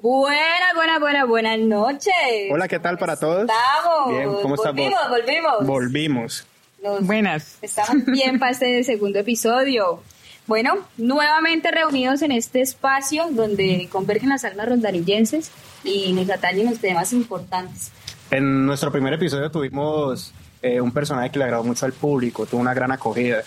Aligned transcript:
Buenas, 0.00 0.74
buenas, 0.76 1.00
buenas, 1.00 1.26
buenas 1.26 1.58
noches. 1.58 2.12
Hola, 2.52 2.68
¿qué 2.68 2.78
tal 2.78 2.98
para 2.98 3.16
todos? 3.16 3.48
Estamos. 3.50 4.08
Bien, 4.10 4.32
¿cómo 4.42 4.54
estamos? 4.54 4.76
Volvimos, 4.76 5.08
volvimos. 5.10 5.66
Volvimos. 5.66 6.46
Nos- 6.80 7.04
Buenas. 7.04 7.58
Estamos 7.62 8.04
bien 8.06 8.38
para 8.38 8.52
este 8.52 8.84
segundo 8.84 9.18
episodio. 9.18 10.00
Bueno, 10.46 10.74
nuevamente 10.98 11.72
reunidos 11.72 12.22
en 12.22 12.30
este 12.30 12.60
espacio 12.60 13.26
donde 13.30 13.88
convergen 13.90 14.28
las 14.28 14.44
almas 14.44 14.68
rondanillenses 14.68 15.50
y 15.82 16.12
nos 16.12 16.30
atañen 16.30 16.66
los 16.70 16.78
temas 16.78 17.12
importantes. 17.12 17.90
En 18.30 18.66
nuestro 18.66 18.92
primer 18.92 19.12
episodio 19.14 19.50
tuvimos 19.50 20.32
eh, 20.62 20.80
un 20.80 20.92
personaje 20.92 21.30
que 21.30 21.40
le 21.40 21.46
agradó 21.46 21.64
mucho 21.64 21.86
al 21.86 21.92
público, 21.92 22.46
tuvo 22.46 22.60
una 22.60 22.72
gran 22.72 22.92
acogida. 22.92 23.42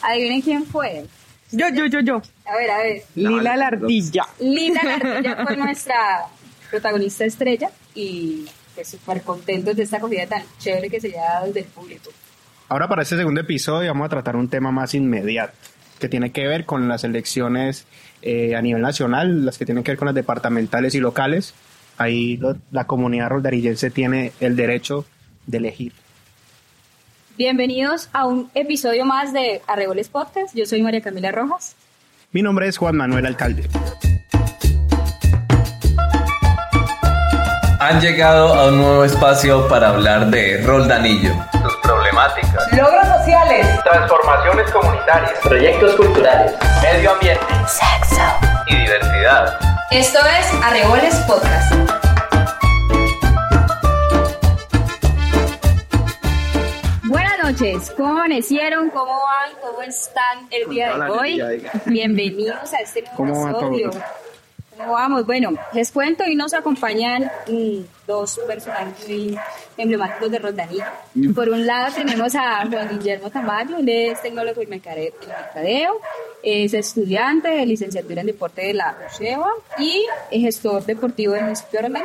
Adivinen 0.00 0.40
quién 0.40 0.64
fue. 0.64 1.04
Yo, 1.52 1.66
yo, 1.74 1.86
yo, 1.86 2.00
yo. 2.00 2.22
A 2.46 2.56
ver, 2.56 2.70
a 2.70 2.78
ver. 2.78 3.02
Lila 3.14 3.56
la 3.56 3.66
ardilla. 3.68 4.26
Linda 4.40 4.80
García 4.84 5.36
fue 5.46 5.56
nuestra 5.56 5.94
protagonista 6.70 7.24
estrella 7.24 7.70
y 7.94 8.46
pues 8.74 8.88
súper 8.88 9.22
contentos 9.22 9.74
de 9.76 9.82
esta 9.82 9.96
acogida 9.96 10.26
tan 10.26 10.42
chévere 10.58 10.88
que 10.88 11.00
se 11.00 11.08
haya 11.08 11.22
dado 11.24 11.46
desde 11.46 11.60
el 11.60 11.66
público. 11.66 12.10
Ahora 12.68 12.86
para 12.88 13.02
este 13.02 13.16
segundo 13.16 13.40
episodio 13.40 13.88
vamos 13.90 14.06
a 14.06 14.10
tratar 14.10 14.36
un 14.36 14.48
tema 14.48 14.70
más 14.70 14.94
inmediato, 14.94 15.52
que 15.98 16.08
tiene 16.08 16.30
que 16.30 16.46
ver 16.46 16.64
con 16.66 16.86
las 16.88 17.02
elecciones 17.02 17.86
eh, 18.22 18.54
a 18.54 18.62
nivel 18.62 18.80
nacional, 18.82 19.44
las 19.44 19.58
que 19.58 19.64
tienen 19.66 19.82
que 19.82 19.90
ver 19.90 19.98
con 19.98 20.06
las 20.06 20.14
departamentales 20.14 20.94
y 20.94 21.00
locales. 21.00 21.52
Ahí 21.98 22.36
lo- 22.36 22.56
la 22.70 22.84
comunidad 22.86 23.28
roldarillense 23.30 23.90
tiene 23.90 24.32
el 24.38 24.54
derecho 24.54 25.04
de 25.46 25.58
elegir. 25.58 25.92
Bienvenidos 27.40 28.10
a 28.12 28.26
un 28.26 28.50
episodio 28.54 29.06
más 29.06 29.32
de 29.32 29.62
Arreboles 29.66 30.10
Podcast. 30.10 30.54
Yo 30.54 30.66
soy 30.66 30.82
María 30.82 31.00
Camila 31.00 31.32
Rojas. 31.32 31.74
Mi 32.32 32.42
nombre 32.42 32.68
es 32.68 32.76
Juan 32.76 32.94
Manuel 32.94 33.24
Alcalde. 33.24 33.66
Han 37.80 37.98
llegado 38.02 38.52
a 38.52 38.68
un 38.68 38.76
nuevo 38.76 39.04
espacio 39.06 39.66
para 39.68 39.88
hablar 39.88 40.26
de 40.26 40.60
Roldanillo. 40.66 41.32
Sus 41.62 41.76
problemáticas. 41.76 42.70
Logros 42.76 43.06
sociales. 43.06 43.66
Transformaciones 43.84 44.70
comunitarias. 44.70 45.32
Proyectos 45.42 45.96
culturales. 45.96 46.52
Medio 46.82 47.12
ambiente. 47.12 47.46
Sexo. 47.66 48.20
Y 48.66 48.76
diversidad. 48.76 49.58
Esto 49.90 50.18
es 50.18 50.62
Arreboles 50.62 51.14
Podcast. 51.26 51.99
Noches, 57.50 57.90
¿cómo 57.96 58.10
amanecieron? 58.10 58.90
¿Cómo 58.90 59.06
van? 59.06 59.50
¿Cómo 59.60 59.82
están 59.82 60.46
el 60.52 60.70
día 60.70 60.96
de 60.96 61.10
hoy? 61.10 61.42
Bienvenidos 61.84 62.72
a 62.72 62.78
este 62.78 63.02
nuevo 63.18 63.48
episodio. 63.48 63.90
¿Cómo 64.76 64.92
vamos? 64.92 65.26
Bueno, 65.26 65.50
les 65.72 65.90
cuento 65.90 66.24
y 66.24 66.36
nos 66.36 66.54
acompañan 66.54 67.24
mm, 67.48 67.80
dos 68.06 68.40
personajes 68.46 69.08
muy 69.08 69.36
emblemáticos 69.76 70.30
de 70.30 70.38
Rondanillo. 70.38 70.84
Por 71.34 71.48
un 71.48 71.66
lado 71.66 71.92
tenemos 71.92 72.36
a 72.36 72.64
Juan 72.70 72.88
Guillermo 72.88 73.30
Tamayo, 73.30 73.78
él 73.78 73.88
es 73.88 74.22
tecnólogo 74.22 74.62
y 74.62 74.66
mercadeo, 74.68 76.00
es 76.44 76.72
estudiante 76.72 77.48
de 77.48 77.66
licenciatura 77.66 78.20
en 78.20 78.28
deporte 78.28 78.62
de 78.62 78.74
la 78.74 78.96
UCEBA 79.12 79.50
y 79.76 80.06
es 80.30 80.40
gestor 80.40 80.84
deportivo 80.84 81.32
del 81.32 81.44
municipio 81.44 81.82
de. 81.82 82.00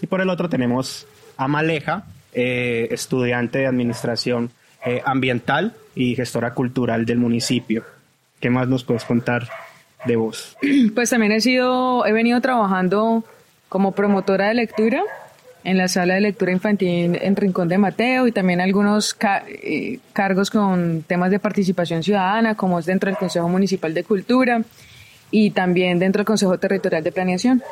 Y 0.00 0.06
por 0.06 0.20
el 0.20 0.30
otro 0.30 0.48
tenemos 0.48 1.08
a 1.36 1.48
Maleja, 1.48 2.04
eh, 2.32 2.86
estudiante 2.92 3.58
de 3.58 3.66
administración 3.66 4.52
eh, 4.86 5.02
ambiental 5.04 5.74
y 5.94 6.14
gestora 6.14 6.54
cultural 6.54 7.04
del 7.04 7.18
municipio. 7.18 7.84
¿Qué 8.40 8.48
más 8.50 8.68
nos 8.68 8.84
puedes 8.84 9.04
contar 9.04 9.48
de 10.06 10.16
vos? 10.16 10.56
Pues 10.94 11.10
también 11.10 11.32
he 11.32 11.40
sido, 11.40 12.06
he 12.06 12.12
venido 12.12 12.40
trabajando 12.40 13.24
como 13.68 13.92
promotora 13.92 14.48
de 14.48 14.54
lectura 14.54 15.02
en 15.64 15.76
la 15.78 15.88
sala 15.88 16.14
de 16.14 16.20
lectura 16.20 16.52
infantil 16.52 17.18
en 17.20 17.34
Rincón 17.34 17.66
de 17.68 17.76
Mateo 17.78 18.28
y 18.28 18.32
también 18.32 18.60
algunos 18.60 19.14
ca- 19.14 19.42
eh, 19.48 19.98
cargos 20.12 20.48
con 20.50 21.02
temas 21.02 21.30
de 21.32 21.40
participación 21.40 22.04
ciudadana, 22.04 22.54
como 22.54 22.78
es 22.78 22.86
dentro 22.86 23.10
del 23.10 23.18
Consejo 23.18 23.48
Municipal 23.48 23.92
de 23.92 24.04
Cultura 24.04 24.62
y 25.32 25.50
también 25.50 25.98
dentro 25.98 26.20
del 26.20 26.26
Consejo 26.26 26.56
Territorial 26.58 27.02
de 27.02 27.10
Planeación. 27.10 27.62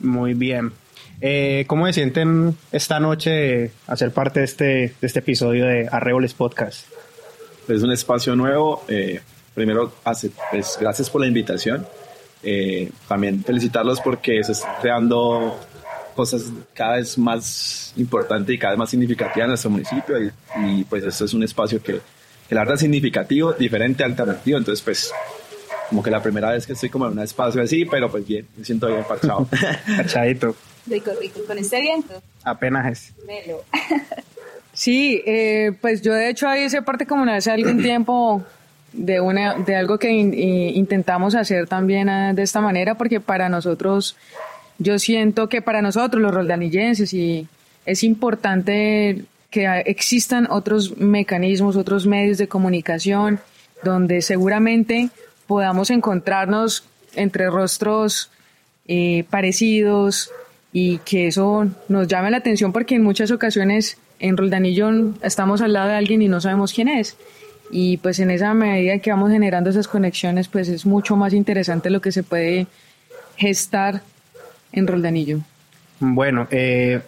Muy 0.00 0.34
bien. 0.34 0.72
Eh, 1.20 1.64
¿Cómo 1.66 1.86
se 1.86 1.94
sienten 1.94 2.56
esta 2.72 3.00
noche 3.00 3.30
de 3.30 3.70
hacer 3.86 4.12
parte 4.12 4.40
de 4.40 4.44
este, 4.44 4.64
de 4.64 4.94
este 5.00 5.20
episodio 5.20 5.66
de 5.66 5.88
Arreboles 5.90 6.34
Podcast? 6.34 6.86
es 7.68 7.82
un 7.82 7.92
espacio 7.92 8.36
nuevo. 8.36 8.84
eh, 8.88 9.20
primero, 9.54 9.92
pues, 10.50 10.78
gracias 10.80 11.10
por 11.10 11.22
la 11.22 11.26
invitación. 11.26 11.86
Eh, 12.42 12.90
también 13.08 13.42
felicitarlos 13.42 14.00
porque 14.00 14.44
se 14.44 14.52
están 14.52 14.74
creando 14.80 15.58
cosas 16.14 16.44
cada 16.74 16.96
vez 16.96 17.18
más 17.18 17.92
importantes 17.96 18.54
y 18.54 18.58
cada 18.58 18.72
vez 18.72 18.78
más 18.78 18.90
significativas 18.90 19.44
en 19.44 19.48
nuestro 19.48 19.70
municipio. 19.70 20.22
Y, 20.22 20.30
y, 20.64 20.84
pues 20.84 21.04
esto 21.04 21.24
es 21.24 21.34
un 21.34 21.42
espacio 21.42 21.82
que, 21.82 22.00
que 22.48 22.54
la 22.54 22.60
verdad 22.60 22.74
es 22.74 22.80
significativo, 22.80 23.52
diferente, 23.52 24.04
alternativo. 24.04 24.58
Entonces, 24.58 24.82
pues, 24.84 25.12
como 25.88 26.02
que 26.02 26.10
la 26.10 26.22
primera 26.22 26.50
vez 26.50 26.66
que 26.66 26.74
estoy 26.74 26.90
como 26.90 27.06
en 27.06 27.12
un 27.12 27.20
espacio 27.20 27.62
así, 27.62 27.84
pero 27.84 28.10
pues 28.10 28.26
bien, 28.26 28.46
me 28.56 28.64
siento 28.64 28.88
bien 28.88 29.04
parchado. 29.04 29.48
Rico, 30.88 31.10
rico, 31.20 31.40
con 31.46 31.58
este 31.58 31.80
viento. 31.80 32.22
apenas 32.44 32.86
es. 32.92 33.12
Melo. 33.26 33.64
Sí, 34.72 35.22
eh, 35.26 35.72
pues 35.80 36.02
yo 36.02 36.12
de 36.12 36.28
hecho 36.28 36.48
ahí 36.48 36.64
hice 36.64 36.82
parte 36.82 37.06
como 37.06 37.24
hace 37.30 37.50
algún 37.50 37.82
tiempo 37.82 38.42
de 38.92 39.20
una 39.20 39.54
de 39.54 39.74
algo 39.74 39.98
que 39.98 40.10
in- 40.10 40.34
intentamos 40.34 41.34
hacer 41.34 41.66
también 41.66 42.08
ah, 42.08 42.32
de 42.34 42.42
esta 42.42 42.60
manera 42.60 42.94
porque 42.94 43.20
para 43.20 43.48
nosotros 43.48 44.16
yo 44.78 44.98
siento 44.98 45.48
que 45.48 45.62
para 45.62 45.80
nosotros 45.82 46.22
los 46.22 46.32
roldanillenses 46.34 47.12
y 47.14 47.46
es 47.86 48.04
importante 48.04 49.24
que 49.50 49.66
existan 49.86 50.46
otros 50.50 50.96
mecanismos, 50.98 51.76
otros 51.76 52.06
medios 52.06 52.36
de 52.36 52.46
comunicación 52.48 53.40
donde 53.82 54.20
seguramente 54.20 55.08
podamos 55.46 55.90
encontrarnos 55.90 56.84
entre 57.14 57.48
rostros 57.48 58.30
eh, 58.88 59.24
parecidos 59.30 60.30
y 60.78 60.98
que 61.06 61.26
eso 61.28 61.66
nos 61.88 62.06
llame 62.06 62.30
la 62.30 62.36
atención 62.36 62.70
porque 62.70 62.96
en 62.96 63.02
muchas 63.02 63.30
ocasiones 63.30 63.96
en 64.18 64.36
Roldanillo 64.36 64.90
estamos 65.22 65.62
al 65.62 65.72
lado 65.72 65.88
de 65.88 65.94
alguien 65.94 66.20
y 66.20 66.28
no 66.28 66.38
sabemos 66.38 66.74
quién 66.74 66.88
es. 66.88 67.16
Y 67.70 67.96
pues 67.96 68.18
en 68.18 68.30
esa 68.30 68.52
medida 68.52 68.98
que 68.98 69.10
vamos 69.10 69.32
generando 69.32 69.70
esas 69.70 69.88
conexiones, 69.88 70.48
pues 70.48 70.68
es 70.68 70.84
mucho 70.84 71.16
más 71.16 71.32
interesante 71.32 71.88
lo 71.88 72.02
que 72.02 72.12
se 72.12 72.22
puede 72.22 72.66
gestar 73.38 74.02
en 74.70 74.86
Roldanillo. 74.86 75.38
Bueno, 75.98 76.46
eh, 76.50 77.00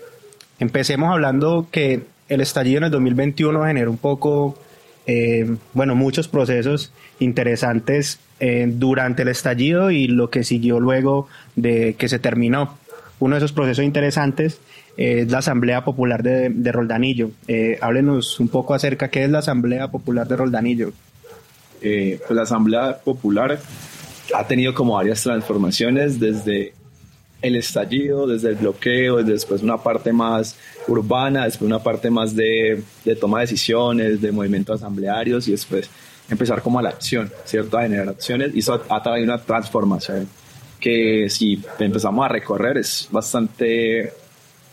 empecemos 0.59 1.11
hablando 1.11 1.69
que 1.71 2.05
el 2.31 2.41
estallido 2.41 2.79
en 2.79 2.85
el 2.85 2.91
2021 2.91 3.67
generó 3.67 3.91
un 3.91 3.99
poco, 3.99 4.59
eh, 5.06 5.47
bueno, 5.75 5.95
muchos 5.95 6.27
procesos 6.27 6.91
interesantes 7.19 8.19
eh, 8.41 8.65
durante 8.67 9.25
el 9.25 9.29
estallido 9.29 9.91
y 9.91 10.06
lo 10.06 10.31
que 10.31 10.43
siguió 10.43 10.81
luego 10.81 11.29
de 11.55 11.97
que 11.99 12.09
se 12.09 12.19
terminó. 12.19 12.79
Uno 13.21 13.34
de 13.34 13.39
esos 13.39 13.53
procesos 13.53 13.84
interesantes 13.84 14.61
eh, 14.97 15.21
es 15.23 15.31
la 15.31 15.39
Asamblea 15.39 15.84
Popular 15.84 16.23
de, 16.23 16.51
de 16.51 16.73
Roldanillo. 16.73 17.31
Eh, 17.49 17.79
háblenos 17.81 18.39
un 18.41 18.49
poco 18.49 18.75
acerca 18.75 19.09
qué 19.09 19.25
es 19.25 19.31
la 19.31 19.41
Asamblea 19.41 19.89
Popular 19.89 20.27
de 20.29 20.37
Roldanillo. 20.37 20.93
Eh, 21.81 22.21
la 22.31 22.43
Asamblea 22.43 22.99
Popular 22.99 23.59
ha 24.34 24.47
tenido 24.47 24.75
como 24.75 24.95
varias 24.95 25.23
transformaciones 25.23 26.21
desde 26.21 26.75
el 27.41 27.56
estallido, 27.56 28.27
desde 28.27 28.51
el 28.51 28.56
bloqueo, 28.56 29.23
después 29.23 29.62
una 29.62 29.79
parte 29.79 30.12
más 30.12 30.56
urbana, 30.89 31.45
después 31.45 31.67
una 31.67 31.79
parte 31.79 32.11
más 32.11 32.35
de, 32.35 32.83
de 33.05 33.17
toma 33.17 33.39
de 33.39 33.45
decisiones, 33.45 34.21
de 34.21 34.33
movimientos 34.33 34.81
asamblearios 34.81 35.47
y 35.47 35.53
después 35.53 35.89
empezar 36.29 36.62
como 36.62 36.79
a 36.79 36.83
la 36.83 36.91
acción, 36.91 37.31
¿cierto? 37.45 37.79
A 37.79 37.83
generar 37.83 38.09
acciones 38.09 38.55
y 38.55 38.59
eso 38.59 38.83
ha 38.89 39.03
traído 39.03 39.25
una 39.25 39.39
transformación 39.39 40.29
que 40.81 41.28
si 41.28 41.62
empezamos 41.78 42.25
a 42.25 42.28
recorrer 42.28 42.78
es 42.78 43.09
bastante 43.11 44.12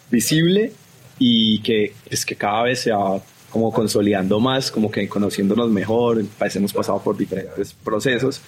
visible 0.09 0.71
y 1.17 1.59
que 1.59 1.93
es 2.09 2.25
que 2.25 2.35
cada 2.35 2.63
vez 2.63 2.81
se 2.81 2.91
va 2.91 3.21
como 3.49 3.71
consolidando 3.71 4.39
más, 4.39 4.69
como 4.69 4.91
que 4.91 5.07
conociéndonos 5.07 5.69
mejor, 5.69 6.23
pues 6.37 6.55
hemos 6.57 6.73
pasado 6.73 7.01
por 7.01 7.17
diferentes 7.17 7.73
procesos 7.73 8.41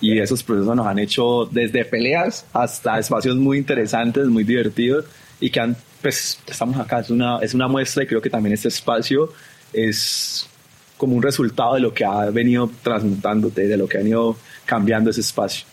y 0.00 0.18
esos 0.18 0.42
procesos 0.42 0.74
nos 0.74 0.86
han 0.86 0.98
hecho 0.98 1.48
desde 1.50 1.84
peleas 1.84 2.46
hasta 2.52 2.98
espacios 2.98 3.36
muy 3.36 3.58
interesantes, 3.58 4.26
muy 4.26 4.44
divertidos 4.44 5.04
y 5.40 5.50
que 5.50 5.60
han, 5.60 5.76
pues 6.02 6.40
estamos 6.46 6.78
acá, 6.78 7.00
es 7.00 7.10
una, 7.10 7.38
es 7.38 7.54
una 7.54 7.68
muestra 7.68 8.02
y 8.02 8.06
creo 8.06 8.20
que 8.20 8.30
también 8.30 8.54
este 8.54 8.68
espacio 8.68 9.32
es 9.72 10.48
como 10.96 11.16
un 11.16 11.22
resultado 11.22 11.74
de 11.74 11.80
lo 11.80 11.94
que 11.94 12.04
ha 12.04 12.28
venido 12.30 12.70
transmutándote, 12.82 13.68
de 13.68 13.76
lo 13.76 13.88
que 13.88 13.98
ha 13.98 14.00
venido 14.00 14.36
cambiando 14.66 15.10
ese 15.10 15.20
espacio. 15.20 15.64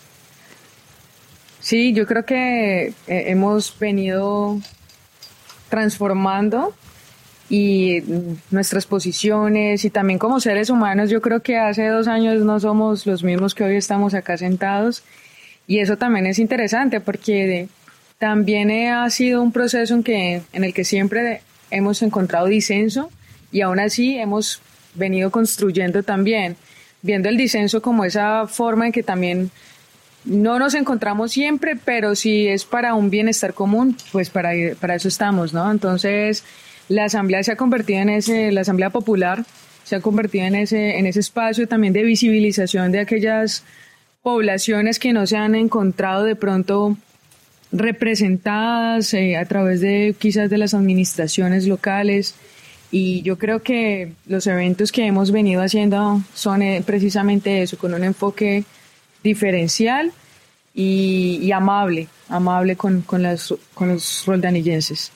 Sí, 1.68 1.92
yo 1.92 2.06
creo 2.06 2.24
que 2.24 2.86
eh, 2.86 2.94
hemos 3.08 3.78
venido 3.78 4.58
transformando 5.68 6.72
y 7.50 8.02
nuestras 8.50 8.86
posiciones 8.86 9.84
y 9.84 9.90
también 9.90 10.18
como 10.18 10.40
seres 10.40 10.70
humanos, 10.70 11.10
yo 11.10 11.20
creo 11.20 11.42
que 11.42 11.58
hace 11.58 11.88
dos 11.88 12.08
años 12.08 12.42
no 12.42 12.58
somos 12.58 13.04
los 13.04 13.22
mismos 13.22 13.54
que 13.54 13.64
hoy 13.64 13.76
estamos 13.76 14.14
acá 14.14 14.38
sentados 14.38 15.02
y 15.66 15.80
eso 15.80 15.98
también 15.98 16.24
es 16.24 16.38
interesante 16.38 17.00
porque 17.00 17.68
también 18.16 18.70
ha 18.90 19.10
sido 19.10 19.42
un 19.42 19.52
proceso 19.52 19.92
en, 19.92 20.02
que, 20.02 20.40
en 20.54 20.64
el 20.64 20.72
que 20.72 20.84
siempre 20.84 21.42
hemos 21.70 22.00
encontrado 22.00 22.46
disenso 22.46 23.10
y 23.52 23.60
aún 23.60 23.78
así 23.78 24.16
hemos 24.16 24.62
venido 24.94 25.30
construyendo 25.30 26.02
también, 26.02 26.56
viendo 27.02 27.28
el 27.28 27.36
disenso 27.36 27.82
como 27.82 28.06
esa 28.06 28.46
forma 28.46 28.86
en 28.86 28.92
que 28.92 29.02
también 29.02 29.50
no 30.28 30.58
nos 30.58 30.74
encontramos 30.74 31.32
siempre, 31.32 31.76
pero 31.82 32.14
si 32.14 32.46
es 32.46 32.64
para 32.64 32.94
un 32.94 33.10
bienestar 33.10 33.54
común, 33.54 33.96
pues 34.12 34.30
para, 34.30 34.50
para 34.80 34.94
eso 34.94 35.08
estamos, 35.08 35.52
¿no? 35.52 35.70
Entonces, 35.70 36.44
la 36.88 37.04
asamblea 37.04 37.42
se 37.42 37.52
ha 37.52 37.56
convertido 37.56 38.00
en 38.00 38.10
ese, 38.10 38.52
la 38.52 38.60
asamblea 38.60 38.90
popular 38.90 39.44
se 39.88 39.96
ha 39.96 40.00
convertido 40.00 40.44
en 40.44 40.54
ese, 40.54 40.98
en 40.98 41.06
ese 41.06 41.20
espacio 41.20 41.66
también 41.66 41.94
de 41.94 42.02
visibilización 42.02 42.92
de 42.92 43.00
aquellas 43.00 43.64
poblaciones 44.22 44.98
que 44.98 45.14
no 45.14 45.26
se 45.26 45.38
han 45.38 45.54
encontrado 45.54 46.24
de 46.24 46.36
pronto 46.36 46.98
representadas 47.72 49.14
eh, 49.14 49.38
a 49.38 49.46
través 49.46 49.80
de 49.80 50.14
quizás 50.18 50.50
de 50.50 50.58
las 50.58 50.74
administraciones 50.74 51.66
locales 51.66 52.34
y 52.90 53.22
yo 53.22 53.38
creo 53.38 53.62
que 53.62 54.12
los 54.26 54.46
eventos 54.46 54.92
que 54.92 55.06
hemos 55.06 55.30
venido 55.32 55.62
haciendo 55.62 56.20
son 56.34 56.60
eh, 56.60 56.82
precisamente 56.84 57.62
eso, 57.62 57.78
con 57.78 57.94
un 57.94 58.04
enfoque 58.04 58.64
diferencial 59.22 60.12
y, 60.74 61.50
amable, 61.52 62.08
amable 62.28 62.76
con, 62.76 63.02
con, 63.02 63.22
las, 63.22 63.52
con 63.74 63.88
los 63.88 64.24
roldanillenses. 64.26 65.10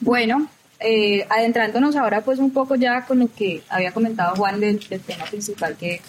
Bueno, 0.00 0.48
eh, 0.80 1.26
adentrándonos 1.28 1.96
ahora 1.96 2.20
pues 2.20 2.38
un 2.38 2.50
poco 2.50 2.76
ya 2.76 3.04
con 3.06 3.18
lo 3.18 3.28
que 3.34 3.62
había 3.68 3.92
comentado 3.92 4.36
Juan 4.36 4.60
del, 4.60 4.78
tema 4.78 5.24
principal 5.24 5.76
que, 5.76 6.00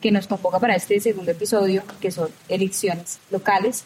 que, 0.00 0.10
nos 0.10 0.26
convoca 0.26 0.58
para 0.58 0.74
este 0.74 1.00
segundo 1.00 1.30
episodio, 1.30 1.82
que 2.00 2.10
son 2.10 2.30
elecciones 2.48 3.18
locales. 3.30 3.84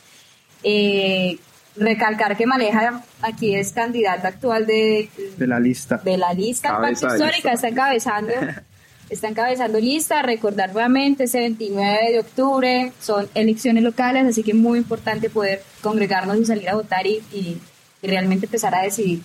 Eh, 0.62 1.38
recalcar 1.76 2.36
que 2.36 2.46
Maleja 2.46 3.02
aquí 3.22 3.54
es 3.54 3.72
candidata 3.72 4.28
actual 4.28 4.66
de, 4.66 5.08
de 5.36 5.46
la 5.46 5.58
lista. 5.58 5.96
De 5.98 6.16
la 6.16 6.32
lista 6.32 6.78
histórica, 6.90 7.52
está 7.52 7.68
encabezando 7.68 8.32
está 9.12 9.28
encabezando 9.28 9.78
lista. 9.78 10.22
Recordar 10.22 10.72
nuevamente, 10.72 11.24
ese 11.24 11.40
29 11.40 12.12
de 12.12 12.18
octubre 12.20 12.92
son 12.98 13.28
elecciones 13.34 13.82
locales, 13.82 14.26
así 14.26 14.42
que 14.42 14.54
muy 14.54 14.78
importante 14.78 15.30
poder 15.30 15.62
congregarnos 15.82 16.38
y 16.38 16.44
salir 16.44 16.68
a 16.68 16.74
votar 16.74 17.06
y, 17.06 17.58
realmente 18.02 18.46
empezar 18.46 18.74
a 18.74 18.82
decidir. 18.82 19.20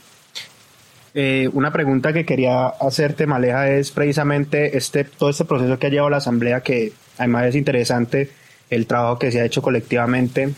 Eh, 1.15 1.49
una 1.53 1.71
pregunta 1.71 2.13
que 2.13 2.25
quería 2.25 2.67
hacerte, 2.67 3.25
Maleja, 3.25 3.71
es 3.71 3.89
precisamente 3.89 4.77
este, 4.77 5.03
todo 5.03 5.31
este 5.31 5.45
proceso 5.45 5.79
que 5.79 5.87
ha 5.87 5.89
llevado 5.89 6.11
la 6.11 6.17
Asamblea, 6.17 6.61
que 6.61 6.93
además 7.17 7.47
es 7.47 7.55
interesante 7.55 8.29
el 8.69 8.85
trabajo 8.85 9.17
que 9.17 9.31
se 9.31 9.41
ha 9.41 9.45
hecho 9.45 9.63
colectivamente, 9.63 10.53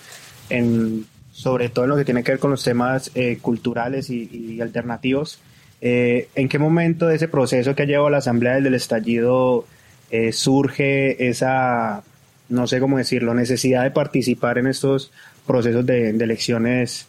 en, 0.49 1.05
sobre 1.31 1.69
todo 1.69 1.85
en 1.85 1.91
lo 1.91 1.95
que 1.95 2.03
tiene 2.03 2.23
que 2.23 2.33
ver 2.33 2.39
con 2.39 2.51
los 2.51 2.61
temas 2.61 3.09
eh, 3.15 3.37
culturales 3.41 4.09
y 4.09 4.59
alternativos. 4.59 5.39
Eh, 5.81 6.27
¿En 6.35 6.49
qué 6.49 6.59
momento 6.59 7.07
de 7.07 7.15
ese 7.15 7.27
proceso 7.27 7.75
que 7.75 7.83
ha 7.83 7.85
llevado 7.85 8.09
la 8.09 8.17
Asamblea 8.17 8.59
del 8.59 8.73
Estallido 8.73 9.65
eh, 10.11 10.33
surge 10.33 11.29
esa, 11.29 12.03
no 12.49 12.67
sé 12.67 12.79
cómo 12.79 12.97
decirlo, 12.97 13.33
necesidad 13.33 13.83
de 13.83 13.91
participar 13.91 14.57
en 14.57 14.67
estos 14.67 15.11
procesos 15.47 15.85
de, 15.85 16.09
elecciones 16.09 17.07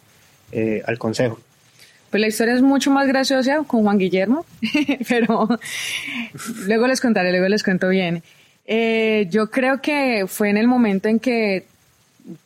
eh, 0.51 0.81
al 0.85 0.97
Consejo? 0.97 1.39
Pues 2.09 2.21
la 2.21 2.27
historia 2.27 2.53
es 2.53 2.61
mucho 2.61 2.91
más 2.91 3.07
graciosa 3.07 3.57
con 3.67 3.83
Juan 3.83 3.97
Guillermo, 3.97 4.45
pero 5.09 5.47
luego 6.65 6.87
les 6.87 7.01
contaré, 7.01 7.31
luego 7.31 7.47
les 7.47 7.63
cuento 7.63 7.89
bien. 7.89 8.23
yo 9.29 9.49
creo 9.49 9.81
que 9.81 10.25
fue 10.27 10.49
en 10.49 10.57
el 10.57 10.67
momento 10.67 11.09
en 11.09 11.19
que 11.19 11.65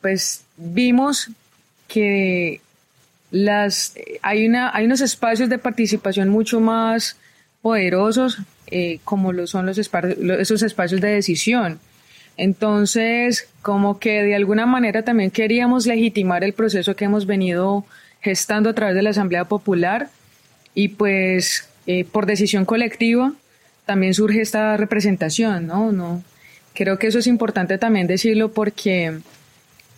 pues 0.01 0.43
vimos 0.57 1.29
que 1.87 2.61
las, 3.35 3.95
hay, 4.21 4.47
una, 4.47 4.73
hay 4.73 4.85
unos 4.85 5.01
espacios 5.01 5.49
de 5.49 5.57
participación 5.57 6.29
mucho 6.29 6.61
más 6.61 7.17
poderosos, 7.61 8.37
eh, 8.67 8.99
como 9.03 9.33
lo 9.33 9.45
son 9.45 9.65
los 9.65 9.77
esos 9.77 10.63
espacios 10.63 11.01
de 11.01 11.09
decisión. 11.09 11.79
Entonces, 12.37 13.49
como 13.61 13.99
que 13.99 14.23
de 14.23 14.35
alguna 14.35 14.65
manera 14.65 15.03
también 15.03 15.31
queríamos 15.31 15.85
legitimar 15.85 16.45
el 16.45 16.53
proceso 16.53 16.95
que 16.95 17.05
hemos 17.05 17.25
venido 17.25 17.85
gestando 18.21 18.69
a 18.69 18.73
través 18.73 18.95
de 18.95 19.01
la 19.01 19.09
Asamblea 19.09 19.45
Popular 19.45 20.09
y 20.73 20.89
pues 20.89 21.67
eh, 21.87 22.05
por 22.05 22.25
decisión 22.25 22.63
colectiva 22.63 23.33
también 23.85 24.13
surge 24.13 24.39
esta 24.39 24.77
representación, 24.77 25.67
¿no? 25.67 25.91
no 25.91 26.23
Creo 26.73 26.97
que 26.97 27.07
eso 27.07 27.19
es 27.19 27.27
importante 27.27 27.77
también 27.77 28.07
decirlo 28.07 28.51
porque 28.51 29.19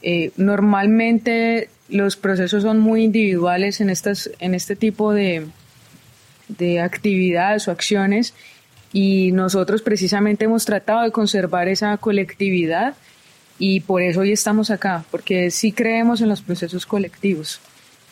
eh, 0.02 0.32
normalmente 0.38 1.70
los 1.90 2.16
procesos 2.16 2.64
son 2.64 2.80
muy 2.80 3.04
individuales 3.04 3.82
en, 3.82 3.90
estas, 3.90 4.30
en 4.40 4.54
este 4.54 4.76
tipo 4.76 5.14
de, 5.14 5.46
de 6.48 6.80
actividades 6.82 7.68
o 7.68 7.72
acciones 7.72 8.34
y 8.94 9.32
nosotros 9.32 9.82
precisamente 9.82 10.46
hemos 10.46 10.66
tratado 10.66 11.04
de 11.04 11.12
conservar 11.12 11.68
esa 11.68 11.98
colectividad 11.98 12.96
y 13.60 13.82
por 13.82 14.02
eso 14.02 14.22
hoy 14.22 14.32
estamos 14.32 14.70
acá, 14.70 15.04
porque 15.12 15.52
sí 15.52 15.72
creemos 15.72 16.22
en 16.22 16.30
los 16.30 16.42
procesos 16.42 16.86
colectivos 16.86 17.60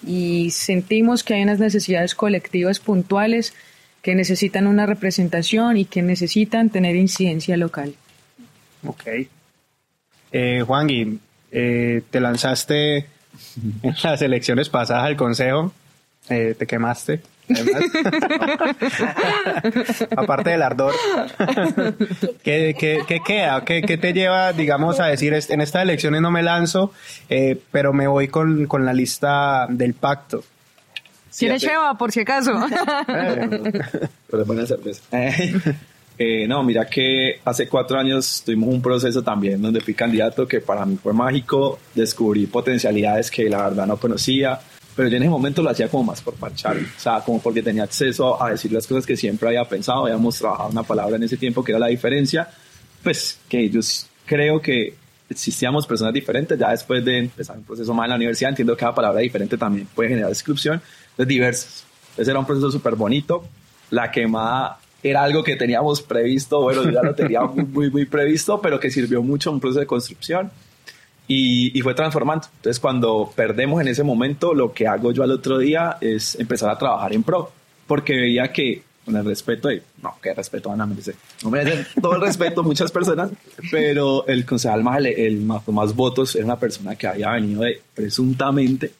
y 0.05 0.51
sentimos 0.51 1.23
que 1.23 1.35
hay 1.35 1.43
unas 1.43 1.59
necesidades 1.59 2.15
colectivas 2.15 2.79
puntuales 2.79 3.53
que 4.01 4.15
necesitan 4.15 4.67
una 4.67 4.85
representación 4.85 5.77
y 5.77 5.85
que 5.85 6.01
necesitan 6.01 6.69
tener 6.69 6.95
incidencia 6.95 7.57
local. 7.57 7.95
Ok. 8.85 9.03
Eh, 10.31 10.63
Juan, 10.65 11.19
eh, 11.51 12.01
te 12.09 12.19
lanzaste 12.19 13.07
en 13.83 13.95
las 14.03 14.21
elecciones 14.21 14.69
pasadas 14.69 15.05
al 15.05 15.15
Consejo, 15.15 15.73
eh, 16.29 16.55
te 16.57 16.65
quemaste. 16.65 17.21
Aparte 20.17 20.49
del 20.49 20.63
ardor, 20.63 20.95
¿qué, 22.43 22.75
qué, 22.77 23.21
queda? 23.23 23.63
¿Qué, 23.63 23.83
¿Qué, 23.83 23.97
te 23.97 24.13
lleva, 24.13 24.51
digamos, 24.51 24.99
a 24.99 25.05
decir, 25.05 25.31
en 25.33 25.61
estas 25.61 25.83
elecciones 25.83 26.21
no 26.21 26.31
me 26.31 26.41
lanzo, 26.41 26.91
eh, 27.29 27.61
pero 27.71 27.93
me 27.93 28.07
voy 28.07 28.29
con, 28.29 28.65
con, 28.65 28.83
la 28.83 28.93
lista 28.93 29.67
del 29.69 29.93
pacto? 29.93 30.43
¿Quién 31.37 31.59
lleva, 31.59 31.95
por 31.95 32.11
si 32.11 32.21
acaso? 32.21 32.53
pero 33.05 34.45
buena 34.45 34.65
cerveza. 34.65 35.03
Eh, 36.17 36.47
no, 36.47 36.63
mira 36.63 36.85
que 36.85 37.41
hace 37.43 37.67
cuatro 37.67 37.99
años 37.99 38.41
tuvimos 38.45 38.69
un 38.69 38.81
proceso 38.81 39.21
también 39.21 39.61
donde 39.61 39.81
fui 39.81 39.93
candidato 39.93 40.47
que 40.47 40.61
para 40.61 40.85
mí 40.85 40.97
fue 41.01 41.11
mágico, 41.11 41.79
descubrí 41.93 42.47
potencialidades 42.47 43.29
que 43.29 43.49
la 43.49 43.63
verdad 43.63 43.85
no 43.85 43.97
conocía, 43.97 44.57
pero 44.95 45.09
yo 45.09 45.17
en 45.17 45.23
ese 45.23 45.29
momento 45.29 45.61
lo 45.61 45.69
hacía 45.69 45.89
como 45.89 46.05
más 46.05 46.21
por 46.21 46.35
parchar, 46.35 46.77
o 46.77 46.99
sea, 46.99 47.19
como 47.19 47.41
porque 47.41 47.61
tenía 47.61 47.83
acceso 47.83 48.41
a 48.41 48.51
decir 48.51 48.71
las 48.71 48.87
cosas 48.87 49.05
que 49.05 49.17
siempre 49.17 49.49
había 49.49 49.65
pensado, 49.65 50.05
habíamos 50.05 50.37
trabajado 50.39 50.69
una 50.69 50.83
palabra 50.83 51.17
en 51.17 51.23
ese 51.23 51.35
tiempo 51.35 51.61
que 51.63 51.73
era 51.73 51.79
la 51.79 51.87
diferencia, 51.87 52.47
pues 53.03 53.37
que 53.49 53.69
yo 53.69 53.81
creo 54.25 54.61
que 54.61 54.95
existíamos 55.29 55.85
personas 55.85 56.13
diferentes, 56.13 56.57
ya 56.57 56.71
después 56.71 57.03
de 57.03 57.17
empezar 57.17 57.57
un 57.57 57.63
proceso 57.63 57.93
más 57.93 58.05
en 58.05 58.11
la 58.11 58.15
universidad, 58.15 58.51
entiendo 58.51 58.73
que 58.73 58.79
cada 58.79 58.95
palabra 58.95 59.19
diferente 59.19 59.57
también 59.57 59.87
puede 59.93 60.09
generar 60.09 60.29
descripción, 60.29 60.81
de 61.17 61.25
diversas. 61.25 61.83
Entonces 62.11 62.29
era 62.29 62.39
un 62.39 62.45
proceso 62.45 62.71
súper 62.71 62.95
bonito, 62.95 63.45
la 63.89 64.09
quemada 64.11 64.79
era 65.09 65.21
algo 65.21 65.43
que 65.43 65.55
teníamos 65.55 66.01
previsto, 66.01 66.61
bueno, 66.61 66.89
ya 66.89 67.03
lo 67.03 67.13
teníamos 67.13 67.55
muy, 67.55 67.91
muy, 67.91 68.05
previsto, 68.05 68.59
pero 68.59 68.79
que 68.79 68.89
sirvió 68.89 69.21
mucho 69.21 69.51
en 69.51 69.55
un 69.55 69.61
proceso 69.61 69.79
de 69.81 69.85
construcción 69.85 70.51
y, 71.27 71.77
y, 71.77 71.81
fue 71.81 71.93
transformando. 71.93 72.47
Entonces, 72.55 72.79
cuando 72.79 73.31
perdemos 73.35 73.79
en 73.81 73.87
ese 73.87 74.03
momento, 74.03 74.55
lo 74.55 74.73
que 74.73 74.87
hago 74.87 75.11
yo 75.11 75.21
al 75.21 75.29
otro 75.29 75.59
día 75.59 75.97
es 76.01 76.33
empezar 76.39 76.71
a 76.71 76.77
trabajar 76.77 77.13
en 77.13 77.21
pro, 77.21 77.51
porque 77.85 78.15
veía 78.15 78.51
que, 78.51 78.81
con 79.05 79.15
el 79.15 79.23
respeto, 79.23 79.71
y, 79.71 79.79
no, 80.01 80.15
que 80.19 80.33
respeto, 80.33 80.71
Ana, 80.71 80.87
me 80.87 80.95
dice, 80.95 81.13
no 81.43 81.51
me 81.51 81.63
todo 82.01 82.15
el 82.15 82.21
respeto, 82.21 82.63
muchas 82.63 82.91
personas, 82.91 83.29
pero 83.69 84.25
el 84.25 84.43
concejal 84.43 84.83
más, 84.83 85.05
el, 85.05 85.41
más, 85.41 85.67
más 85.67 85.95
votos 85.95 86.35
era 86.35 86.45
una 86.45 86.57
persona 86.57 86.95
que 86.95 87.05
había 87.05 87.29
venido 87.31 87.61
de 87.61 87.79
presuntamente 87.93 88.91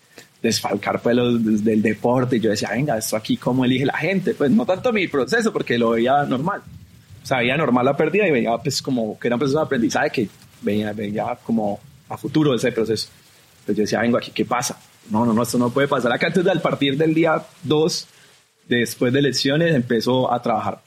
desfalcar 0.46 1.02
pues 1.02 1.16
del 1.64 1.82
deporte. 1.82 2.38
Y 2.38 2.40
yo 2.40 2.52
decía, 2.52 2.70
venga, 2.72 2.98
esto 2.98 3.18
aquí 3.18 3.36
cómo 3.38 3.66
elige 3.66 3.86
la 3.86 3.98
gente. 3.98 4.34
Pues 4.34 4.52
no 4.52 4.66
tanto 4.66 4.94
mi 4.94 5.08
proceso, 5.08 5.52
porque 5.52 5.78
lo 5.78 5.92
veía 5.92 6.24
normal. 6.24 6.62
O 7.24 7.26
sea, 7.26 7.40
veía 7.40 7.58
normal 7.58 7.86
la 7.86 7.98
pérdida 7.98 8.28
y 8.28 8.32
veía 8.32 8.56
pues 8.58 8.82
como 8.82 9.18
que 9.20 9.28
era 9.28 9.36
un 9.36 9.40
proceso 9.40 9.60
de 9.60 9.66
aprendizaje 9.66 10.10
que 10.12 10.30
veía, 10.62 10.94
veía 10.94 11.38
como 11.44 11.80
a 12.10 12.18
futuro 12.18 12.54
ese 12.54 12.72
proceso. 12.72 13.10
Entonces 13.62 13.76
yo 13.76 13.82
decía, 13.82 14.02
vengo 14.02 14.18
aquí, 14.18 14.32
¿qué 14.32 14.46
pasa? 14.46 14.80
No, 15.10 15.26
no, 15.26 15.34
no, 15.34 15.44
esto 15.44 15.58
no 15.58 15.72
puede 15.72 15.88
pasar 15.88 16.12
acá. 16.14 16.28
Entonces 16.28 16.52
al 16.52 16.62
partir 16.62 16.96
del 16.98 17.14
día 17.14 17.44
2, 17.64 18.08
después 18.68 19.12
de 19.12 19.20
elecciones, 19.20 19.74
empezó 19.74 20.32
a 20.32 20.42
trabajar 20.42 20.80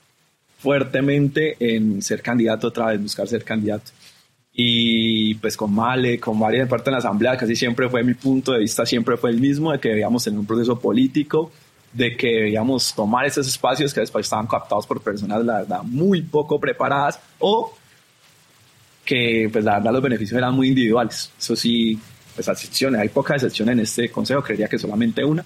fuertemente 0.59 1.57
en 1.59 2.01
ser 2.03 2.23
candidato 2.23 2.69
otra 2.69 2.87
vez, 2.87 3.03
buscar 3.03 3.27
ser 3.27 3.45
candidato 3.45 3.91
y 4.61 5.37
pues 5.37 5.57
con 5.57 5.73
Male, 5.73 6.19
con 6.19 6.37
varias 6.37 6.69
de 6.69 6.91
la 6.91 6.99
asamblea, 6.99 7.37
casi 7.37 7.55
siempre 7.55 7.89
fue 7.89 8.03
mi 8.03 8.15
punto 8.15 8.51
de 8.51 8.59
vista, 8.59 8.85
siempre 8.85 9.17
fue 9.17 9.31
el 9.31 9.39
mismo, 9.39 9.71
de 9.71 9.79
que 9.79 9.91
debíamos 9.91 10.25
tener 10.25 10.37
un 10.37 10.47
proceso 10.47 10.77
político, 10.81 11.53
de 11.93 12.17
que 12.17 12.27
debíamos 12.27 12.93
tomar 12.93 13.25
esos 13.25 13.47
espacios 13.47 13.95
que 13.95 14.01
después 14.01 14.27
estaban 14.27 14.49
captados 14.49 14.85
por 14.85 15.01
personas, 15.01 15.45
la 15.45 15.59
verdad, 15.59 15.85
muy 15.85 16.23
poco 16.23 16.59
preparadas 16.59 17.21
o 17.39 17.73
que 19.05 19.49
pues 19.53 19.65
la 19.65 19.75
verdad 19.79 19.93
los 19.93 20.03
beneficios 20.03 20.37
eran 20.37 20.55
muy 20.55 20.67
individuales. 20.67 21.31
Eso 21.39 21.55
sí, 21.55 21.97
pues, 22.35 22.49
excepciones, 22.49 23.01
hay 23.01 23.11
pocas 23.11 23.37
excepciones 23.37 23.75
en 23.75 23.81
este 23.81 24.11
consejo, 24.11 24.43
creería 24.43 24.67
que 24.67 24.77
solamente 24.81 25.25
una, 25.25 25.45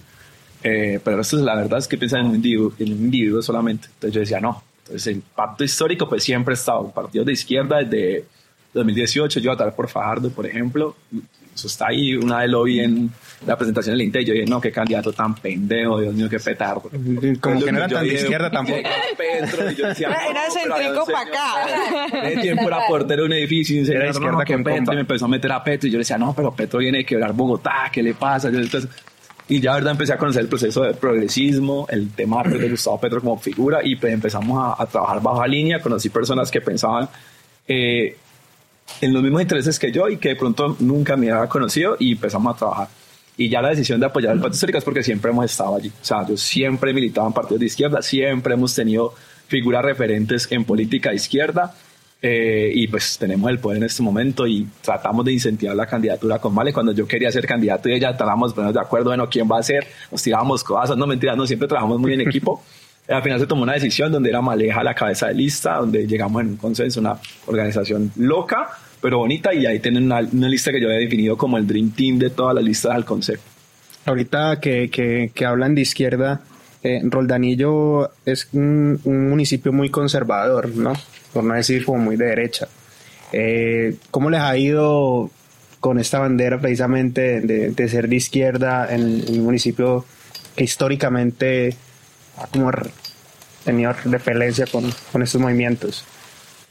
eh, 0.63 0.99
pero 1.03 1.21
esto 1.21 1.37
es 1.37 1.43
la 1.43 1.55
verdad 1.55 1.77
es 1.77 1.87
que 1.87 1.99
piensan 1.99 2.21
en 2.21 2.25
un 2.29 2.35
individuo, 2.37 2.73
en 2.79 2.93
un 2.93 2.99
individuo 2.99 3.43
solamente. 3.43 3.89
Entonces 3.93 4.13
yo 4.15 4.19
decía, 4.21 4.39
no. 4.39 4.63
Entonces 4.79 5.05
el 5.15 5.21
pacto 5.21 5.63
histórico 5.63 6.09
pues 6.09 6.23
siempre 6.23 6.53
ha 6.53 6.55
estado, 6.55 6.81
un 6.81 6.91
partido 6.91 7.23
de 7.23 7.33
izquierda 7.33 7.77
desde 7.77 8.25
2018, 8.73 9.39
yo 9.39 9.51
a 9.51 9.53
votar 9.55 9.75
por 9.75 9.87
Fajardo, 9.87 10.29
por 10.29 10.45
ejemplo, 10.45 10.95
eso 11.53 11.67
está 11.67 11.87
ahí, 11.89 12.15
una 12.15 12.39
vez 12.39 12.49
lo 12.49 12.63
vi 12.63 12.79
en 12.79 13.11
la 13.45 13.55
presentación 13.55 13.95
del 13.95 14.07
INTE, 14.07 14.25
yo 14.25 14.33
dije, 14.33 14.45
no, 14.45 14.59
qué 14.59 14.71
candidato 14.71 15.13
tan 15.13 15.35
pendejo, 15.35 15.99
Dios 15.99 16.13
mío, 16.15 16.27
qué 16.29 16.39
petardo. 16.39 16.89
Como 17.39 17.63
que 17.63 17.71
no 17.71 17.77
era 17.77 17.87
tan 17.87 18.07
de 18.07 18.13
izquierda 18.13 18.49
tampoco. 18.49 18.79
Petro, 19.17 19.71
y 19.71 19.75
yo 19.75 19.87
decía, 19.87 20.07
Era 20.29 20.41
céntrico 20.49 21.05
señor, 21.05 21.11
pa' 21.11 21.21
acá. 21.21 22.27
De 22.27 22.37
tiempo 22.37 22.67
era 22.67 22.87
portero 22.87 23.23
de 23.23 23.27
un 23.27 23.33
edificio, 23.33 23.81
y 23.81 23.89
Era 23.89 24.09
izquierda 24.09 24.43
que 24.43 24.57
Petro, 24.57 24.93
y 24.93 24.95
me 24.95 25.01
empezó 25.01 25.25
a 25.25 25.27
meter 25.27 25.51
a 25.51 25.63
Petro, 25.63 25.87
y 25.87 25.91
yo 25.91 25.97
le 25.97 26.01
decía, 26.01 26.17
no, 26.17 26.33
pero 26.33 26.55
Petro 26.55 26.79
viene 26.79 26.99
de 26.99 27.05
quebrar 27.05 27.33
Bogotá, 27.33 27.89
¿qué 27.91 28.01
le 28.01 28.15
pasa? 28.15 28.47
Entonces, 28.47 28.89
y 29.47 29.59
ya, 29.59 29.75
verdad, 29.75 29.91
empecé 29.91 30.13
a 30.13 30.17
conocer 30.17 30.41
el 30.41 30.47
proceso 30.47 30.83
de 30.83 30.93
progresismo, 30.93 31.85
el 31.89 32.09
tema 32.11 32.41
de 32.43 32.69
Gustavo 32.69 32.99
Petro 32.99 33.19
como 33.19 33.37
figura, 33.37 33.81
y 33.83 33.95
pues 33.95 34.13
empezamos 34.13 34.57
a, 34.57 34.81
a 34.81 34.87
trabajar 34.87 35.21
bajo 35.21 35.45
línea, 35.45 35.81
conocí 35.81 36.09
personas 36.09 36.49
que 36.49 36.61
pensaban 36.61 37.09
eh, 37.67 38.17
en 39.01 39.13
los 39.13 39.23
mismos 39.23 39.41
intereses 39.41 39.79
que 39.79 39.91
yo 39.91 40.07
y 40.09 40.17
que 40.17 40.29
de 40.29 40.35
pronto 40.35 40.75
nunca 40.79 41.15
me 41.17 41.31
había 41.31 41.47
conocido 41.49 41.95
y 41.99 42.13
empezamos 42.13 42.55
a 42.55 42.57
trabajar. 42.57 42.87
Y 43.35 43.49
ya 43.49 43.61
la 43.61 43.69
decisión 43.69 43.99
de 43.99 44.05
apoyar 44.05 44.33
el 44.33 44.39
Pacto 44.39 44.55
Histórico 44.55 44.77
es 44.77 44.83
porque 44.83 45.03
siempre 45.03 45.31
hemos 45.31 45.45
estado 45.45 45.75
allí. 45.75 45.89
O 45.89 46.05
sea, 46.05 46.25
yo 46.27 46.37
siempre 46.37 46.91
he 46.91 46.93
militado 46.93 47.27
en 47.27 47.33
partidos 47.33 47.61
de 47.61 47.65
izquierda, 47.65 48.01
siempre 48.01 48.53
hemos 48.53 48.75
tenido 48.75 49.13
figuras 49.47 49.83
referentes 49.83 50.47
en 50.51 50.63
política 50.65 51.09
de 51.09 51.15
izquierda 51.15 51.75
eh, 52.25 52.71
y 52.73 52.87
pues 52.87 53.17
tenemos 53.17 53.51
el 53.51 53.59
poder 53.59 53.79
en 53.79 53.83
este 53.83 54.01
momento 54.01 54.47
y 54.47 54.65
tratamos 54.81 55.25
de 55.25 55.33
incentivar 55.33 55.75
la 55.75 55.85
candidatura 55.85 56.39
con 56.39 56.55
Vale. 56.55 56.71
Cuando 56.71 56.93
yo 56.93 57.05
quería 57.05 57.29
ser 57.31 57.45
candidato 57.45 57.89
y 57.89 57.93
ella 57.93 58.13
de 58.13 58.17
ponernos 58.17 58.73
de 58.73 58.79
acuerdo, 58.79 59.09
bueno, 59.09 59.27
quién 59.29 59.45
va 59.51 59.59
a 59.59 59.63
ser, 59.63 59.85
nos 60.09 60.23
tirábamos 60.23 60.63
cosas, 60.63 60.95
no 60.95 61.05
mentiras, 61.05 61.35
no, 61.35 61.45
siempre 61.45 61.67
trabajamos 61.67 61.99
muy 61.99 62.13
en 62.13 62.21
equipo. 62.21 62.63
Al 63.07 63.21
final 63.21 63.39
se 63.39 63.47
tomó 63.47 63.63
una 63.63 63.73
decisión 63.73 64.11
donde 64.11 64.29
era 64.29 64.41
Maleja 64.41 64.83
la 64.83 64.93
cabeza 64.93 65.27
de 65.27 65.33
lista, 65.33 65.75
donde 65.75 66.07
llegamos 66.07 66.41
en 66.41 66.49
un 66.49 66.57
consenso, 66.57 67.01
una 67.01 67.17
organización 67.45 68.11
loca, 68.15 68.69
pero 69.01 69.17
bonita, 69.17 69.53
y 69.53 69.65
ahí 69.65 69.79
tienen 69.79 70.05
una, 70.05 70.19
una 70.19 70.47
lista 70.47 70.71
que 70.71 70.79
yo 70.79 70.87
había 70.87 70.99
definido 70.99 71.37
como 71.37 71.57
el 71.57 71.67
Dream 71.67 71.91
Team 71.91 72.17
de 72.17 72.29
todas 72.29 72.55
las 72.55 72.63
listas 72.63 72.93
del 72.95 73.03
concepto. 73.03 73.43
Ahorita 74.05 74.59
que, 74.61 74.89
que, 74.89 75.31
que 75.33 75.45
hablan 75.45 75.75
de 75.75 75.81
izquierda, 75.81 76.41
eh, 76.81 77.01
Roldanillo 77.03 78.11
es 78.25 78.47
un, 78.53 78.99
un 79.03 79.29
municipio 79.29 79.73
muy 79.73 79.89
conservador, 79.89 80.69
¿no? 80.75 80.93
Por 81.33 81.43
no 81.43 81.53
decir 81.53 81.85
como 81.85 81.99
muy 81.99 82.15
de 82.15 82.25
derecha. 82.25 82.67
Eh, 83.31 83.95
¿Cómo 84.11 84.29
les 84.29 84.41
ha 84.41 84.57
ido 84.57 85.29
con 85.79 85.99
esta 85.99 86.19
bandera 86.19 86.61
precisamente 86.61 87.41
de, 87.41 87.71
de 87.71 87.87
ser 87.89 88.07
de 88.07 88.15
izquierda 88.15 88.87
en, 88.93 89.23
en 89.27 89.39
un 89.39 89.45
municipio 89.45 90.05
que 90.55 90.63
históricamente 90.63 91.75
ha 92.37 92.47
como 92.47 92.71
tenido 93.63 93.93
repelencia 94.05 94.65
con, 94.65 94.91
con 95.11 95.21
estos 95.21 95.39
movimientos? 95.41 96.05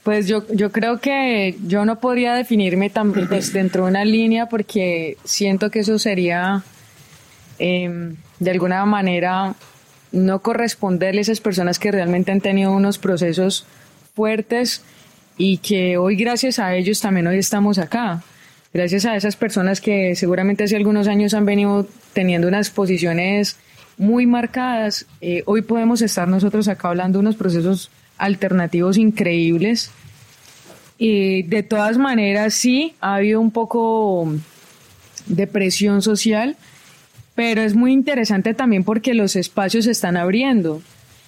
Pues 0.03 0.27
yo, 0.27 0.45
yo 0.53 0.71
creo 0.71 0.99
que 0.99 1.55
yo 1.65 1.85
no 1.85 1.99
podría 1.99 2.33
definirme 2.33 2.89
tan, 2.89 3.13
pues, 3.13 3.53
dentro 3.53 3.85
de 3.85 3.91
una 3.91 4.03
línea 4.03 4.47
porque 4.47 5.17
siento 5.23 5.71
que 5.71 5.79
eso 5.79 5.97
sería 5.97 6.61
em, 7.57 8.17
de 8.39 8.51
alguna 8.51 8.85
manera 8.85 9.55
no 10.11 10.39
corresponderle 10.39 11.19
a 11.19 11.21
esas 11.21 11.39
personas 11.39 11.79
que 11.79 11.91
realmente 11.91 12.33
han 12.33 12.41
tenido 12.41 12.73
unos 12.73 12.97
procesos 12.97 13.65
fuertes 14.13 14.83
y 15.37 15.57
que 15.57 15.97
hoy 15.97 16.17
gracias 16.17 16.59
a 16.59 16.75
ellos 16.75 16.99
también 16.99 17.25
hoy 17.27 17.37
estamos 17.37 17.77
acá. 17.77 18.23
Gracias 18.73 19.05
a 19.05 19.15
esas 19.15 19.37
personas 19.37 19.79
que 19.79 20.15
seguramente 20.15 20.65
hace 20.65 20.75
algunos 20.75 21.07
años 21.07 21.33
han 21.33 21.45
venido 21.45 21.87
teniendo 22.11 22.47
unas 22.47 22.71
posiciones 22.71 23.57
muy 23.97 24.25
marcadas, 24.25 25.05
eh, 25.21 25.43
hoy 25.45 25.61
podemos 25.61 26.01
estar 26.01 26.27
nosotros 26.27 26.67
acá 26.67 26.89
hablando 26.89 27.19
de 27.19 27.21
unos 27.21 27.35
procesos 27.35 27.89
alternativos 28.17 28.97
increíbles. 28.97 29.91
Y 30.97 31.43
de 31.43 31.63
todas 31.63 31.97
maneras, 31.97 32.53
sí, 32.53 32.95
ha 33.01 33.15
habido 33.15 33.41
un 33.41 33.51
poco 33.51 34.33
de 35.25 35.47
presión 35.47 36.01
social, 36.01 36.55
pero 37.35 37.61
es 37.61 37.75
muy 37.75 37.91
interesante 37.91 38.53
también 38.53 38.83
porque 38.83 39.13
los 39.13 39.35
espacios 39.35 39.85
se 39.85 39.91
están 39.91 40.17
abriendo. 40.17 40.81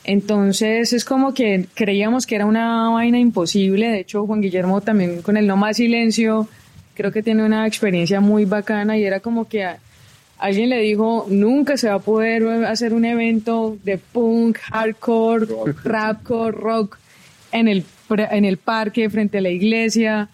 Entonces 0.03 0.93
es 0.93 1.03
como 1.03 1.33
que 1.33 1.65
creíamos 1.73 2.27
que 2.27 2.35
era 2.35 2.45
una 2.45 2.89
vaina 2.89 3.17
imposible. 3.17 3.89
De 3.89 3.99
hecho, 3.99 4.25
Juan 4.27 4.41
Guillermo 4.41 4.81
también 4.81 5.21
con 5.23 5.35
el 5.35 5.47
No 5.47 5.57
Más 5.57 5.77
Silencio, 5.77 6.47
creo 6.93 7.11
que 7.11 7.23
tiene 7.23 7.43
una 7.43 7.65
experiencia 7.65 8.21
muy 8.21 8.45
bacana 8.45 8.97
y 8.97 9.03
era 9.03 9.19
como 9.19 9.47
que 9.47 9.65
alguien 10.37 10.69
le 10.69 10.79
dijo, 10.81 11.25
nunca 11.29 11.77
se 11.77 11.87
va 11.89 11.95
a 11.95 11.99
poder 11.99 12.65
hacer 12.65 12.93
un 12.93 13.05
evento 13.05 13.77
de 13.83 13.97
punk, 13.97 14.57
hardcore, 14.71 15.47
rapcore, 15.83 16.51
rock 16.51 16.97
en 17.51 17.67
el, 17.67 17.83
en 18.09 18.45
el 18.45 18.57
parque 18.57 19.09
frente 19.09 19.37
a 19.37 19.41
la 19.41 19.49
iglesia 19.49 20.29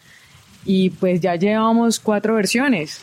y 0.65 0.89
pues 0.91 1.21
ya 1.21 1.35
llevamos 1.35 1.99
cuatro 1.99 2.35
versiones. 2.35 3.01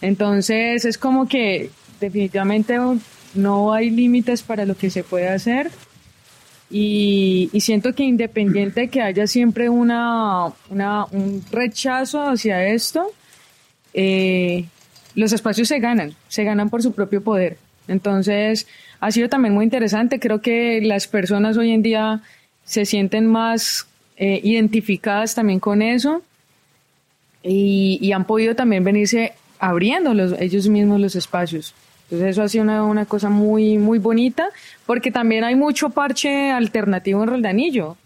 Entonces 0.00 0.84
es 0.84 0.98
como 0.98 1.28
que 1.28 1.70
definitivamente 2.00 2.76
no 3.34 3.72
hay 3.72 3.90
límites 3.90 4.42
para 4.42 4.64
lo 4.66 4.76
que 4.76 4.90
se 4.90 5.04
puede 5.04 5.28
hacer. 5.28 5.70
Y, 6.70 7.50
y 7.52 7.60
siento 7.60 7.94
que 7.94 8.02
independiente 8.02 8.80
de 8.82 8.88
que 8.88 9.02
haya 9.02 9.26
siempre 9.26 9.68
una, 9.68 10.46
una- 10.70 11.04
un 11.10 11.44
rechazo 11.52 12.22
hacia 12.22 12.64
esto, 12.66 13.12
eh, 13.92 14.64
los 15.14 15.32
espacios 15.32 15.68
se 15.68 15.78
ganan, 15.78 16.14
se 16.28 16.44
ganan 16.44 16.70
por 16.70 16.82
su 16.82 16.92
propio 16.92 17.22
poder. 17.22 17.58
Entonces, 17.88 18.66
ha 19.00 19.10
sido 19.10 19.28
también 19.28 19.54
muy 19.54 19.64
interesante. 19.64 20.20
Creo 20.20 20.40
que 20.40 20.80
las 20.82 21.06
personas 21.06 21.56
hoy 21.56 21.70
en 21.70 21.82
día 21.82 22.20
se 22.64 22.84
sienten 22.84 23.26
más 23.26 23.86
eh, 24.16 24.40
identificadas 24.42 25.34
también 25.34 25.58
con 25.58 25.82
eso 25.82 26.22
y, 27.42 28.12
han 28.12 28.24
podido 28.24 28.54
también 28.54 28.84
venirse 28.84 29.32
abriendo 29.58 30.14
los, 30.14 30.32
ellos 30.40 30.68
mismos 30.68 31.00
los 31.00 31.16
espacios. 31.16 31.74
Entonces 32.04 32.30
eso 32.30 32.42
ha 32.42 32.48
sido 32.48 32.64
una, 32.64 32.84
una 32.84 33.06
cosa 33.06 33.30
muy, 33.30 33.78
muy 33.78 33.98
bonita, 33.98 34.48
porque 34.86 35.10
también 35.10 35.44
hay 35.44 35.56
mucho 35.56 35.90
parche 35.90 36.50
alternativo 36.50 37.22
en 37.22 37.28
Roldanillo, 37.30 37.96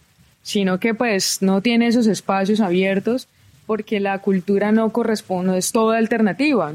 sino 0.43 0.79
que 0.79 0.95
pues 0.95 1.43
no 1.43 1.61
tiene 1.61 1.89
esos 1.89 2.07
espacios 2.07 2.61
abiertos 2.61 3.29
porque 3.67 3.99
la 4.01 4.19
cultura 4.21 4.71
no 4.71 4.91
corresponde, 4.91 5.51
no 5.51 5.55
es 5.57 5.73
toda 5.73 5.99
alternativa. 5.99 6.73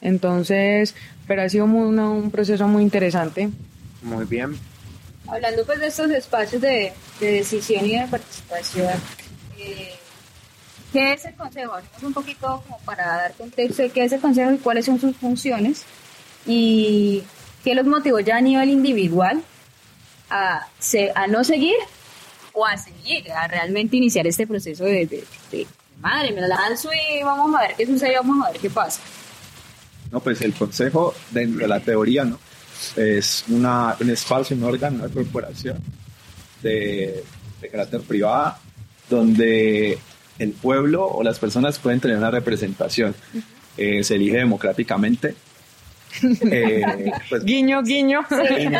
Entonces, 0.00 0.94
pero 1.26 1.42
ha 1.42 1.48
sido 1.48 1.66
muy- 1.66 1.88
una- 1.88 2.10
un 2.10 2.30
proceso 2.30 2.66
muy 2.68 2.82
interesante. 2.82 3.50
Muy 4.02 4.24
bien. 4.24 4.58
Hablando 5.26 5.64
pues 5.66 5.80
de 5.80 5.88
estos 5.88 6.10
espacios 6.10 6.62
de, 6.62 6.92
de 7.20 7.32
decisión 7.32 7.84
y 7.84 7.98
de 7.98 8.06
participación, 8.06 8.92
eh, 9.58 9.92
¿qué 10.92 11.12
es 11.12 11.24
el 11.26 11.34
Consejo? 11.34 11.74
Hablemos 11.74 12.02
un 12.02 12.14
poquito 12.14 12.62
como 12.66 12.78
para 12.84 13.06
dar 13.06 13.34
contexto 13.34 13.82
de 13.82 13.90
qué 13.90 14.04
es 14.04 14.12
el 14.12 14.20
Consejo 14.20 14.52
y 14.52 14.58
cuáles 14.58 14.86
son 14.86 14.98
sus 15.00 15.14
funciones 15.16 15.84
y 16.46 17.22
qué 17.64 17.74
los 17.74 17.84
motivó 17.86 18.20
ya 18.20 18.36
a 18.36 18.40
nivel 18.40 18.70
individual 18.70 19.42
a, 20.30 20.66
se- 20.78 21.12
a 21.14 21.26
no 21.26 21.44
seguir 21.44 21.74
o 22.52 22.64
a 22.64 22.76
seguir, 22.78 23.30
a 23.32 23.46
realmente 23.48 23.96
iniciar 23.96 24.26
este 24.26 24.46
proceso 24.46 24.84
de, 24.84 25.06
de, 25.06 25.24
de, 25.52 25.66
madre, 26.00 26.32
me 26.32 26.40
la 26.40 26.48
lanzo 26.48 26.88
y 26.92 27.22
vamos 27.22 27.54
a 27.54 27.66
ver 27.66 27.74
qué 27.76 27.84
sucede, 27.86 28.14
vamos 28.16 28.46
a 28.46 28.50
ver 28.52 28.60
qué 28.60 28.70
pasa. 28.70 29.00
No, 30.10 30.20
pues 30.20 30.40
el 30.42 30.54
consejo, 30.54 31.14
dentro 31.30 31.60
de 31.60 31.68
la 31.68 31.80
teoría, 31.80 32.24
¿no? 32.24 32.38
Es 32.96 33.44
una, 33.48 33.96
un 34.00 34.10
espacio, 34.10 34.56
un 34.56 34.62
órgano, 34.64 35.04
una 35.04 35.12
corporación 35.12 35.78
de, 36.62 37.22
de 37.60 37.68
carácter 37.68 38.00
privada 38.02 38.58
donde 39.10 39.98
el 40.38 40.52
pueblo 40.52 41.06
o 41.06 41.22
las 41.22 41.38
personas 41.38 41.78
pueden 41.78 42.00
tener 42.00 42.16
una 42.16 42.30
representación. 42.30 43.14
Eh, 43.76 44.02
se 44.04 44.14
elige 44.16 44.38
democráticamente. 44.38 45.34
Eh, 46.50 46.82
pues, 47.28 47.44
Guiño, 47.44 47.82
guiño. 47.82 48.22
se 48.28 48.40
elige 48.40 48.70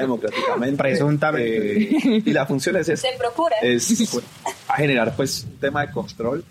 democráticamente. 0.00 0.76
Presuntamente. 0.76 1.82
Eh, 1.84 2.22
y 2.26 2.32
la 2.32 2.44
función 2.44 2.76
es 2.76 2.88
esa 2.88 3.08
Se 3.08 3.16
procura. 3.16 3.56
es 3.62 3.86
pues, 4.12 4.24
a 4.68 4.74
generar 4.74 5.14
pues 5.14 5.44
un 5.44 5.56
tema 5.58 5.86
de 5.86 5.92
control 5.92 6.44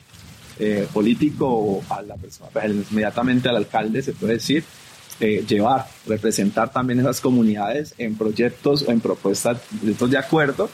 eh, 0.60 0.88
político 0.94 1.84
a 1.90 2.02
la 2.02 2.16
persona, 2.16 2.50
pues, 2.52 2.72
inmediatamente 2.92 3.50
al 3.50 3.58
alcalde 3.58 4.02
se 4.02 4.14
puede 4.14 4.34
decir, 4.34 4.64
eh, 5.20 5.46
llevar, 5.48 5.88
representar 6.06 6.72
también 6.72 7.00
esas 7.00 7.22
comunidades 7.22 7.94
en 7.98 8.18
proyectos 8.18 8.84
o 8.88 8.92
en 8.92 9.00
propuestas, 9.00 9.60
proyectos 9.80 10.12
de 10.12 10.18
acuerdo 10.18 10.70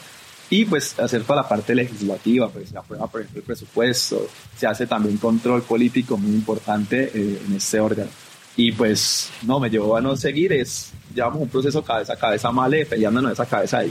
y 0.50 0.66
pues 0.66 0.98
hacer 0.98 1.22
toda 1.22 1.42
la 1.42 1.48
parte 1.48 1.74
legislativa, 1.74 2.48
pues 2.48 2.68
se 2.68 2.76
aprueba 2.76 3.06
por 3.06 3.22
ejemplo 3.22 3.40
el 3.40 3.46
presupuesto, 3.46 4.26
se 4.54 4.66
hace 4.66 4.86
también 4.86 5.16
control 5.16 5.62
político 5.62 6.18
muy 6.18 6.32
importante 6.32 7.10
eh, 7.14 7.40
en 7.46 7.54
este 7.54 7.80
órgano. 7.80 8.10
Y 8.54 8.70
pues 8.72 9.30
no, 9.46 9.58
me 9.58 9.70
llevó 9.70 9.96
a 9.96 10.02
no 10.02 10.14
seguir, 10.14 10.52
es, 10.52 10.90
llevamos 11.14 11.40
un 11.40 11.48
proceso 11.48 11.82
cabeza 11.82 12.12
a 12.12 12.16
cabeza, 12.16 12.52
Male, 12.52 12.84
peleándonos 12.84 13.32
esa 13.32 13.46
cabeza 13.46 13.78
de 13.78 13.88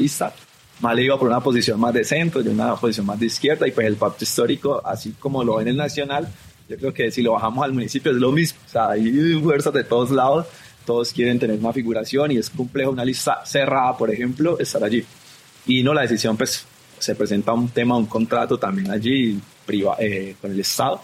lista. 0.81 0.87
Male 0.87 1.03
iba 1.03 1.17
por 1.17 1.27
una 1.27 1.39
posición 1.39 1.79
más 1.79 1.93
de 1.93 2.03
centro, 2.03 2.41
yo 2.41 2.51
una 2.51 2.75
posición 2.75 3.05
más 3.05 3.19
de 3.19 3.27
izquierda, 3.27 3.67
y 3.67 3.71
pues 3.71 3.87
el 3.87 3.95
pacto 3.95 4.23
histórico, 4.23 4.81
así 4.85 5.13
como 5.19 5.43
lo 5.43 5.57
ven 5.57 5.67
en 5.67 5.71
el 5.71 5.77
nacional, 5.77 6.27
Yo 6.69 6.77
creo 6.77 6.93
que 6.93 7.11
si 7.11 7.21
lo 7.21 7.33
bajamos 7.33 7.65
al 7.65 7.73
municipio 7.73 8.11
es 8.11 8.17
lo 8.17 8.31
mismo. 8.31 8.59
O 8.65 8.69
sea, 8.69 8.91
hay 8.91 9.41
fuerzas 9.41 9.73
de 9.73 9.83
todos 9.83 10.09
lados, 10.09 10.47
todos 10.85 11.11
quieren 11.11 11.37
tener 11.37 11.59
una 11.59 11.73
figuración 11.73 12.31
y 12.31 12.37
es 12.37 12.49
complejo 12.49 12.91
una 12.91 13.03
lista 13.03 13.45
cerrada, 13.45 13.97
por 13.97 14.09
ejemplo, 14.09 14.57
estar 14.57 14.81
allí. 14.83 15.03
Y 15.65 15.83
no, 15.83 15.93
la 15.93 16.01
decisión, 16.01 16.37
pues, 16.37 16.65
se 16.97 17.15
presenta 17.15 17.51
un 17.51 17.69
tema, 17.69 17.97
un 17.97 18.05
contrato 18.05 18.57
también 18.57 18.89
allí 18.89 19.39
priva, 19.65 19.95
eh, 19.99 20.35
con 20.39 20.51
el 20.51 20.59
Estado. 20.59 21.01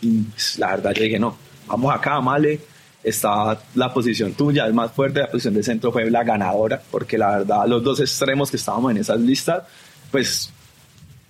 Y 0.00 0.22
pues, 0.22 0.58
la 0.58 0.70
verdad, 0.70 0.92
yo 0.94 1.04
dije, 1.04 1.18
no, 1.18 1.36
vamos 1.68 1.94
acá, 1.94 2.20
Male, 2.20 2.60
está 3.04 3.60
la 3.74 3.92
posición 3.92 4.32
tuya, 4.32 4.66
es 4.66 4.74
más 4.74 4.90
fuerte, 4.92 5.20
la 5.20 5.30
posición 5.30 5.54
de 5.54 5.62
centro 5.62 5.92
fue 5.92 6.10
la 6.10 6.24
ganadora, 6.24 6.82
porque 6.90 7.18
la 7.18 7.38
verdad, 7.38 7.66
los 7.68 7.82
dos 7.84 8.00
extremos 8.00 8.50
que 8.50 8.56
estábamos 8.56 8.90
en 8.90 8.96
esas 8.98 9.20
listas, 9.20 9.62
pues, 10.10 10.50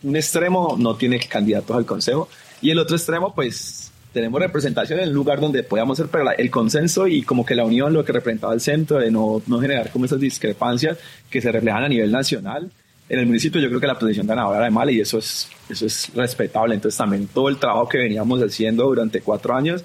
un 0.03 0.17
extremo 0.17 0.77
no 0.79 0.95
tiene 0.97 1.19
candidatos 1.19 1.77
al 1.77 1.85
consejo 1.85 2.29
y 2.61 2.71
el 2.71 2.79
otro 2.79 2.97
extremo, 2.97 3.35
pues 3.35 3.93
tenemos 4.15 4.41
representación 4.41 5.01
en 5.01 5.07
el 5.07 5.13
lugar 5.13 5.41
donde 5.41 5.63
podamos 5.65 5.99
ser, 5.99 6.07
pero 6.07 6.31
el 6.31 6.51
consenso 6.51 7.07
y 7.09 7.23
como 7.23 7.45
que 7.45 7.55
la 7.55 7.65
unión, 7.65 7.93
lo 7.93 8.05
que 8.05 8.13
representaba 8.13 8.55
el 8.55 8.61
centro, 8.61 8.99
de 8.99 9.11
no, 9.11 9.43
no 9.47 9.61
generar 9.61 9.91
como 9.91 10.05
esas 10.05 10.21
discrepancias 10.21 10.97
que 11.29 11.43
se 11.43 11.51
reflejan 11.51 11.85
a 11.85 11.89
nivel 11.89 12.13
nacional. 12.13 12.71
En 13.09 13.19
el 13.19 13.27
municipio 13.27 13.61
yo 13.61 13.69
creo 13.69 13.81
que 13.81 13.87
la 13.87 13.99
posición 13.99 14.27
ganadora 14.27 14.59
era 14.59 14.65
de 14.67 14.71
Mali 14.71 14.97
y 14.97 15.01
eso 15.01 15.19
es, 15.19 15.49
eso 15.69 15.85
es 15.85 16.11
respetable. 16.15 16.75
Entonces 16.75 16.97
también 16.97 17.27
todo 17.27 17.49
el 17.49 17.59
trabajo 17.59 17.89
que 17.89 17.99
veníamos 17.99 18.41
haciendo 18.41 18.85
durante 18.85 19.21
cuatro 19.21 19.55
años, 19.55 19.85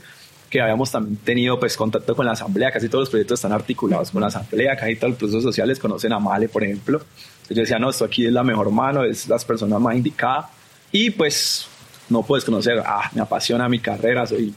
que 0.49 0.61
habíamos 0.61 0.91
también 0.91 1.17
tenido 1.17 1.59
pues 1.59 1.77
contacto 1.77 2.15
con 2.15 2.25
la 2.25 2.31
asamblea, 2.33 2.71
casi 2.71 2.89
todos 2.89 3.03
los 3.03 3.09
proyectos 3.09 3.39
están 3.39 3.51
articulados 3.51 4.11
con 4.11 4.21
la 4.21 4.27
asamblea, 4.27 4.75
casi 4.75 4.95
todos 4.95 5.11
los 5.11 5.19
procesos 5.19 5.43
sociales 5.43 5.79
conocen 5.79 6.11
a 6.13 6.19
Male, 6.19 6.49
por 6.49 6.63
ejemplo. 6.63 6.97
Entonces 6.97 7.55
yo 7.55 7.61
decía, 7.61 7.79
no, 7.79 7.89
esto 7.89 8.05
aquí 8.05 8.25
es 8.25 8.33
la 8.33 8.43
mejor 8.43 8.71
mano, 8.71 9.03
es 9.03 9.27
las 9.27 9.45
personas 9.45 9.79
más 9.79 9.95
indicadas. 9.95 10.47
Y 10.91 11.11
pues 11.11 11.67
no 12.09 12.23
puedes 12.23 12.43
conocer, 12.43 12.81
ah, 12.85 13.09
me 13.13 13.21
apasiona 13.21 13.69
mi 13.69 13.79
carrera, 13.79 14.25
soy, 14.25 14.53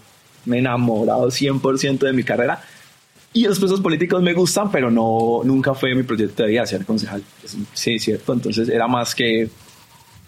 me 0.46 0.56
he 0.56 0.60
enamorado 0.60 1.28
100% 1.28 1.98
de 1.98 2.12
mi 2.12 2.24
carrera. 2.24 2.62
Y 3.34 3.46
los 3.46 3.58
procesos 3.58 3.80
políticos 3.80 4.22
me 4.22 4.34
gustan, 4.34 4.70
pero 4.70 4.90
no, 4.90 5.40
nunca 5.44 5.74
fue 5.74 5.94
mi 5.94 6.02
proyecto 6.02 6.42
de 6.42 6.50
vida 6.50 6.66
ser 6.66 6.84
concejal. 6.84 7.22
Sí, 7.72 7.98
cierto. 7.98 8.32
Entonces 8.32 8.68
era 8.68 8.86
más 8.86 9.14
que 9.14 9.48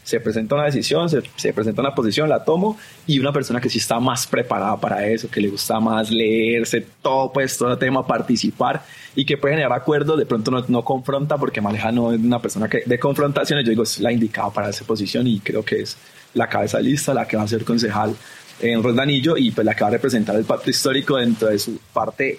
se 0.04 0.20
presenta 0.20 0.54
una 0.54 0.66
decisión, 0.66 1.08
se, 1.08 1.22
se 1.34 1.52
presenta 1.52 1.80
una 1.80 1.94
posición, 1.94 2.28
la 2.28 2.44
tomo, 2.44 2.78
y 3.06 3.18
una 3.18 3.32
persona 3.32 3.60
que 3.60 3.70
sí 3.70 3.78
está 3.78 3.98
más 3.98 4.26
preparada 4.26 4.76
para 4.78 5.06
eso, 5.06 5.28
que 5.30 5.40
le 5.40 5.48
gusta 5.48 5.80
más 5.80 6.10
leerse 6.10 6.86
todo, 7.02 7.32
pues 7.32 7.56
todo 7.56 7.72
el 7.72 7.78
tema, 7.78 8.06
participar, 8.06 8.84
y 9.16 9.24
que 9.24 9.38
puede 9.38 9.54
generar 9.54 9.72
acuerdos, 9.72 10.18
de 10.18 10.26
pronto 10.26 10.50
no, 10.50 10.64
no 10.68 10.84
confronta, 10.84 11.38
porque 11.38 11.60
Maleja 11.60 11.90
no 11.90 12.12
es 12.12 12.20
una 12.20 12.40
persona 12.40 12.68
que 12.68 12.82
de 12.84 12.98
confrontaciones, 12.98 13.64
yo 13.64 13.70
digo, 13.70 13.82
es 13.82 13.98
la 13.98 14.12
indicada 14.12 14.50
para 14.50 14.68
esa 14.68 14.84
posición, 14.84 15.26
y 15.26 15.40
creo 15.40 15.64
que 15.64 15.80
es 15.80 15.96
la 16.34 16.48
cabeza 16.48 16.78
lista, 16.80 17.14
la 17.14 17.26
que 17.26 17.36
va 17.38 17.44
a 17.44 17.48
ser 17.48 17.64
concejal 17.64 18.14
en 18.60 18.82
Roldanillo, 18.82 19.38
y 19.38 19.52
pues 19.52 19.64
la 19.64 19.74
que 19.74 19.84
va 19.84 19.88
a 19.88 19.92
representar 19.92 20.36
el 20.36 20.44
pacto 20.44 20.68
histórico 20.68 21.16
dentro 21.16 21.48
de 21.48 21.58
su 21.58 21.80
parte 21.94 22.38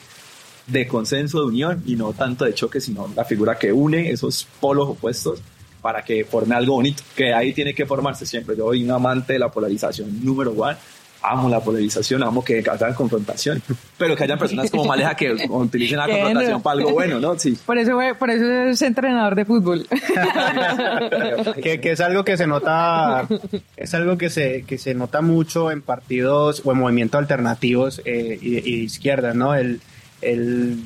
de 0.67 0.87
consenso, 0.87 1.39
de 1.39 1.45
unión, 1.47 1.83
y 1.87 1.95
no 1.95 2.13
tanto 2.13 2.45
de 2.45 2.53
choque, 2.53 2.79
sino 2.79 3.11
la 3.15 3.25
figura 3.25 3.57
que 3.57 3.71
une 3.73 4.11
esos 4.11 4.47
polos 4.59 4.89
opuestos 4.89 5.41
para 5.85 6.01
que 6.01 6.25
forme 6.25 6.55
algo 6.55 6.73
bonito, 6.73 7.03
que 7.15 7.31
ahí 7.31 7.53
tiene 7.53 7.75
que 7.75 7.85
formarse 7.85 8.25
siempre. 8.25 8.57
Yo 8.57 8.69
soy 8.69 8.83
un 8.83 8.89
amante 8.89 9.33
de 9.33 9.39
la 9.39 9.49
polarización 9.49 10.25
número 10.25 10.51
uno. 10.51 10.75
Amo 11.21 11.47
la 11.47 11.59
polarización, 11.59 12.23
amo 12.23 12.43
que 12.43 12.63
haya 12.67 12.95
confrontación, 12.95 13.61
pero 13.95 14.15
que 14.15 14.23
haya 14.23 14.35
personas 14.35 14.71
como 14.71 14.85
Maleja 14.85 15.13
que 15.13 15.31
utilicen 15.49 15.99
la 15.99 16.07
confrontación 16.07 16.63
para 16.63 16.79
algo 16.79 16.91
bueno, 16.91 17.19
¿no? 17.19 17.37
Sí. 17.37 17.55
Por 17.67 17.77
eso, 17.77 17.99
por 18.17 18.31
eso 18.31 18.51
es 18.51 18.81
entrenador 18.81 19.35
de 19.35 19.45
fútbol. 19.45 19.87
que, 21.61 21.79
que 21.79 21.91
es 21.91 22.01
algo 22.01 22.25
que 22.25 22.35
se 22.35 22.47
nota 22.47 23.27
es 23.77 23.93
algo 23.93 24.17
que 24.17 24.31
se 24.31 24.63
que 24.63 24.79
se 24.79 24.95
nota 24.95 25.21
mucho 25.21 25.69
en 25.69 25.83
partidos 25.83 26.63
o 26.65 26.71
en 26.71 26.79
movimientos 26.79 27.19
alternativos 27.19 28.01
eh, 28.05 28.39
y, 28.41 28.57
y 28.57 28.79
de 28.79 28.83
izquierda 28.85 29.35
no 29.35 29.53
el, 29.53 29.81
el 30.21 30.79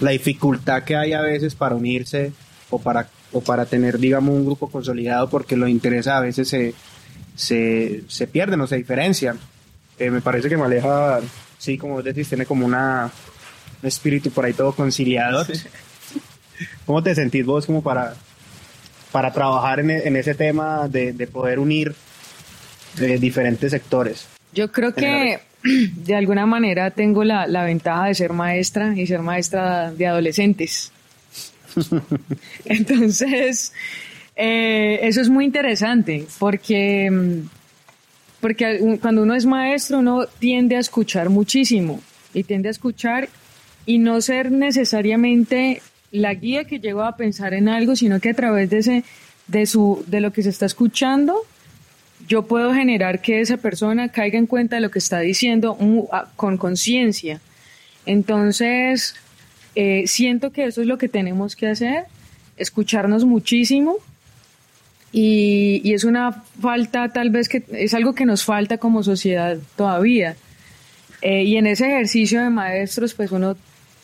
la 0.00 0.10
dificultad 0.10 0.82
que 0.82 0.96
hay 0.96 1.12
a 1.12 1.20
veces 1.20 1.54
para 1.54 1.76
unirse 1.76 2.32
o 2.68 2.80
para 2.80 3.06
o 3.32 3.40
para 3.40 3.66
tener 3.66 3.98
digamos 3.98 4.34
un 4.34 4.44
grupo 4.44 4.68
consolidado 4.70 5.28
porque 5.30 5.56
los 5.56 5.68
intereses 5.68 6.08
a 6.08 6.20
veces 6.20 6.48
se 6.48 6.74
se, 7.34 8.02
se 8.08 8.26
pierden 8.26 8.60
o 8.60 8.66
se 8.66 8.76
diferencian 8.76 9.38
Eh, 9.98 10.10
me 10.10 10.20
parece 10.20 10.48
que 10.48 10.56
Maleja 10.56 11.20
sí 11.58 11.76
como 11.78 11.94
vos 11.94 12.04
decís 12.04 12.28
tiene 12.28 12.46
como 12.46 12.64
una 12.66 13.10
un 13.82 13.86
espíritu 13.88 14.30
por 14.30 14.44
ahí 14.44 14.52
todo 14.52 14.72
conciliador 14.72 15.46
¿Cómo 16.86 17.02
te 17.02 17.14
sentís 17.14 17.44
vos 17.46 17.66
como 17.66 17.82
para, 17.82 18.14
para 19.12 19.32
trabajar 19.32 19.80
en, 19.80 19.90
en 19.90 20.16
ese 20.16 20.34
tema 20.34 20.88
de, 20.88 21.12
de 21.12 21.26
poder 21.26 21.58
unir 21.58 21.94
eh, 23.00 23.18
diferentes 23.18 23.70
sectores? 23.70 24.26
Yo 24.52 24.70
creo 24.70 24.92
que 24.94 25.38
de 25.62 26.14
alguna 26.14 26.46
manera 26.46 26.90
tengo 26.90 27.24
la, 27.24 27.46
la 27.46 27.64
ventaja 27.64 28.06
de 28.06 28.14
ser 28.14 28.32
maestra 28.32 28.94
y 28.96 29.06
ser 29.06 29.20
maestra 29.20 29.92
de 29.92 30.06
adolescentes. 30.06 30.92
Entonces, 32.64 33.72
eh, 34.36 35.00
eso 35.02 35.20
es 35.20 35.28
muy 35.28 35.44
interesante 35.44 36.26
porque, 36.38 37.10
mm, 37.10 37.48
porque 38.40 38.98
cuando 39.00 39.22
uno 39.22 39.34
es 39.34 39.46
maestro 39.46 39.98
uno 39.98 40.26
tiende 40.38 40.76
a 40.76 40.80
escuchar 40.80 41.28
muchísimo 41.30 42.00
y 42.32 42.44
tiende 42.44 42.68
a 42.68 42.70
escuchar 42.72 43.28
y 43.86 43.98
no 43.98 44.20
ser 44.20 44.50
necesariamente 44.50 45.82
la 46.12 46.34
guía 46.34 46.64
que 46.64 46.80
lleva 46.80 47.08
a 47.08 47.16
pensar 47.16 47.54
en 47.54 47.68
algo, 47.68 47.96
sino 47.96 48.18
que 48.20 48.30
a 48.30 48.34
través 48.34 48.70
de 48.70 48.78
ese 48.78 49.04
de 49.46 49.66
su 49.66 50.04
de 50.06 50.20
lo 50.20 50.32
que 50.32 50.42
se 50.42 50.48
está 50.50 50.66
escuchando 50.66 51.36
yo 52.28 52.46
puedo 52.46 52.72
generar 52.72 53.20
que 53.20 53.40
esa 53.40 53.56
persona 53.56 54.10
caiga 54.10 54.38
en 54.38 54.46
cuenta 54.46 54.76
de 54.76 54.82
lo 54.82 54.90
que 54.90 54.98
está 55.00 55.18
diciendo 55.20 55.76
a- 56.12 56.26
con 56.36 56.56
conciencia. 56.58 57.40
Entonces, 58.06 59.14
eh, 59.74 60.04
siento 60.06 60.52
que 60.52 60.64
eso 60.66 60.80
es 60.80 60.86
lo 60.86 60.98
que 60.98 61.08
tenemos 61.08 61.56
que 61.56 61.68
hacer, 61.68 62.04
escucharnos 62.56 63.24
muchísimo 63.24 63.96
y, 65.12 65.80
y 65.84 65.94
es 65.94 66.04
una 66.04 66.32
falta 66.60 67.08
tal 67.12 67.30
vez 67.30 67.48
que 67.48 67.64
es 67.72 67.94
algo 67.94 68.14
que 68.14 68.26
nos 68.26 68.44
falta 68.44 68.78
como 68.78 69.02
sociedad 69.02 69.58
todavía. 69.76 70.36
Eh, 71.22 71.44
y 71.44 71.56
en 71.56 71.66
ese 71.66 71.86
ejercicio 71.86 72.42
de 72.42 72.50
maestros, 72.50 73.14
pues 73.14 73.30
uno 73.30 73.56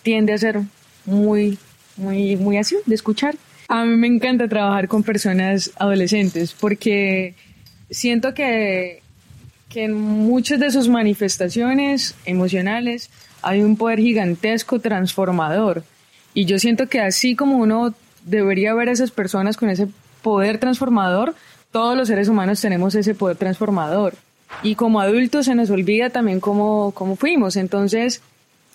tiende 0.03 0.33
a 0.33 0.39
ser 0.39 0.61
muy, 1.05 1.59
muy, 1.97 2.37
muy 2.37 2.59
así, 2.59 2.77
de 2.85 2.95
escuchar. 2.95 3.37
A 3.69 3.85
mí 3.85 3.97
me 3.97 4.07
encanta 4.07 4.49
trabajar 4.49 4.87
con 4.89 5.03
personas 5.03 5.73
adolescentes 5.77 6.55
porque 6.59 7.35
siento 7.91 8.35
que, 8.35 9.03
que 9.69 9.85
en 9.85 9.95
muchas 9.95 10.61
de 10.61 10.71
sus 10.71 10.89
manifestaciones 10.89 12.15
emocionales 12.27 13.11
hay 13.43 13.63
un 13.63 13.77
poder 13.77 13.99
gigantesco 13.99 14.81
transformador. 14.81 15.85
Y 16.35 16.45
yo 16.45 16.59
siento 16.59 16.89
que 16.89 17.01
así 17.01 17.35
como 17.37 17.57
uno 17.59 17.95
debería 18.25 18.75
ver 18.75 18.89
a 18.89 18.93
esas 18.93 19.11
personas 19.11 19.57
con 19.57 19.71
ese 19.71 19.89
poder 20.23 20.59
transformador, 20.59 21.35
todos 21.71 21.97
los 21.97 22.09
seres 22.09 22.29
humanos 22.29 22.61
tenemos 22.61 22.95
ese 22.95 23.15
poder 23.15 23.37
transformador. 23.37 24.15
Y 24.63 24.75
como 24.75 25.01
adultos 25.01 25.47
se 25.47 25.55
nos 25.55 25.71
olvida 25.71 26.11
también 26.11 26.41
cómo, 26.41 26.93
cómo 26.93 27.17
fuimos. 27.17 27.57
Entonces, 27.57 28.23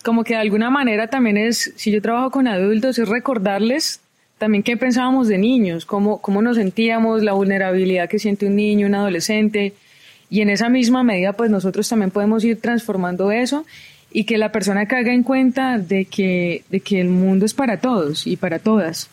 como 0.02 0.24
que 0.24 0.34
de 0.34 0.40
alguna 0.40 0.70
manera 0.70 1.08
también 1.08 1.36
es, 1.36 1.72
si 1.76 1.90
yo 1.90 2.02
trabajo 2.02 2.30
con 2.30 2.48
adultos, 2.48 2.98
es 2.98 3.08
recordarles 3.08 4.00
también 4.38 4.64
qué 4.64 4.76
pensábamos 4.76 5.28
de 5.28 5.38
niños, 5.38 5.86
cómo, 5.86 6.20
cómo 6.20 6.42
nos 6.42 6.56
sentíamos, 6.56 7.22
la 7.22 7.32
vulnerabilidad 7.32 8.08
que 8.08 8.18
siente 8.18 8.46
un 8.46 8.56
niño, 8.56 8.88
un 8.88 8.94
adolescente. 8.96 9.74
Y 10.30 10.40
en 10.40 10.50
esa 10.50 10.68
misma 10.68 11.04
medida, 11.04 11.34
pues 11.34 11.50
nosotros 11.50 11.88
también 11.88 12.10
podemos 12.10 12.42
ir 12.42 12.60
transformando 12.60 13.30
eso 13.30 13.64
y 14.12 14.24
que 14.24 14.38
la 14.38 14.52
persona 14.52 14.86
caiga 14.86 15.12
en 15.12 15.22
cuenta 15.22 15.78
de 15.78 16.04
que, 16.04 16.64
de 16.68 16.80
que 16.80 17.00
el 17.00 17.08
mundo 17.08 17.46
es 17.46 17.54
para 17.54 17.78
todos 17.78 18.26
y 18.26 18.36
para 18.36 18.58
todas 18.58 19.08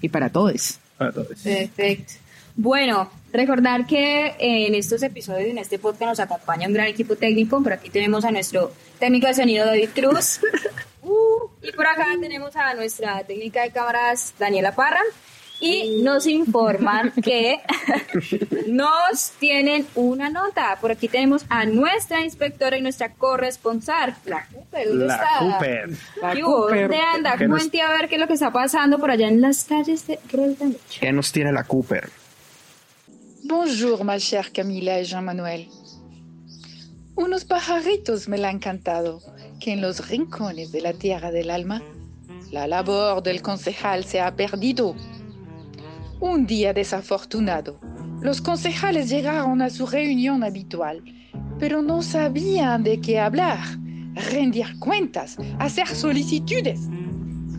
y 0.00 0.08
para 0.08 0.30
todos. 0.30 0.78
Perfecto. 0.98 2.14
Bueno, 2.56 3.10
recordar 3.32 3.86
que 3.86 4.34
en 4.38 4.74
estos 4.74 5.02
episodios, 5.02 5.48
en 5.48 5.58
este 5.58 5.78
podcast, 5.78 6.10
nos 6.10 6.20
acompaña 6.20 6.68
un 6.68 6.74
gran 6.74 6.86
equipo 6.86 7.16
técnico. 7.16 7.62
Por 7.62 7.72
aquí 7.72 7.90
tenemos 7.90 8.24
a 8.24 8.30
nuestro 8.30 8.72
técnico 8.98 9.26
de 9.26 9.34
sonido, 9.34 9.66
David 9.66 9.90
Cruz. 9.94 10.40
Uh, 11.06 11.50
y 11.62 11.70
por 11.72 11.86
acá 11.86 12.06
tenemos 12.18 12.56
a 12.56 12.72
nuestra 12.72 13.22
técnica 13.24 13.60
de 13.60 13.70
cámaras, 13.70 14.32
Daniela 14.38 14.74
Parra. 14.74 15.02
Y 15.66 16.02
nos 16.02 16.26
informan 16.26 17.10
que 17.22 17.60
nos 18.68 19.30
tienen 19.38 19.86
una 19.94 20.28
nota. 20.28 20.76
Por 20.80 20.90
aquí 20.92 21.08
tenemos 21.08 21.44
a 21.48 21.64
nuestra 21.64 22.20
inspectora 22.22 22.76
y 22.76 22.82
nuestra 22.82 23.14
corresponsal, 23.14 24.14
la 24.26 24.46
Cooper. 24.46 24.88
¿Dónde 24.88 25.06
La 25.06 25.14
está? 25.14 25.38
Cooper. 25.38 25.90
La. 26.20 26.40
Cooper. 26.40 26.80
¿Dónde 26.88 26.98
anda? 27.14 27.36
¿Qué 27.38 27.48
nos- 27.48 27.58
Cuente 27.60 27.80
a 27.80 27.90
ver 27.92 28.08
qué 28.08 28.16
es 28.16 28.20
lo 28.20 28.26
que 28.26 28.34
está 28.34 28.52
pasando 28.52 28.98
por 28.98 29.10
allá 29.10 29.28
en 29.28 29.40
las 29.40 29.64
calles 29.64 30.06
de 30.06 30.18
Roldan. 30.30 30.76
¿Qué 31.00 31.12
nos 31.12 31.32
tiene 31.32 31.50
la 31.52 31.64
Cooper? 31.64 32.10
Bonjour, 33.44 34.04
ma 34.04 34.16
chère 34.18 34.50
Camila 34.52 35.00
y 35.00 35.04
Jean-Manuel. 35.04 35.68
Unos 37.16 37.44
pajaritos 37.44 38.28
me 38.28 38.38
la 38.38 38.48
han 38.48 38.58
cantado 38.58 39.20
que 39.60 39.72
en 39.72 39.80
los 39.80 40.08
rincones 40.08 40.72
de 40.72 40.80
la 40.80 40.92
tierra 40.92 41.30
del 41.30 41.50
alma 41.50 41.82
la 42.50 42.66
labor 42.66 43.22
del 43.22 43.40
concejal 43.42 44.04
se 44.04 44.20
ha 44.20 44.34
perdido. 44.34 44.94
Un 46.24 46.46
día 46.46 46.72
desafortunado, 46.72 47.78
Los 48.22 48.40
concejales 48.40 49.10
llegaron 49.10 49.60
a 49.60 49.68
su 49.68 49.86
reunión 49.86 50.42
habitual, 50.42 51.04
pero 51.58 51.82
no 51.82 52.00
sabían 52.00 52.82
de 52.82 52.98
qué 52.98 53.20
hablar, 53.20 53.58
rendir 54.32 54.78
cuentas, 54.78 55.36
hacer 55.58 55.86
solicitudes. 55.86 56.88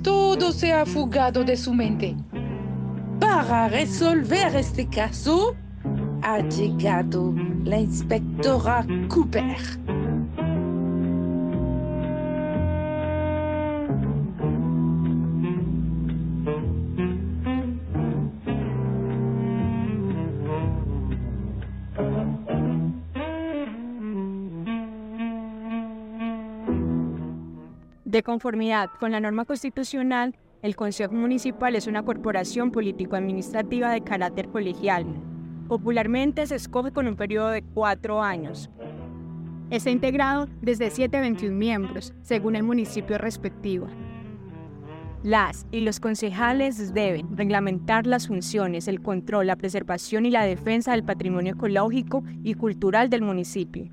Todo 0.01 0.51
se 0.51 0.73
ha 0.73 0.83
fugado 0.83 1.43
de 1.43 1.55
su 1.55 1.75
mente. 1.75 2.15
Para 3.19 3.67
resolver 3.67 4.55
este 4.55 4.89
caso, 4.89 5.55
ha 6.23 6.39
llegado 6.39 7.35
la 7.65 7.81
inspectora 7.81 8.83
Cooper. 9.09 9.57
De 28.15 28.23
conformidad 28.23 28.91
con 28.97 29.11
la 29.11 29.19
norma 29.19 29.43
constitucional, 29.43 30.37
el 30.61 30.77
Consejo 30.77 31.13
Municipal 31.13 31.75
es 31.75 31.85
una 31.85 32.03
corporación 32.03 32.71
político-administrativa 32.71 33.91
de 33.91 34.05
carácter 34.05 34.47
colegial. 34.47 35.05
Popularmente 35.67 36.47
se 36.47 36.55
escoge 36.55 36.93
con 36.93 37.07
un 37.07 37.17
periodo 37.17 37.49
de 37.49 37.61
cuatro 37.61 38.23
años. 38.23 38.69
Está 39.69 39.89
integrado 39.89 40.47
desde 40.61 40.91
7 40.91 41.17
a 41.17 41.19
21 41.19 41.57
miembros, 41.57 42.13
según 42.21 42.55
el 42.55 42.63
municipio 42.63 43.17
respectivo. 43.17 43.87
Las 45.21 45.67
y 45.71 45.81
los 45.81 45.99
concejales 45.99 46.93
deben 46.93 47.35
reglamentar 47.35 48.07
las 48.07 48.27
funciones, 48.27 48.87
el 48.87 49.01
control, 49.01 49.47
la 49.47 49.57
preservación 49.57 50.25
y 50.25 50.31
la 50.31 50.45
defensa 50.45 50.93
del 50.93 51.03
patrimonio 51.03 51.55
ecológico 51.55 52.23
y 52.43 52.53
cultural 52.53 53.09
del 53.09 53.23
municipio. 53.23 53.91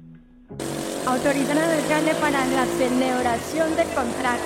Autorizan 1.04 1.58
al 1.58 1.70
alcalde 1.70 2.14
para 2.14 2.46
la 2.46 2.64
celebración 2.64 3.74
del 3.74 3.88
contrato. 3.88 4.42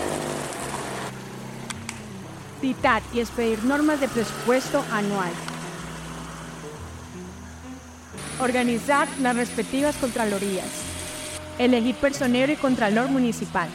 Citar 2.63 3.03
y 3.13 3.21
expedir 3.21 3.63
normas 3.65 4.01
de 4.01 4.09
presupuesto 4.09 4.83
anual. 4.91 5.29
Organizar 8.41 9.07
las 9.21 9.37
respectivas 9.37 9.97
contralorías. 9.97 10.67
Elegir 11.59 11.95
personero 11.97 12.51
y 12.51 12.57
contralor 12.57 13.11
municipal. 13.11 13.69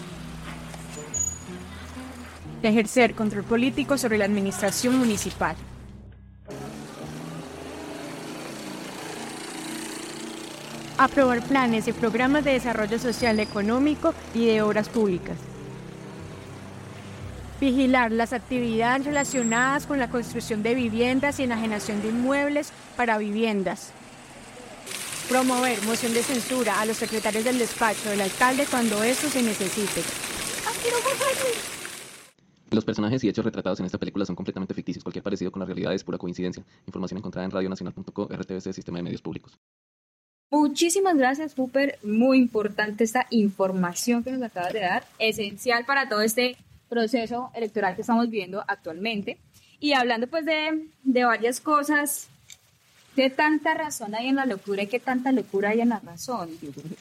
Ejercer 2.63 3.13
control 3.13 3.43
político 3.43 3.95
sobre 3.95 4.17
la 4.17 4.25
administración 4.25 4.97
municipal. 4.97 5.55
Aprobar 11.01 11.41
planes 11.41 11.87
y 11.87 11.93
programas 11.93 12.43
de 12.43 12.51
desarrollo 12.51 12.99
social 12.99 13.39
económico 13.39 14.13
y 14.35 14.45
de 14.45 14.61
obras 14.61 14.87
públicas. 14.87 15.35
Vigilar 17.59 18.11
las 18.11 18.33
actividades 18.33 19.07
relacionadas 19.07 19.87
con 19.87 19.97
la 19.97 20.11
construcción 20.11 20.61
de 20.61 20.75
viviendas 20.75 21.39
y 21.39 21.43
enajenación 21.45 22.03
de 22.03 22.09
inmuebles 22.09 22.71
para 22.95 23.17
viviendas. 23.17 23.93
Promover 25.27 25.81
moción 25.87 26.13
de 26.13 26.21
censura 26.21 26.79
a 26.79 26.85
los 26.85 26.97
secretarios 26.97 27.45
del 27.45 27.57
despacho 27.57 28.11
del 28.11 28.21
alcalde 28.21 28.67
cuando 28.69 29.01
esto 29.01 29.27
se 29.27 29.41
necesite. 29.41 30.03
Los 32.69 32.85
personajes 32.85 33.23
y 33.23 33.29
hechos 33.29 33.43
retratados 33.43 33.79
en 33.79 33.87
esta 33.87 33.97
película 33.97 34.23
son 34.23 34.35
completamente 34.35 34.75
ficticios. 34.75 35.03
Cualquier 35.03 35.23
parecido 35.23 35.51
con 35.51 35.61
la 35.61 35.65
realidad 35.65 35.95
es 35.95 36.03
pura 36.03 36.19
coincidencia. 36.19 36.63
Información 36.85 37.17
encontrada 37.17 37.45
en 37.45 37.49
radionacional.co, 37.49 38.27
RTBC, 38.27 38.71
Sistema 38.71 38.99
de 38.99 39.03
Medios 39.03 39.23
Públicos. 39.23 39.57
Muchísimas 40.51 41.15
gracias, 41.15 41.55
Cooper. 41.55 41.97
Muy 42.03 42.37
importante 42.37 43.05
esta 43.05 43.25
información 43.29 44.21
que 44.21 44.31
nos 44.31 44.43
acabas 44.43 44.73
de 44.73 44.81
dar, 44.81 45.05
esencial 45.17 45.85
para 45.85 46.09
todo 46.09 46.21
este 46.21 46.57
proceso 46.89 47.51
electoral 47.55 47.95
que 47.95 48.01
estamos 48.01 48.29
viviendo 48.29 48.61
actualmente. 48.67 49.37
Y 49.79 49.93
hablando 49.93 50.27
pues 50.27 50.45
de, 50.45 50.87
de 51.03 51.23
varias 51.23 51.61
cosas, 51.61 52.27
¿qué 53.15 53.29
tanta 53.29 53.75
razón 53.75 54.13
hay 54.13 54.27
en 54.27 54.35
la 54.35 54.45
locura 54.45 54.83
y 54.83 54.87
qué 54.87 54.99
tanta 54.99 55.31
locura 55.31 55.69
hay 55.69 55.79
en 55.79 55.89
la 55.89 55.99
razón? 55.99 56.49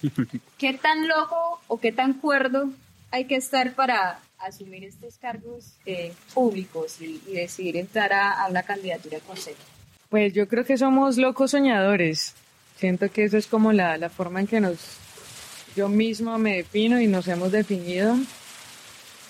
¿Qué 0.59 0.75
tan 0.75 1.09
loco 1.09 1.61
o 1.67 1.81
qué 1.81 1.91
tan 1.91 2.15
cuerdo 2.15 2.71
hay 3.11 3.25
que 3.25 3.35
estar 3.35 3.75
para 3.75 4.21
asumir 4.39 4.85
estos 4.85 5.19
cargos 5.19 5.75
eh, 5.87 6.13
públicos 6.33 7.01
y, 7.01 7.21
y, 7.27 7.33
decidir 7.33 7.77
entrar 7.77 8.13
a, 8.13 8.45
a 8.45 8.49
una 8.49 8.63
candidatura 8.63 9.17
al 9.17 9.25
consejo? 9.25 9.59
Pues 10.09 10.33
yo 10.35 10.47
creo 10.47 10.65
que 10.65 10.79
somos 10.79 11.17
locos 11.17 11.51
soñadores. 11.51 12.37
Siento 12.81 13.13
que 13.13 13.25
eso 13.25 13.37
es 13.37 13.47
como 13.47 13.75
la, 13.75 13.99
la 13.99 14.09
forma 14.09 14.41
en 14.41 14.47
que 14.47 14.59
nos, 14.59 14.79
yo 15.77 15.91
misma 15.91 16.39
me 16.39 16.57
defino 16.57 16.99
y 16.99 17.07
nos 17.07 17.29
hemos 17.29 17.53
definido, 17.53 18.17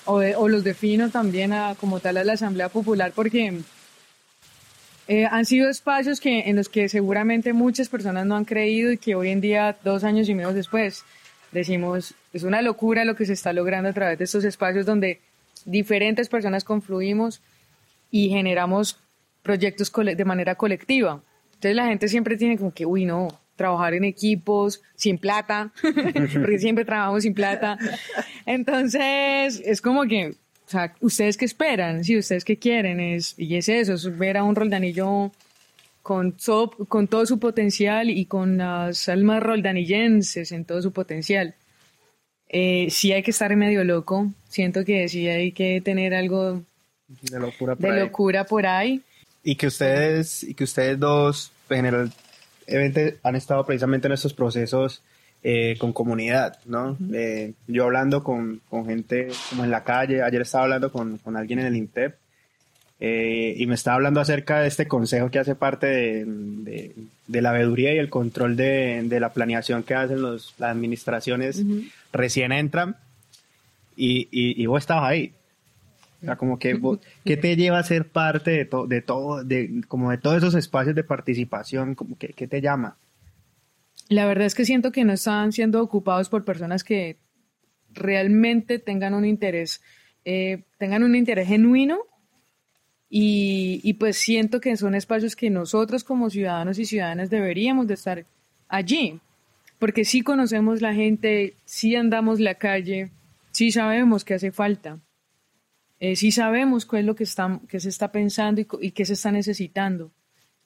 o, 0.05 0.21
de, 0.21 0.37
o 0.37 0.49
los 0.49 0.63
defino 0.63 1.11
también 1.11 1.53
como 1.81 1.99
tal 1.99 2.19
a 2.19 2.23
la 2.23 2.35
Asamblea 2.35 2.69
Popular, 2.69 3.11
porque 3.13 3.59
eh, 5.09 5.27
han 5.27 5.47
sido 5.47 5.69
espacios 5.69 6.21
que, 6.21 6.49
en 6.49 6.55
los 6.55 6.69
que 6.69 6.89
seguramente 6.89 7.53
muchas 7.53 7.89
personas 7.89 8.25
no 8.25 8.37
han 8.37 8.45
creído 8.45 8.93
y 8.93 8.99
que 8.99 9.17
hoy 9.17 9.31
en 9.31 9.41
día, 9.41 9.77
dos 9.83 10.05
años 10.05 10.29
y 10.29 10.37
medio 10.37 10.53
después, 10.53 11.03
decimos, 11.51 12.15
es 12.33 12.45
una 12.45 12.63
locura 12.63 13.05
lo 13.05 13.17
que 13.17 13.27
se 13.27 13.33
está 13.33 13.53
logrando 13.53 13.89
a 13.89 13.93
través 13.93 14.17
de 14.17 14.27
estos 14.27 14.45
espacios 14.45 14.87
donde 14.87 15.21
diferentes 15.65 16.29
personas 16.29 16.63
confluimos 16.63 17.43
y 18.13 18.29
generamos 18.29 19.01
proyectos 19.43 19.91
de 19.93 20.25
manera 20.25 20.55
colectiva. 20.55 21.21
Entonces 21.61 21.77
la 21.77 21.89
gente 21.89 22.09
siempre 22.09 22.39
tiene 22.39 22.57
como 22.57 22.73
que, 22.73 22.87
uy, 22.87 23.05
no, 23.05 23.29
trabajar 23.55 23.93
en 23.93 24.05
equipos 24.05 24.81
sin 24.97 25.19
plata, 25.19 25.71
porque 26.33 26.59
siempre 26.59 26.87
trabajamos 26.87 27.23
sin 27.23 27.35
plata. 27.35 27.77
Entonces 28.47 29.61
es 29.63 29.83
como 29.83 30.05
que, 30.05 30.29
o 30.31 30.71
sea, 30.71 30.95
ustedes 31.03 31.37
qué 31.37 31.45
esperan, 31.45 32.03
si 32.03 32.17
ustedes 32.17 32.47
qué 32.47 32.57
quieren, 32.57 32.99
es, 32.99 33.35
y 33.37 33.57
es 33.57 33.69
eso, 33.69 33.93
es 33.93 34.17
ver 34.17 34.39
a 34.39 34.45
un 34.45 34.57
roldanillo 34.57 35.33
con, 36.01 36.41
so, 36.41 36.71
con 36.89 37.09
todo 37.09 37.27
su 37.27 37.39
potencial 37.39 38.09
y 38.09 38.25
con 38.25 38.57
las 38.57 39.11
almas 39.11 39.43
roldanillenses 39.43 40.53
en 40.53 40.65
todo 40.65 40.81
su 40.81 40.93
potencial. 40.93 41.57
Eh, 42.49 42.87
sí 42.89 43.13
hay 43.13 43.23
que 43.23 43.33
estar 43.33 43.55
medio 43.55 43.85
loco, 43.85 44.33
siento 44.49 44.83
que 44.83 45.07
sí 45.11 45.29
hay 45.29 45.53
que 45.53 45.83
tener 45.83 46.15
algo 46.15 46.63
de 47.21 47.39
locura 47.39 47.77
por, 47.77 47.85
de 47.87 47.91
ahí. 47.91 48.01
Locura 48.01 48.45
por 48.47 48.67
ahí. 48.67 49.03
Y 49.43 49.57
que 49.57 49.69
ustedes, 49.69 50.43
y 50.43 50.55
que 50.55 50.65
ustedes 50.65 50.99
dos, 50.99 51.53
generalmente, 51.69 53.19
han 53.23 53.37
estado 53.37 53.65
precisamente 53.65 54.07
en 54.07 54.13
estos 54.13 54.35
procesos 54.35 55.03
eh, 55.43 55.77
con 55.79 55.93
comunidad, 55.93 56.59
¿no? 56.67 56.99
Eh, 57.15 57.55
yo 57.67 57.85
hablando 57.85 58.23
con, 58.23 58.61
con, 58.69 58.85
gente 58.85 59.29
como 59.49 59.65
en 59.65 59.71
la 59.71 59.83
calle, 59.85 60.23
ayer 60.23 60.43
estaba 60.43 60.65
hablando 60.65 60.93
con, 60.93 61.17
con 61.19 61.37
alguien 61.37 61.61
en 61.61 61.67
el 61.67 61.77
INTEP, 61.77 62.15
eh, 63.03 63.55
y 63.57 63.67
me 63.67 63.75
estaba 63.77 63.95
hablando 63.95 64.21
acerca 64.21 64.61
de 64.61 64.69
este 64.69 64.87
consejo 64.87 65.31
que 65.31 65.39
hace 65.39 65.55
parte 65.55 65.87
de, 65.87 66.25
de, 66.27 66.95
de 67.27 67.43
la 67.43 67.53
veeduría 67.53 67.95
y 67.95 67.99
el 67.99 68.11
control 68.11 68.57
de, 68.57 69.03
de 69.05 69.21
la 69.21 69.33
planeación 69.33 69.83
que 69.85 69.95
hacen 69.95 70.21
los, 70.21 70.55
las 70.59 70.73
administraciones 70.73 71.61
uh 71.61 71.65
-huh. 71.65 71.91
recién 72.13 72.53
entran 72.53 72.97
y, 73.97 74.29
y, 74.31 74.63
y, 74.63 74.67
vos 74.67 74.83
estabas 74.83 75.11
ahí. 75.11 75.33
O 76.23 76.25
sea, 76.25 76.37
como 76.37 76.59
que, 76.59 76.75
vos, 76.75 76.99
¿qué 77.25 77.37
te 77.37 77.57
lleva 77.57 77.79
a 77.79 77.83
ser 77.83 78.09
parte 78.09 78.51
de, 78.51 78.65
to, 78.65 78.87
de 78.87 79.03
todo, 79.03 79.43
de, 79.45 79.83
como 79.89 80.11
de 80.11 80.19
todos 80.19 80.37
esos 80.39 80.55
espacios 80.55 80.95
de 80.95 81.05
participación? 81.05 81.95
Como 81.95 82.19
que, 82.19 82.29
¿Qué 82.29 82.47
te 82.47 82.61
llama? 82.61 82.97
La 84.09 84.27
verdad 84.27 84.47
es 84.47 84.55
que 84.55 84.65
siento 84.65 84.93
que 84.93 85.05
no 85.05 85.13
están 85.13 85.53
siendo 85.53 85.83
ocupados 85.83 86.29
por 86.29 86.45
personas 86.45 86.83
que 86.83 87.17
realmente 87.93 88.79
tengan 88.79 89.15
un 89.15 89.25
interés, 89.25 89.83
eh, 90.25 90.65
tengan 90.79 91.05
un 91.05 91.15
interés 91.15 91.49
genuino 91.49 92.01
y, 93.09 93.81
y, 93.83 93.95
pues 93.95 94.17
siento 94.17 94.61
que 94.61 94.77
son 94.77 94.95
espacios 94.95 95.37
que 95.37 95.51
nosotros 95.51 96.05
como 96.05 96.31
ciudadanos 96.31 96.79
y 96.79 96.85
ciudadanas 96.85 97.31
deberíamos 97.31 97.87
de 97.87 97.95
estar 97.95 98.25
allí, 98.69 99.21
porque 99.79 100.05
sí 100.05 100.23
conocemos 100.23 100.81
la 100.81 100.95
gente, 100.95 101.55
sí 101.65 101.97
andamos 101.97 102.39
la 102.39 102.55
calle, 102.55 103.11
sí 103.53 103.73
sabemos 103.73 104.25
que 104.25 104.35
hace 104.35 104.53
falta, 104.53 104.99
eh, 106.01 106.17
sí 106.17 106.33
sabemos 106.33 106.87
qué 106.87 107.01
es 107.01 107.05
lo 107.05 107.15
que, 107.15 107.25
está, 107.25 107.61
que 107.69 107.79
se 107.79 107.91
está 107.91 108.11
pensando 108.11 108.61
y, 108.61 108.67
y 108.81 108.91
qué 108.93 109.05
se 109.05 109.13
está 109.13 109.31
necesitando. 109.31 110.11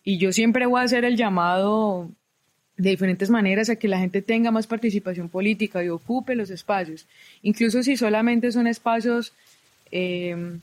Y 0.04 0.18
yo 0.18 0.32
siempre 0.32 0.66
voy 0.66 0.80
a 0.80 0.84
hacer 0.84 1.04
el 1.04 1.16
llamado 1.16 2.10
de 2.76 2.90
diferentes 2.90 3.30
maneras 3.30 3.68
a 3.68 3.76
que 3.76 3.88
la 3.88 3.98
gente 3.98 4.22
tenga 4.22 4.50
más 4.50 4.66
participación 4.66 5.28
política 5.28 5.82
y 5.84 5.88
ocupe 5.88 6.34
los 6.34 6.50
espacios, 6.50 7.06
incluso 7.42 7.82
si 7.82 7.96
solamente 7.96 8.50
son 8.50 8.66
espacios 8.66 9.32
eh, 9.90 10.58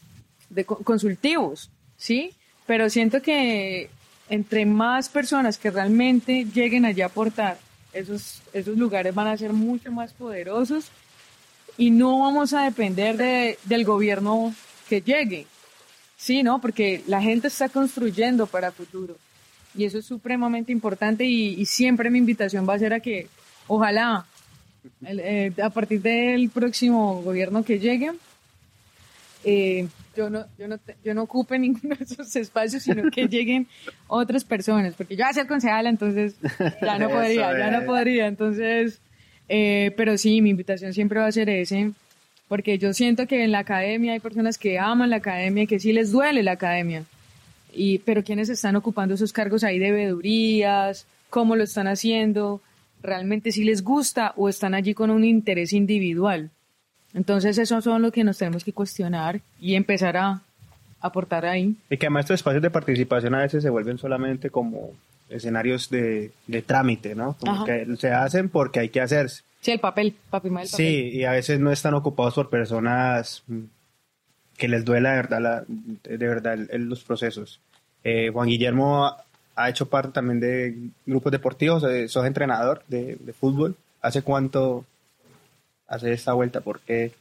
de 0.49 0.65
consultivos, 0.65 1.69
¿sí? 1.95 2.31
Pero 2.65 2.89
siento 2.89 3.21
que 3.21 3.89
entre 4.29 4.65
más 4.65 5.09
personas 5.09 5.57
que 5.57 5.71
realmente 5.71 6.45
lleguen 6.53 6.85
allá 6.85 7.05
a 7.05 7.07
aportar, 7.07 7.57
esos, 7.93 8.41
esos 8.53 8.77
lugares 8.77 9.13
van 9.13 9.27
a 9.27 9.37
ser 9.37 9.51
mucho 9.51 9.91
más 9.91 10.13
poderosos 10.13 10.91
y 11.81 11.89
no 11.89 12.19
vamos 12.19 12.53
a 12.53 12.63
depender 12.63 13.17
de, 13.17 13.57
del 13.65 13.83
gobierno 13.85 14.53
que 14.87 15.01
llegue, 15.01 15.47
¿sí? 16.15 16.43
¿No? 16.43 16.61
Porque 16.61 17.01
la 17.07 17.21
gente 17.21 17.47
está 17.47 17.69
construyendo 17.69 18.45
para 18.45 18.71
futuro. 18.71 19.17
Y 19.75 19.85
eso 19.85 19.97
es 19.97 20.05
supremamente 20.05 20.71
importante 20.71 21.23
y, 21.25 21.59
y 21.59 21.65
siempre 21.65 22.09
mi 22.09 22.19
invitación 22.19 22.67
va 22.69 22.75
a 22.75 22.79
ser 22.79 22.93
a 22.93 22.99
que 22.99 23.27
ojalá 23.67 24.25
el- 25.05 25.19
eh, 25.21 25.53
a 25.63 25.69
partir 25.71 26.01
del 26.01 26.49
próximo 26.49 27.21
gobierno 27.23 27.63
que 27.63 27.79
llegue, 27.79 28.11
eh, 29.43 29.87
yo 30.15 30.29
no, 30.29 30.45
yo 30.59 30.67
no, 30.67 30.77
yo 31.03 31.13
no 31.13 31.23
ocupe 31.23 31.57
ninguno 31.65 31.95
de 31.95 32.03
esos 32.03 32.35
espacios, 32.35 32.83
sino 32.83 33.09
que 33.09 33.27
lleguen 33.29 33.67
otras 34.07 34.43
personas, 34.43 34.93
porque 34.95 35.15
yo 35.15 35.23
voy 35.23 35.31
a 35.31 35.33
ser 35.33 35.47
concejala, 35.47 35.89
entonces 35.89 36.35
ya 36.81 36.99
no 36.99 37.09
podría, 37.09 37.57
ya 37.57 37.71
no 37.71 37.85
podría, 37.85 38.27
entonces, 38.27 38.99
eh, 39.53 39.91
pero 39.97 40.17
sí, 40.17 40.41
mi 40.41 40.49
invitación 40.49 40.93
siempre 40.93 41.19
va 41.19 41.25
a 41.25 41.31
ser 41.33 41.49
ese, 41.49 41.91
porque 42.47 42.77
yo 42.77 42.93
siento 42.93 43.27
que 43.27 43.43
en 43.43 43.51
la 43.51 43.59
academia 43.59 44.13
hay 44.13 44.21
personas 44.21 44.57
que 44.57 44.79
aman 44.79 45.09
la 45.09 45.17
academia 45.17 45.63
y 45.63 45.67
que 45.67 45.77
sí 45.77 45.91
les 45.91 46.13
duele 46.13 46.41
la 46.41 46.53
academia, 46.53 47.03
y, 47.73 47.99
pero 47.99 48.23
quienes 48.23 48.47
están 48.47 48.77
ocupando 48.77 49.13
esos 49.13 49.33
cargos 49.33 49.65
ahí 49.65 49.77
de 49.77 49.91
veedurías, 49.91 51.05
cómo 51.29 51.57
lo 51.57 51.65
están 51.65 51.87
haciendo, 51.87 52.61
realmente 53.03 53.51
si 53.51 53.65
les 53.65 53.83
gusta 53.83 54.33
o 54.37 54.47
están 54.47 54.73
allí 54.73 54.93
con 54.93 55.09
un 55.09 55.25
interés 55.25 55.73
individual. 55.73 56.49
Entonces 57.13 57.57
eso 57.57 57.81
son 57.81 58.01
lo 58.01 58.13
que 58.13 58.23
nos 58.23 58.37
tenemos 58.37 58.63
que 58.63 58.71
cuestionar 58.71 59.41
y 59.59 59.75
empezar 59.75 60.15
a 60.15 60.41
aportar 61.01 61.45
ahí. 61.45 61.75
Y 61.89 61.97
que 61.97 62.05
además 62.05 62.23
estos 62.23 62.35
espacios 62.35 62.63
de 62.63 62.69
participación 62.69 63.35
a 63.35 63.41
veces 63.41 63.63
se 63.63 63.69
vuelven 63.69 63.97
solamente 63.97 64.49
como 64.49 64.91
escenarios 65.31 65.89
de, 65.89 66.31
de 66.47 66.61
trámite, 66.61 67.15
¿no? 67.15 67.35
Como 67.39 67.51
Ajá. 67.51 67.65
que 67.65 67.87
se 67.97 68.11
hacen 68.11 68.49
porque 68.49 68.79
hay 68.81 68.89
que 68.89 69.01
hacerse. 69.01 69.43
Sí, 69.61 69.71
el 69.71 69.79
papel, 69.79 70.15
papi, 70.29 70.47
el 70.47 70.53
papel. 70.53 70.67
Sí, 70.67 71.09
y 71.13 71.23
a 71.23 71.31
veces 71.31 71.59
no 71.59 71.71
están 71.71 71.93
ocupados 71.93 72.33
por 72.35 72.49
personas 72.49 73.43
que 74.57 74.67
les 74.67 74.83
duela 74.85 75.11
de 75.11 75.15
verdad, 75.17 75.41
la- 75.41 75.63
de 75.67 76.17
verdad 76.27 76.57
los 76.71 77.03
procesos. 77.03 77.59
Eh, 78.03 78.29
Juan 78.33 78.47
Guillermo 78.47 79.05
ha, 79.05 79.23
ha 79.55 79.69
hecho 79.69 79.87
parte 79.87 80.11
también 80.13 80.39
de 80.39 80.75
grupos 81.05 81.31
deportivos, 81.31 81.83
eh, 81.83 82.07
sos 82.07 82.25
entrenador 82.25 82.83
de, 82.87 83.17
de 83.19 83.33
fútbol. 83.33 83.75
¿Hace 84.01 84.23
cuánto 84.23 84.85
hace 85.87 86.11
esta 86.13 86.33
vuelta? 86.33 86.61
¿Por 86.61 86.79
qué 86.81 87.11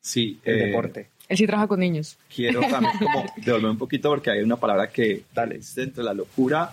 Sí, 0.00 0.38
el 0.44 0.60
eh, 0.60 0.66
deporte? 0.66 1.08
Él 1.28 1.36
sí 1.36 1.46
trabaja 1.46 1.66
con 1.66 1.80
niños. 1.80 2.16
quiero 2.34 2.60
también 2.60 2.96
como 2.98 3.24
devolver 3.36 3.70
un 3.70 3.78
poquito 3.78 4.08
porque 4.10 4.30
hay 4.30 4.40
una 4.42 4.56
palabra 4.56 4.88
que 4.88 5.24
Dale. 5.34 5.56
es 5.56 5.74
dentro 5.74 6.02
de 6.02 6.08
la 6.08 6.14
locura 6.14 6.70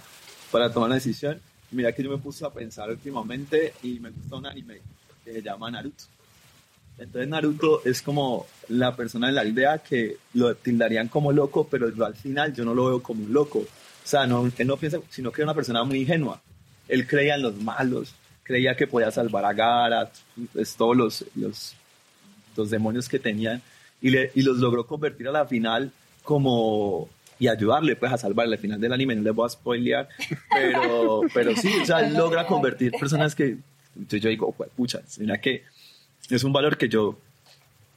para 0.51 0.71
tomar 0.71 0.87
una 0.87 0.95
decisión. 0.95 1.39
Mira 1.71 1.91
que 1.91 2.03
yo 2.03 2.09
me 2.09 2.17
puse 2.17 2.45
a 2.45 2.49
pensar 2.49 2.89
últimamente 2.89 3.73
y 3.83 3.99
me 3.99 4.09
gusta 4.11 4.35
un 4.35 4.45
anime 4.45 4.81
que 5.23 5.33
se 5.33 5.41
llama 5.41 5.71
Naruto. 5.71 6.05
Entonces 6.97 7.27
Naruto 7.27 7.83
es 7.83 8.01
como 8.01 8.45
la 8.69 8.95
persona 8.95 9.29
en 9.29 9.35
la 9.35 9.41
aldea 9.41 9.79
que 9.79 10.17
lo 10.33 10.55
tildarían 10.55 11.09
como 11.09 11.31
loco, 11.31 11.67
pero 11.69 11.89
yo 11.93 12.05
al 12.05 12.15
final 12.15 12.53
yo 12.53 12.63
no 12.63 12.73
lo 12.73 12.85
veo 12.85 13.03
como 13.03 13.25
un 13.25 13.33
loco. 13.33 13.59
O 13.59 14.07
sea, 14.07 14.25
no, 14.25 14.49
él 14.57 14.67
no 14.67 14.77
piensa, 14.77 14.99
sino 15.09 15.31
que 15.31 15.41
era 15.41 15.47
una 15.47 15.55
persona 15.55 15.83
muy 15.83 15.99
ingenua. 15.99 16.41
Él 16.87 17.07
creía 17.07 17.35
en 17.35 17.41
los 17.41 17.55
malos, 17.55 18.13
creía 18.43 18.75
que 18.75 18.87
podía 18.87 19.11
salvar 19.11 19.43
a 19.43 19.53
Gara, 19.53 20.11
pues, 20.53 20.75
todos 20.75 20.95
los, 20.95 21.25
los, 21.35 21.73
los 22.55 22.69
demonios 22.69 23.09
que 23.09 23.19
tenían, 23.19 23.61
y, 24.01 24.11
le, 24.11 24.31
y 24.35 24.43
los 24.43 24.57
logró 24.57 24.85
convertir 24.85 25.27
a 25.27 25.31
la 25.31 25.45
final 25.45 25.91
como 26.23 27.09
y 27.39 27.47
ayudarle 27.47 27.95
pues 27.95 28.11
a 28.13 28.17
salvarle 28.17 28.55
al 28.55 28.61
final 28.61 28.79
del 28.79 28.93
anime 28.93 29.15
no 29.15 29.23
les 29.23 29.33
voy 29.35 29.45
a 29.45 29.49
spoilear 29.49 30.07
pero 30.49 31.23
pero 31.33 31.55
sí 31.55 31.69
o 31.81 31.85
sea 31.85 32.01
logra 32.09 32.45
convertir 32.47 32.91
personas 32.93 33.35
que 33.35 33.57
entonces 33.95 34.21
yo 34.21 34.29
digo 34.29 34.53
"Jue- 34.57 34.67
pucha 34.75 35.01
mira 35.19 35.39
que 35.39 35.63
es 36.29 36.43
un 36.43 36.53
valor 36.53 36.77
que 36.77 36.87
yo 36.89 37.17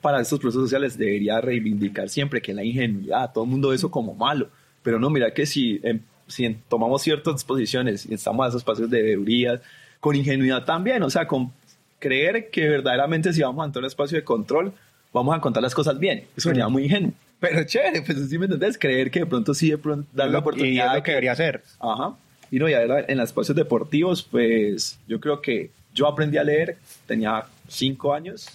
para 0.01 0.21
estos 0.21 0.39
procesos 0.39 0.65
sociales 0.65 0.97
debería 0.99 1.41
reivindicar 1.41 2.09
siempre 2.09 2.41
que 2.43 2.53
la 2.55 2.65
ingenuidad 2.65 3.33
todo 3.33 3.45
el 3.45 3.51
mundo 3.51 3.69
ve 3.71 3.77
eso 3.77 3.91
como 3.91 4.15
malo 4.15 4.49
pero 4.83 4.99
no 4.99 5.11
mira 5.11 5.33
que 5.33 5.47
si 5.47 5.81
em, 5.83 6.01
si 6.27 6.45
en- 6.45 6.61
tomamos 6.69 7.03
ciertas 7.03 7.43
posiciones 7.45 8.07
y 8.07 8.15
estamos 8.15 8.45
a 8.45 8.49
esos 8.49 8.61
espacios 8.63 8.91
de 8.91 9.03
deberías 9.03 9.61
con 10.01 10.15
ingenuidad 10.17 10.65
también 10.65 11.03
o 11.03 11.11
sea 11.11 11.27
con 11.27 11.53
creer 11.99 12.51
que 12.51 12.69
verdaderamente 12.69 13.33
si 13.33 13.43
vamos 13.43 13.63
a 13.63 13.67
entrar 13.67 13.83
a 13.83 13.87
un 13.87 13.89
espacio 13.89 14.19
de 14.19 14.25
control 14.25 14.73
vamos 15.13 15.35
a 15.37 15.41
contar 15.41 15.63
las 15.63 15.75
cosas 15.75 15.99
bien 15.99 16.25
eso 16.37 16.49
sería 16.51 16.69
muy 16.69 16.85
ingenuo 16.85 17.13
pero 17.41 17.65
chévere 17.65 18.03
pues 18.03 18.29
sí 18.29 18.39
me 18.39 18.47
entendés 18.47 18.79
creer 18.79 19.11
que 19.11 19.21
de 19.21 19.27
pronto 19.27 19.55
sí 19.55 19.71
de 19.71 19.79
pronto 19.79 20.09
dar 20.13 20.29
la 20.29 20.33
Y 20.33 20.37
es 20.37 20.41
oportunidad 20.41 20.95
lo 20.95 21.03
que 21.03 21.11
debería 21.13 21.33
hacer. 21.33 21.63
Ajá. 21.79 22.17
Y 22.51 22.59
no, 22.59 22.69
y 22.69 22.75
ahora 22.75 23.05
en 23.07 23.19
los 23.19 23.29
espacios 23.29 23.57
deportivos, 23.57 24.23
pues 24.23 24.99
yo 25.07 25.21
creo 25.21 25.41
que 25.41 25.71
yo 25.95 26.07
aprendí 26.07 26.39
a 26.39 26.45
leer, 26.45 26.79
tenía 27.07 27.45
cinco 27.69 28.15
años, 28.15 28.49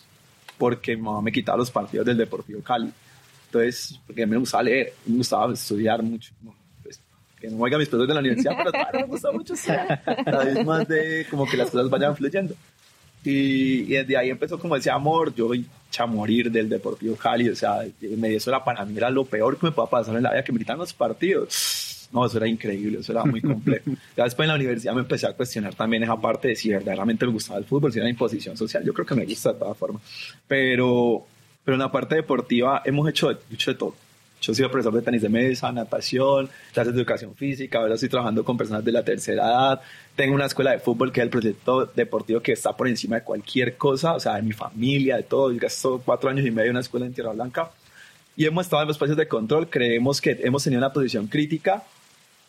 porque 0.58 0.96
mi 0.96 1.04
mamá 1.04 1.22
me 1.22 1.32
quitaba 1.32 1.58
los 1.58 1.70
partidos 1.70 2.06
del 2.06 2.18
Deportivo 2.18 2.62
Cali. 2.62 2.92
Entonces, 3.48 4.00
porque 4.08 4.24
a 4.24 4.26
mí 4.26 4.32
me 4.32 4.38
gustaba 4.38 4.64
leer, 4.64 4.94
me 5.06 5.18
gustaba 5.18 5.54
estudiar 5.54 6.02
mucho. 6.02 6.34
Pues, 6.82 7.00
que 7.40 7.50
no 7.50 7.58
oiga 7.58 7.78
mis 7.78 7.88
profesores 7.88 8.08
de 8.08 8.14
la 8.14 8.20
universidad, 8.20 8.56
pero 8.58 8.72
claro, 8.72 9.00
me 9.00 9.06
gusta 9.06 9.32
mucho 9.32 9.54
estudiar. 9.54 10.02
Cada 10.26 10.44
vez 10.46 10.66
más 10.66 10.88
de 10.88 11.28
como 11.30 11.46
que 11.46 11.58
las 11.58 11.70
cosas 11.70 11.90
vayan 11.90 12.16
fluyendo. 12.16 12.56
Y, 13.24 13.84
y 13.84 13.96
desde 13.96 14.18
ahí 14.18 14.30
empezó 14.30 14.60
como 14.60 14.76
ese 14.76 14.92
amor, 14.92 15.34
yo 15.34 15.50
a 16.02 16.06
morir 16.06 16.52
del 16.52 16.70
Deportivo 16.70 17.16
Cali, 17.16 17.50
o 17.50 17.56
sea, 17.56 17.86
me, 18.18 18.36
eso 18.36 18.50
era 18.50 18.64
para 18.64 18.84
mí 18.86 18.98
era 18.98 19.10
lo 19.10 19.26
peor 19.26 19.58
que 19.58 19.68
me 19.68 19.72
podía 19.72 19.90
pasar 19.90 20.16
en 20.16 20.24
la 20.24 20.32
vida, 20.32 20.44
que 20.44 20.52
me 20.52 20.58
gritan 20.58 20.78
los 20.78 20.94
partidos. 20.94 22.10
No, 22.12 22.26
eso 22.26 22.38
era 22.38 22.48
increíble, 22.48 23.00
eso 23.00 23.12
era 23.12 23.26
muy 23.26 23.42
complejo. 23.42 23.92
ya 24.18 24.24
después 24.24 24.46
en 24.46 24.50
la 24.50 24.56
universidad 24.56 24.94
me 24.94 25.02
empecé 25.02 25.26
a 25.26 25.34
cuestionar 25.34 25.74
también 25.74 26.04
esa 26.04 26.16
parte 26.16 26.50
de 26.50 26.56
si 26.56 26.70
verdaderamente 26.70 27.26
me 27.26 27.32
gustaba 27.32 27.60
el 27.60 27.66
fútbol, 27.66 27.92
si 27.92 28.00
era 28.00 28.10
imposición 28.10 28.56
social, 28.56 28.84
yo 28.84 28.94
creo 28.94 29.06
que 29.06 29.16
me 29.16 29.26
gusta 29.26 29.54
de 29.54 29.60
todas 29.60 29.78
formas. 29.78 30.02
Pero, 30.48 31.26
pero 31.64 31.76
en 31.76 31.80
la 31.80 31.92
parte 31.92 32.16
deportiva 32.16 32.82
hemos 32.86 33.10
hecho, 33.10 33.32
hecho 33.52 33.72
de 33.72 33.78
todo. 33.78 33.96
Yo 34.44 34.54
sido 34.54 34.70
profesor 34.70 34.94
de 34.94 35.02
tenis 35.02 35.22
de 35.22 35.30
mesa, 35.30 35.72
natación, 35.72 36.50
clases 36.74 36.94
de 36.94 37.00
educación 37.00 37.34
física, 37.34 37.80
ahora 37.80 37.94
estoy 37.94 38.10
trabajando 38.10 38.44
con 38.44 38.58
personas 38.58 38.84
de 38.84 38.92
la 38.92 39.02
tercera 39.02 39.46
edad. 39.46 39.82
Tengo 40.18 40.36
una 40.36 40.48
escuela 40.48 40.72
de 40.72 40.80
fútbol 40.80 41.14
que 41.14 41.22
es 41.22 41.24
el 41.24 41.30
proyecto 41.30 41.86
deportivo 41.86 42.42
que 42.42 42.52
está 42.52 42.76
por 42.76 42.90
encima 42.90 43.16
de 43.16 43.24
cualquier 43.24 43.78
cosa, 43.78 44.16
o 44.16 44.20
sea, 44.20 44.36
de 44.36 44.42
mi 44.42 44.52
familia, 44.52 45.16
de 45.16 45.24
todo. 45.24 45.50
Yo 45.54 45.60
gasto 45.60 46.02
cuatro 46.04 46.30
años 46.30 46.46
y 46.46 46.52
medio 46.52 46.66
en 46.66 46.72
una 46.72 46.82
escuela 46.82 47.06
en 47.06 47.14
Tierra 47.14 47.32
Blanca 47.32 47.72
y 48.36 48.46
hemos 48.46 48.66
estado 48.66 48.82
en 48.82 48.90
los 48.90 48.98
espacios 48.98 49.18
de 49.18 49.30
control. 49.30 49.70
Creemos 49.70 50.20
que 50.20 50.38
hemos 50.44 50.62
tenido 50.62 50.80
una 50.80 50.92
posición 50.92 51.28
crítica 51.28 51.84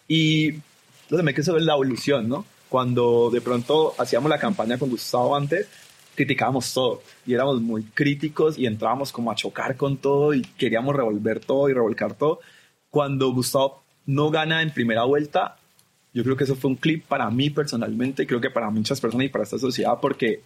y 0.08 0.54
lo 1.10 1.16
que 1.16 1.22
me 1.22 1.32
queda 1.32 1.56
es 1.56 1.62
la 1.62 1.74
evolución, 1.74 2.28
¿no? 2.28 2.44
Cuando 2.68 3.30
de 3.30 3.40
pronto 3.40 3.94
hacíamos 3.98 4.28
la 4.28 4.38
campaña 4.38 4.78
con 4.78 4.90
Gustavo 4.90 5.36
antes, 5.36 5.68
criticábamos 6.14 6.72
todo 6.72 7.02
y 7.26 7.34
éramos 7.34 7.60
muy 7.60 7.82
críticos 7.82 8.58
y 8.58 8.66
entrábamos 8.66 9.12
como 9.12 9.30
a 9.30 9.34
chocar 9.34 9.76
con 9.76 9.96
todo 9.96 10.34
y 10.34 10.42
queríamos 10.42 10.94
revolver 10.94 11.40
todo 11.40 11.68
y 11.68 11.72
revolcar 11.72 12.14
todo. 12.14 12.40
Cuando 12.90 13.30
Gustavo 13.32 13.82
no 14.06 14.30
gana 14.30 14.62
en 14.62 14.72
primera 14.72 15.04
vuelta, 15.04 15.56
yo 16.12 16.22
creo 16.22 16.36
que 16.36 16.44
eso 16.44 16.54
fue 16.54 16.70
un 16.70 16.76
clip 16.76 17.04
para 17.06 17.30
mí 17.30 17.50
personalmente 17.50 18.22
y 18.22 18.26
creo 18.26 18.40
que 18.40 18.50
para 18.50 18.70
muchas 18.70 19.00
personas 19.00 19.26
y 19.26 19.28
para 19.28 19.44
esta 19.44 19.58
sociedad 19.58 19.98
porque 20.00 20.40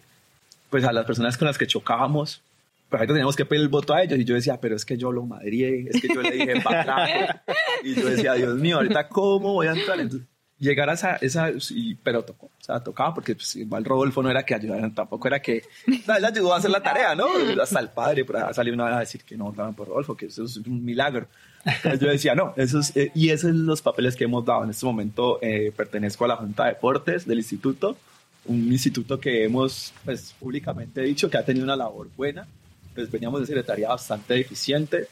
pues 0.69 0.83
a 0.83 0.91
las 0.91 1.05
personas 1.05 1.37
con 1.37 1.47
las 1.47 1.57
que 1.57 1.67
chocábamos, 1.67 2.41
pues 2.89 2.99
ahorita 2.99 3.13
teníamos 3.13 3.35
que 3.35 3.45
pedir 3.45 3.61
el 3.61 3.69
voto 3.69 3.93
a 3.93 4.03
ellos 4.03 4.19
y 4.19 4.25
yo 4.25 4.35
decía, 4.35 4.59
pero 4.59 4.75
es 4.75 4.85
que 4.85 4.97
yo 4.97 5.11
lo 5.11 5.25
madrié, 5.25 5.87
es 5.89 6.01
que 6.01 6.07
yo 6.13 6.21
le 6.21 6.31
dije 6.31 6.61
para 6.61 6.81
atrás 6.81 7.41
y 7.83 7.95
yo 7.95 8.09
decía, 8.09 8.33
Dios 8.33 8.55
mío, 8.55 8.77
ahorita 8.77 9.07
cómo 9.09 9.53
voy 9.53 9.67
a 9.67 9.73
entrar. 9.73 9.99
Entonces, 9.99 10.27
llegar 10.59 10.89
a 10.89 10.93
esa, 10.93 11.15
esa 11.17 11.49
y- 11.69 11.95
pero 11.95 12.23
tocó, 12.23 12.47
o 12.47 12.63
sea, 12.63 12.79
tocaba 12.81 13.13
porque 13.13 13.35
pues, 13.35 13.55
igual 13.55 13.85
Rodolfo 13.85 14.21
no 14.21 14.29
era 14.29 14.43
que 14.43 14.55
ayudaran, 14.55 14.93
tampoco 14.93 15.27
era 15.27 15.41
que, 15.41 15.63
él 15.87 16.25
ayudó 16.25 16.53
a 16.53 16.57
hacer 16.57 16.71
la 16.71 16.83
tarea, 16.83 17.15
¿no? 17.15 17.27
Hasta 17.61 17.79
el 17.79 17.89
padre, 17.89 18.25
por 18.25 18.37
ahí 18.37 18.53
salió 18.53 18.73
una 18.73 18.85
vez 18.85 18.95
a 18.95 18.99
decir 18.99 19.23
que 19.23 19.37
no 19.37 19.45
votaban 19.45 19.73
por 19.73 19.87
Rodolfo, 19.87 20.15
que 20.15 20.27
eso 20.27 20.43
es 20.43 20.57
un 20.57 20.83
milagro. 20.83 21.27
Entonces 21.65 21.99
yo 21.99 22.07
decía, 22.09 22.35
no, 22.35 22.53
eso 22.55 22.79
es, 22.79 22.95
eh, 22.95 23.11
y 23.15 23.29
esos 23.29 23.51
son 23.51 23.65
los 23.65 23.81
papeles 23.81 24.15
que 24.15 24.23
hemos 24.25 24.45
dado. 24.45 24.63
En 24.63 24.69
este 24.69 24.85
momento 24.85 25.39
eh, 25.41 25.73
pertenezco 25.75 26.25
a 26.25 26.29
la 26.29 26.35
Junta 26.37 26.65
de 26.65 26.69
Deportes 26.71 27.25
del 27.25 27.37
instituto, 27.39 27.97
un 28.45 28.71
instituto 28.71 29.19
que 29.19 29.43
hemos, 29.43 29.93
pues, 30.05 30.33
públicamente 30.39 31.01
dicho 31.01 31.29
que 31.29 31.37
ha 31.37 31.43
tenido 31.45 31.65
una 31.65 31.75
labor 31.75 32.07
buena. 32.15 32.47
Pues 32.95 33.11
veníamos 33.11 33.41
de 33.41 33.47
secretaría 33.47 33.89
bastante 33.89 34.39
eficiente 34.39 35.07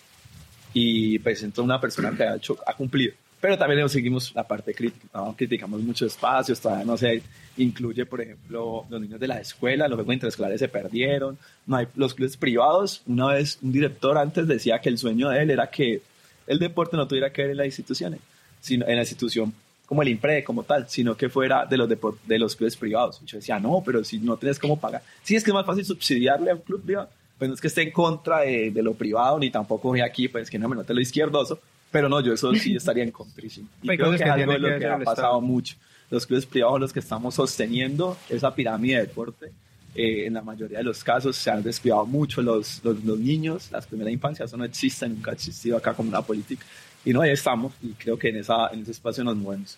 y 0.74 1.20
pues 1.20 1.42
entró 1.44 1.64
una 1.64 1.80
persona 1.80 2.12
que 2.16 2.24
ha, 2.24 2.36
hecho, 2.36 2.58
ha 2.66 2.74
cumplido. 2.74 3.14
Pero 3.40 3.58
también 3.58 3.88
seguimos 3.88 4.34
la 4.34 4.48
parte 4.48 4.74
crítica, 4.74 5.08
¿no? 5.14 5.36
criticamos 5.36 5.82
muchos 5.82 6.14
espacios, 6.14 6.60
todavía 6.60 6.86
no 6.86 6.98
se 6.98 7.22
incluye, 7.58 8.06
por 8.06 8.22
ejemplo, 8.22 8.86
los 8.90 9.00
niños 9.00 9.20
de 9.20 9.28
la 9.28 9.40
escuela, 9.40 9.88
los 9.88 9.98
juegos 9.98 10.16
interescolares 10.16 10.60
se 10.60 10.68
perdieron, 10.68 11.38
no 11.68 11.76
hay, 11.76 11.88
los 11.96 12.16
clubes 12.16 12.36
privados, 12.36 13.04
una 13.06 13.28
vez 13.28 13.60
un 13.62 13.72
director 13.72 14.18
antes 14.18 14.48
decía 14.48 14.80
que 14.80 14.90
el 14.90 14.98
sueño 14.98 15.30
de 15.30 15.44
él 15.44 15.52
era 15.52 15.70
que 15.70 16.02
el 16.48 16.58
deporte 16.58 16.98
no 16.98 17.08
tuviera 17.08 17.32
que 17.32 17.44
ver 17.44 17.52
en 17.52 17.58
las 17.58 17.68
instituciones, 17.68 18.22
sino 18.60 18.88
en 18.88 18.96
la 18.96 19.02
institución 19.02 19.54
como 19.86 20.02
el 20.02 20.10
IMPRE, 20.10 20.44
como 20.44 20.64
tal, 20.64 20.90
sino 20.90 21.16
que 21.16 21.30
fuera 21.30 21.66
de 21.66 21.78
los, 21.78 21.88
de 21.88 22.40
los 22.40 22.56
clubes 22.56 22.76
privados. 22.76 23.22
Yo 23.26 23.38
decía, 23.38 23.58
no, 23.58 23.82
pero 23.86 24.04
si 24.04 24.20
no 24.20 24.36
tienes 24.36 24.60
cómo 24.60 24.78
pagar. 24.78 25.02
Sí, 25.24 25.36
es 25.36 25.44
que 25.44 25.52
es 25.52 25.54
más 25.54 25.66
fácil 25.66 25.86
subsidiarle 25.86 26.52
a 26.52 26.56
un 26.56 26.62
club 26.62 26.84
privado. 26.84 27.10
Pues 27.38 27.48
no 27.48 27.56
es 27.56 27.62
que 27.62 27.68
esté 27.68 27.84
en 27.84 27.92
contra 27.92 28.42
de, 28.42 28.72
de 28.72 28.84
lo 28.84 28.96
privado, 28.96 29.40
ni 29.40 29.50
tampoco 29.50 29.90
voy 29.90 30.02
aquí, 30.02 30.28
pues 30.28 30.50
que 30.50 30.60
no 30.60 30.68
me 30.68 30.76
note 30.76 30.94
lo 30.94 31.00
izquierdoso. 31.00 31.62
Pero 31.92 32.10
no, 32.10 32.20
yo 32.22 32.34
eso 32.34 32.54
sí 32.54 32.76
estaría 32.76 33.04
en 33.04 33.12
contrísimo. 33.12 33.68
Y 33.82 33.92
Hay 33.92 33.98
creo 33.98 34.12
que 34.12 34.18
es 34.18 34.22
algo 34.24 34.52
de 34.52 34.60
lo 34.60 34.68
que 34.70 34.80
que 34.80 34.88
ha 34.88 35.00
pasado 35.00 35.40
mucho. 35.42 35.76
Los 36.10 36.26
clubes 36.26 36.46
privados 36.46 36.80
los 36.80 36.94
que 36.94 37.00
estamos 37.00 37.36
sosteniendo 37.36 38.18
esa 38.30 38.54
pirámide 38.54 38.96
de 38.96 39.02
deporte. 39.02 39.52
Eh, 39.96 40.28
en 40.28 40.36
la 40.36 40.44
mayoría 40.44 40.78
de 40.78 40.84
los 40.84 41.04
casos 41.04 41.36
se 41.36 41.50
han 41.50 41.64
descuidado 41.64 42.06
mucho 42.06 42.42
los, 42.42 42.82
los, 42.84 43.04
los 43.04 43.18
niños, 43.18 43.70
las 43.72 43.88
primeras 43.88 44.14
infancias, 44.14 44.48
eso 44.50 44.56
no 44.56 44.64
existe, 44.64 45.10
nunca 45.10 45.32
ha 45.32 45.34
existido 45.34 45.76
acá 45.76 45.94
como 45.96 46.10
una 46.10 46.22
política. 46.22 46.64
Y 47.04 47.14
no, 47.14 47.22
ahí 47.22 47.32
estamos, 47.32 47.74
y 47.82 47.94
creo 47.94 48.20
que 48.20 48.30
en, 48.30 48.38
esa, 48.38 48.68
en 48.68 48.82
ese 48.82 48.92
espacio 48.92 49.24
nos 49.24 49.38
movemos. 49.38 49.78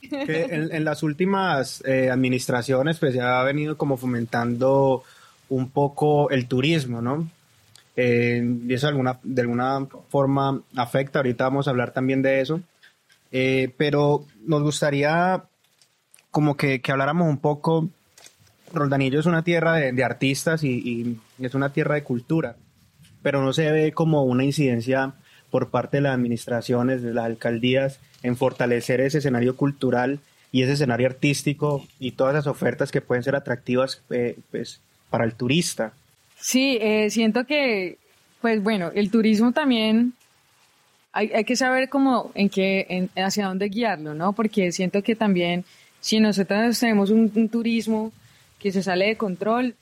Que 0.00 0.44
en, 0.44 0.72
en 0.72 0.84
las 0.84 1.02
últimas 1.02 1.82
eh, 1.84 2.08
administraciones 2.08 2.98
pues 2.98 3.14
se 3.14 3.20
ha 3.20 3.42
venido 3.42 3.76
como 3.76 3.96
fomentando 3.96 5.02
un 5.48 5.70
poco 5.70 6.30
el 6.30 6.46
turismo, 6.46 7.02
¿no? 7.02 7.28
Eh, 8.00 8.40
y 8.68 8.74
eso 8.74 8.86
de 9.24 9.40
alguna, 9.42 9.88
forma 10.08 10.62
afecta, 10.76 11.18
ahorita 11.18 11.42
vamos 11.42 11.66
a 11.66 11.72
hablar 11.72 11.90
también 11.92 12.22
de 12.22 12.40
eso, 12.40 12.60
Eh, 13.32 13.74
pero 13.76 14.24
nos 14.46 14.62
gustaría 14.62 15.42
como 16.30 16.56
que, 16.56 16.80
habláramos 16.88 17.28
un 17.28 17.38
poco, 17.38 17.88
Roldanillo 18.72 19.18
es 19.18 19.26
una 19.26 19.42
tierra 19.42 19.74
de, 19.74 20.04
artistas 20.04 20.62
y, 20.62 21.18
y 21.38 21.44
es 21.44 21.54
una 21.54 21.72
tierra 21.72 21.96
de 21.96 22.04
cultura, 22.04 22.56
pero 23.20 23.42
no 23.42 23.52
se 23.52 23.70
ve 23.72 23.92
como 23.92 24.22
una 24.22 24.44
incidencia 24.44 25.14
por 25.50 25.70
parte 25.70 25.96
de 25.96 26.02
las 26.02 26.14
administraciones, 26.14 27.02
de 27.02 27.14
las 27.14 27.24
alcaldías, 27.26 27.98
en 28.22 28.36
fortalecer 28.36 29.00
ese 29.00 29.18
escenario 29.18 29.56
cultural 29.56 30.20
y 30.52 30.62
ese 30.62 30.74
escenario 30.74 31.08
artístico 31.08 31.84
y 31.98 32.12
todas 32.12 32.34
las 32.34 32.46
ofertas 32.46 32.92
que 32.92 33.00
pueden 33.00 33.24
ser 33.24 33.34
atractivas 33.34 34.02
eh, 34.10 34.38
pues, 34.52 34.80
para 35.10 35.24
el 35.24 35.34
turista. 35.34 35.94
Sí, 36.40 36.78
eh, 36.80 37.10
siento 37.10 37.44
que, 37.44 37.98
pues 38.40 38.62
bueno, 38.62 38.90
el 38.94 39.10
turismo 39.10 39.52
también 39.52 40.14
hay, 41.12 41.32
hay 41.32 41.44
que 41.44 41.56
saber 41.56 41.88
cómo, 41.88 42.30
en 42.34 42.48
qué, 42.48 42.86
en, 42.88 43.10
hacia 43.22 43.46
dónde 43.46 43.68
guiarlo, 43.68 44.14
¿no? 44.14 44.32
Porque 44.32 44.72
siento 44.72 45.02
que 45.02 45.16
también, 45.16 45.64
si 46.00 46.20
nosotros 46.20 46.78
tenemos 46.78 47.10
un, 47.10 47.30
un 47.34 47.48
turismo 47.48 48.12
que 48.58 48.70
se 48.72 48.82
sale 48.82 49.06
de 49.06 49.16
control, 49.16 49.74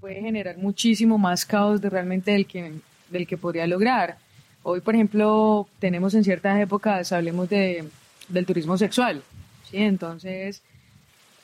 puede 0.00 0.20
generar 0.20 0.56
muchísimo 0.58 1.18
más 1.18 1.44
caos 1.44 1.80
de 1.80 1.90
realmente 1.90 2.32
del 2.32 2.46
que, 2.46 2.72
del 3.10 3.26
que 3.26 3.36
podría 3.36 3.66
lograr. 3.66 4.18
Hoy, 4.62 4.80
por 4.80 4.94
ejemplo, 4.94 5.68
tenemos 5.78 6.14
en 6.14 6.24
ciertas 6.24 6.60
épocas, 6.60 7.12
hablemos 7.12 7.48
de, 7.48 7.84
del 8.28 8.46
turismo 8.46 8.76
sexual, 8.76 9.22
¿sí? 9.70 9.78
Entonces, 9.78 10.62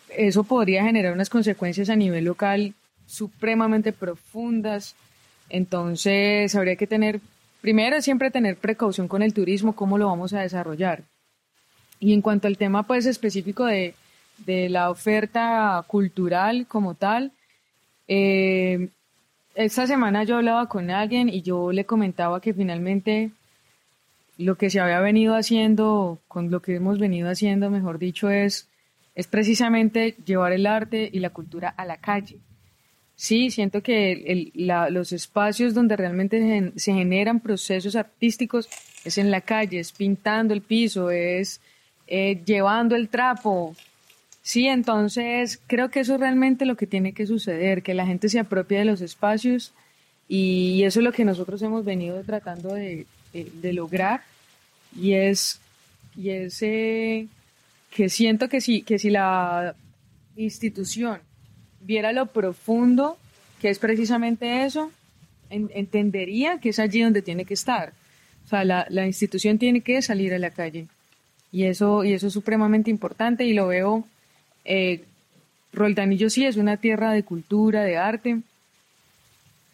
eso 0.08 0.44
podría 0.44 0.84
generar 0.84 1.12
unas 1.12 1.30
consecuencias 1.30 1.88
a 1.88 1.96
nivel 1.96 2.24
local 2.24 2.74
supremamente 3.06 3.92
profundas. 3.92 4.94
Entonces, 5.48 6.54
habría 6.54 6.76
que 6.76 6.86
tener, 6.86 7.20
primero, 7.60 8.00
siempre 8.02 8.30
tener 8.30 8.56
precaución 8.56 9.08
con 9.08 9.22
el 9.22 9.32
turismo, 9.32 9.74
cómo 9.74 9.98
lo 9.98 10.06
vamos 10.06 10.32
a 10.32 10.40
desarrollar. 10.40 11.02
Y 11.98 12.12
en 12.12 12.20
cuanto 12.20 12.48
al 12.48 12.58
tema, 12.58 12.82
pues, 12.82 13.06
específico 13.06 13.64
de, 13.64 13.94
de 14.44 14.68
la 14.68 14.90
oferta 14.90 15.82
cultural 15.86 16.66
como 16.66 16.94
tal, 16.94 17.32
eh, 18.08 18.88
esta 19.54 19.86
semana 19.86 20.24
yo 20.24 20.36
hablaba 20.36 20.68
con 20.68 20.90
alguien 20.90 21.28
y 21.28 21.42
yo 21.42 21.72
le 21.72 21.86
comentaba 21.86 22.40
que 22.40 22.52
finalmente 22.52 23.30
lo 24.38 24.56
que 24.56 24.68
se 24.68 24.80
había 24.80 25.00
venido 25.00 25.34
haciendo, 25.34 26.18
con 26.28 26.50
lo 26.50 26.60
que 26.60 26.76
hemos 26.76 26.98
venido 26.98 27.30
haciendo, 27.30 27.70
mejor 27.70 27.98
dicho, 27.98 28.28
es, 28.28 28.68
es 29.14 29.26
precisamente 29.26 30.14
llevar 30.26 30.52
el 30.52 30.66
arte 30.66 31.08
y 31.10 31.20
la 31.20 31.30
cultura 31.30 31.70
a 31.70 31.86
la 31.86 31.96
calle. 31.96 32.38
Sí, 33.16 33.50
siento 33.50 33.82
que 33.82 34.52
los 34.54 35.12
espacios 35.12 35.72
donde 35.72 35.96
realmente 35.96 36.72
se, 36.76 36.92
generan 36.92 37.40
procesos 37.40 37.96
artísticos 37.96 38.68
es 39.04 39.16
en 39.18 39.30
la 39.30 39.40
calle, 39.40 39.80
es 39.80 39.92
pintando 39.92 40.52
el 40.52 40.60
piso, 40.60 41.10
es 41.10 41.60
eh, 42.06 42.40
llevando 42.44 42.94
el 42.94 43.08
trapo, 43.08 43.74
Sí, 44.46 44.68
entonces 44.68 45.60
creo 45.66 45.90
que 45.90 45.98
eso 45.98 46.14
es 46.14 46.20
realmente 46.20 46.66
lo 46.66 46.76
que 46.76 46.86
tiene 46.86 47.12
que 47.12 47.26
suceder, 47.26 47.82
que 47.82 47.94
la 47.94 48.06
gente 48.06 48.28
se 48.28 48.38
apropie 48.38 48.78
de 48.78 48.84
los 48.84 49.00
espacios 49.00 49.72
y 50.28 50.84
eso 50.84 51.00
es 51.00 51.04
lo 51.04 51.10
que 51.10 51.24
nosotros 51.24 51.60
hemos 51.62 51.84
venido 51.84 52.22
tratando 52.22 52.72
de 52.72 53.06
lograr. 53.72 54.22
Y 54.94 55.14
es, 55.14 55.60
y 56.16 56.30
es 56.30 56.62
eh, 56.62 57.26
que 57.90 58.08
siento 58.08 58.48
que 58.48 58.60
si, 58.60 58.82
que 58.82 59.00
si 59.00 59.10
la 59.10 59.74
institución 60.36 61.18
viera 61.86 62.12
lo 62.12 62.26
profundo 62.26 63.16
que 63.60 63.70
es 63.70 63.78
precisamente 63.78 64.64
eso, 64.64 64.90
en, 65.48 65.70
entendería 65.74 66.58
que 66.58 66.70
es 66.70 66.78
allí 66.78 67.02
donde 67.02 67.22
tiene 67.22 67.44
que 67.44 67.54
estar. 67.54 67.92
O 68.44 68.48
sea, 68.48 68.64
la, 68.64 68.86
la 68.90 69.06
institución 69.06 69.58
tiene 69.58 69.80
que 69.80 70.02
salir 70.02 70.34
a 70.34 70.38
la 70.38 70.50
calle 70.50 70.86
y 71.52 71.64
eso, 71.64 72.04
y 72.04 72.12
eso 72.12 72.26
es 72.26 72.32
supremamente 72.32 72.90
importante 72.90 73.44
y 73.44 73.54
lo 73.54 73.68
veo 73.68 74.04
eh, 74.66 75.04
Roldanillo 75.72 76.28
sí 76.28 76.44
es 76.44 76.56
una 76.56 76.78
tierra 76.78 77.12
de 77.12 77.22
cultura, 77.22 77.84
de 77.84 77.96
arte, 77.96 78.40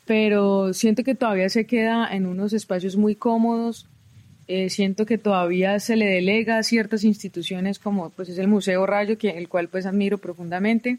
pero 0.04 0.74
siento 0.74 1.04
que 1.04 1.14
todavía 1.14 1.48
se 1.48 1.66
queda 1.66 2.08
en 2.10 2.26
unos 2.26 2.52
espacios 2.52 2.96
muy 2.96 3.14
cómodos. 3.14 3.86
Eh, 4.48 4.68
siento 4.68 5.06
que 5.06 5.16
todavía 5.16 5.78
se 5.78 5.96
le 5.96 6.06
delega 6.06 6.58
a 6.58 6.62
ciertas 6.62 7.04
instituciones 7.04 7.78
como 7.78 8.10
pues 8.10 8.28
es 8.28 8.38
el 8.38 8.48
Museo 8.48 8.84
Rayo, 8.84 9.16
que, 9.16 9.30
el 9.30 9.48
cual 9.48 9.68
pues 9.68 9.86
admiro 9.86 10.18
profundamente, 10.18 10.98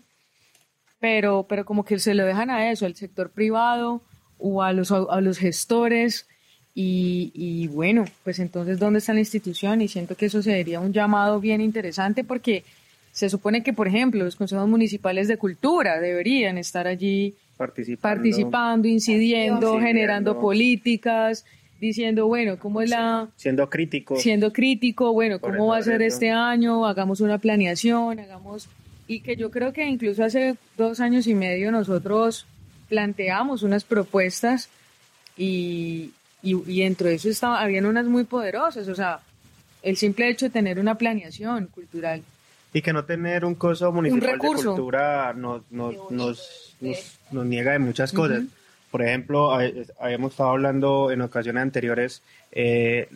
pero, 1.03 1.45
pero 1.49 1.65
como 1.65 1.83
que 1.83 1.99
se 1.99 2.13
lo 2.13 2.25
dejan 2.25 2.49
a 2.49 2.71
eso, 2.71 2.85
al 2.85 2.95
sector 2.95 3.29
privado 3.29 4.01
o 4.39 4.63
a 4.63 4.71
los, 4.71 4.89
a 4.89 5.19
los 5.19 5.37
gestores. 5.37 6.27
Y, 6.73 7.33
y 7.35 7.67
bueno, 7.67 8.05
pues 8.23 8.39
entonces, 8.39 8.79
¿dónde 8.79 8.99
está 8.99 9.13
la 9.13 9.19
institución? 9.19 9.81
Y 9.81 9.89
siento 9.89 10.15
que 10.15 10.27
eso 10.27 10.41
sería 10.41 10.79
un 10.79 10.93
llamado 10.93 11.41
bien 11.41 11.59
interesante 11.59 12.23
porque 12.23 12.63
se 13.11 13.29
supone 13.29 13.63
que, 13.63 13.73
por 13.73 13.89
ejemplo, 13.89 14.23
los 14.23 14.37
consejos 14.37 14.65
municipales 14.69 15.27
de 15.27 15.35
cultura 15.35 15.99
deberían 15.99 16.57
estar 16.57 16.87
allí 16.87 17.35
participando, 17.57 18.01
participando 18.01 18.87
incidiendo, 18.87 19.81
generando 19.81 20.39
políticas, 20.39 21.43
diciendo, 21.81 22.27
bueno, 22.27 22.57
¿cómo 22.59 22.81
es 22.81 22.91
la... 22.91 23.27
Siendo 23.35 23.69
crítico. 23.69 24.15
Siendo 24.15 24.53
crítico, 24.53 25.11
bueno, 25.11 25.39
¿cómo 25.41 25.67
va 25.67 25.79
a 25.79 25.83
ser 25.83 26.01
este 26.01 26.31
año? 26.31 26.85
Hagamos 26.87 27.19
una 27.19 27.39
planeación, 27.39 28.21
hagamos... 28.21 28.69
Y 29.13 29.19
que 29.21 29.35
yo 29.35 29.51
creo 29.51 29.73
que 29.73 29.85
incluso 29.85 30.23
hace 30.23 30.55
dos 30.75 30.99
años 30.99 31.27
y 31.27 31.35
medio 31.35 31.71
nosotros 31.71 32.47
planteamos 32.89 33.61
unas 33.61 33.83
propuestas 33.83 34.69
y, 35.37 36.11
y, 36.41 36.55
y 36.65 36.81
dentro 36.81 37.09
de 37.09 37.15
eso 37.15 37.29
estaba, 37.29 37.61
habían 37.61 37.85
unas 37.85 38.07
muy 38.07 38.23
poderosas, 38.23 38.87
o 38.87 38.95
sea, 38.95 39.19
el 39.83 39.97
simple 39.97 40.29
hecho 40.29 40.47
de 40.47 40.49
tener 40.49 40.79
una 40.79 40.95
planeación 40.95 41.67
cultural 41.67 42.23
y 42.73 42.81
que 42.81 42.91
no 42.91 43.05
tener 43.05 43.45
un 43.45 43.53
coso 43.53 43.91
municipal 43.91 44.33
un 44.33 44.39
de 44.39 44.47
cultura 44.47 45.31
nos, 45.33 45.61
nos, 45.71 45.93
nos, 46.09 46.75
nos, 46.81 47.19
nos 47.31 47.45
niega 47.45 47.73
de 47.73 47.79
muchas 47.79 48.11
cosas. 48.11 48.39
Uh 48.39 48.41
-huh. 48.45 48.89
Por 48.89 49.01
ejemplo, 49.03 49.51
habíamos 49.99 50.31
estado 50.31 50.49
hablando 50.49 51.11
en 51.11 51.21
ocasiones 51.21 51.61
anteriores, 51.61 52.23
eh, 52.51 53.07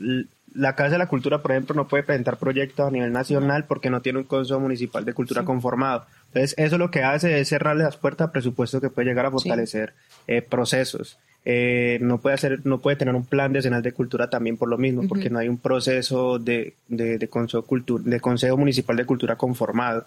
la 0.54 0.76
Casa 0.76 0.92
de 0.92 0.98
la 0.98 1.08
Cultura, 1.08 1.42
por 1.42 1.52
ejemplo, 1.52 1.76
no 1.76 1.88
puede 1.88 2.04
presentar 2.04 2.38
proyectos 2.38 2.88
a 2.88 2.92
nivel 2.92 3.12
nacional 3.12 3.66
porque 3.66 3.90
no 3.90 4.02
tiene 4.02 4.20
un 4.20 4.26
consejo 4.26 4.60
municipal 4.60 5.06
de 5.06 5.14
cultura 5.14 5.42
sí. 5.42 5.46
conformado. 5.46 6.06
Entonces, 6.28 6.56
eso 6.58 6.78
lo 6.78 6.92
que 6.92 7.04
hace 7.04 7.40
es 7.40 7.50
cerrarle 7.50 7.84
las 7.84 7.98
puertas 7.98 8.30
a 8.30 8.32
presupuestos 8.32 8.82
que 8.82 8.90
puede 8.90 9.08
llegar 9.08 9.26
a 9.26 9.32
fortalecer 9.32 9.94
sí. 10.10 10.24
eh, 10.28 10.42
procesos. 10.42 11.20
Eh, 11.46 12.00
no 12.02 12.20
puede 12.20 12.36
hacer, 12.36 12.66
no 12.66 12.80
puede 12.80 12.98
tener 12.98 13.16
un 13.16 13.26
plan 13.26 13.54
decenal 13.54 13.82
de 13.82 13.94
cultura 13.94 14.30
también 14.30 14.58
por 14.58 14.68
lo 14.68 14.78
mismo, 14.78 15.02
uh 15.02 15.06
-huh. 15.06 15.08
porque 15.08 15.30
no 15.30 15.40
hay 15.40 15.48
un 15.48 15.58
proceso 15.58 16.40
de, 16.40 16.74
de, 16.90 17.18
de, 17.18 17.28
consejo 17.30 17.66
de 18.00 18.20
consejo 18.20 18.58
municipal 18.58 18.98
de 18.98 19.06
cultura 19.06 19.38
conformado. 19.38 20.06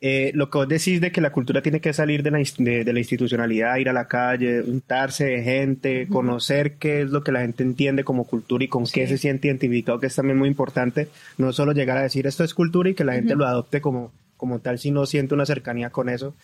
Eh, 0.00 0.32
lo 0.34 0.50
que 0.50 0.58
vos 0.58 0.68
decís 0.68 1.00
de 1.00 1.12
que 1.12 1.20
la 1.20 1.30
cultura 1.32 1.62
tiene 1.62 1.80
que 1.80 1.92
salir 1.92 2.22
de 2.22 2.30
la, 2.30 2.38
de, 2.38 2.84
de 2.84 2.92
la 2.92 2.98
institucionalidad, 2.98 3.76
ir 3.76 3.88
a 3.88 3.92
la 3.92 4.06
calle, 4.06 4.60
untarse 4.62 5.24
de 5.24 5.42
gente, 5.42 6.02
uh 6.02 6.06
-huh. 6.06 6.12
conocer 6.12 6.74
qué 6.74 7.02
es 7.02 7.10
lo 7.10 7.22
que 7.22 7.32
la 7.32 7.40
gente 7.40 7.62
entiende 7.62 8.04
como 8.04 8.24
cultura 8.24 8.64
y 8.64 8.68
con 8.68 8.86
sí. 8.86 8.94
qué 8.94 9.06
se 9.06 9.18
siente 9.18 9.48
identificado, 9.48 10.00
que 10.00 10.06
es 10.08 10.14
también 10.14 10.38
muy 10.38 10.48
importante, 10.48 11.08
no 11.38 11.52
solo 11.52 11.72
llegar 11.72 11.98
a 11.98 12.02
decir 12.02 12.26
esto 12.26 12.44
es 12.44 12.54
cultura 12.54 12.90
y 12.90 12.94
que 12.94 13.04
la 13.04 13.14
gente 13.14 13.34
uh 13.34 13.36
-huh. 13.36 13.40
lo 13.40 13.46
adopte 13.46 13.80
como, 13.80 14.12
como 14.36 14.58
tal, 14.58 14.78
si 14.78 14.90
no 14.90 15.06
siente 15.06 15.34
una 15.34 15.46
cercanía 15.46 15.90
con 15.90 16.08
eso, 16.08 16.34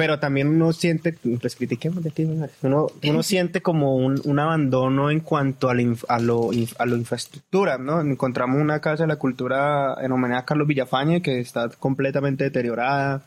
pero 0.00 0.18
también 0.18 0.48
uno 0.48 0.72
siente, 0.72 1.14
pues 1.42 1.56
critiquemos 1.56 2.02
de 2.02 2.08
aquí, 2.08 2.24
uno, 2.62 2.86
uno 3.04 3.22
siente 3.22 3.60
como 3.60 3.96
un, 3.96 4.18
un, 4.24 4.38
abandono 4.38 5.10
en 5.10 5.20
cuanto 5.20 5.68
a, 5.68 5.74
la, 5.74 5.94
a, 6.08 6.18
lo, 6.18 6.48
a 6.78 6.86
lo 6.86 6.96
infraestructura, 6.96 7.76
¿no? 7.76 8.00
Encontramos 8.00 8.62
una 8.62 8.80
casa 8.80 9.02
de 9.02 9.08
la 9.08 9.16
cultura 9.16 9.98
en 10.00 10.10
homenaje 10.10 10.40
a 10.40 10.44
Carlos 10.46 10.66
Villafañe 10.66 11.20
que 11.20 11.40
está 11.40 11.68
completamente 11.68 12.44
deteriorada, 12.44 13.26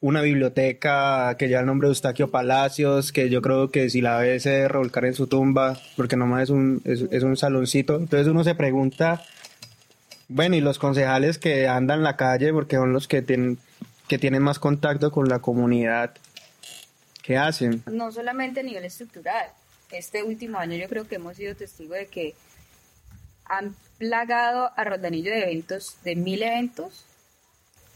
una 0.00 0.22
biblioteca 0.22 1.36
que 1.38 1.48
lleva 1.48 1.60
el 1.60 1.66
nombre 1.66 1.88
de 1.88 1.90
Eustaquio 1.90 2.30
Palacios, 2.30 3.12
que 3.12 3.28
yo 3.28 3.42
creo 3.42 3.70
que 3.70 3.90
si 3.90 4.00
la 4.00 4.16
ves 4.16 4.44
se 4.44 4.68
revolcar 4.68 5.04
en 5.04 5.12
su 5.12 5.26
tumba, 5.26 5.78
porque 5.98 6.16
nomás 6.16 6.44
es 6.44 6.48
un, 6.48 6.80
es, 6.86 7.02
es 7.10 7.22
un 7.24 7.36
saloncito, 7.36 7.96
entonces 7.96 8.26
uno 8.26 8.42
se 8.42 8.54
pregunta, 8.54 9.22
bueno, 10.28 10.56
y 10.56 10.62
los 10.62 10.78
concejales 10.78 11.36
que 11.36 11.68
andan 11.68 11.98
en 11.98 12.04
la 12.04 12.16
calle, 12.16 12.54
porque 12.54 12.76
son 12.76 12.94
los 12.94 13.06
que 13.06 13.20
tienen 13.20 13.58
que 14.10 14.18
tienen 14.18 14.42
más 14.42 14.58
contacto 14.58 15.12
con 15.12 15.28
la 15.28 15.38
comunidad. 15.38 16.16
¿Qué 17.22 17.38
hacen? 17.38 17.84
No 17.86 18.10
solamente 18.10 18.58
a 18.58 18.62
nivel 18.64 18.84
estructural. 18.84 19.52
Este 19.92 20.24
último 20.24 20.58
año 20.58 20.76
yo 20.76 20.88
creo 20.88 21.06
que 21.06 21.14
hemos 21.14 21.36
sido 21.36 21.54
testigos 21.54 21.96
de 21.96 22.08
que 22.08 22.34
han 23.44 23.76
plagado 23.98 24.72
a 24.76 24.82
Roldanillo 24.82 25.30
de 25.30 25.44
eventos, 25.44 25.98
de 26.02 26.16
mil 26.16 26.42
eventos, 26.42 27.04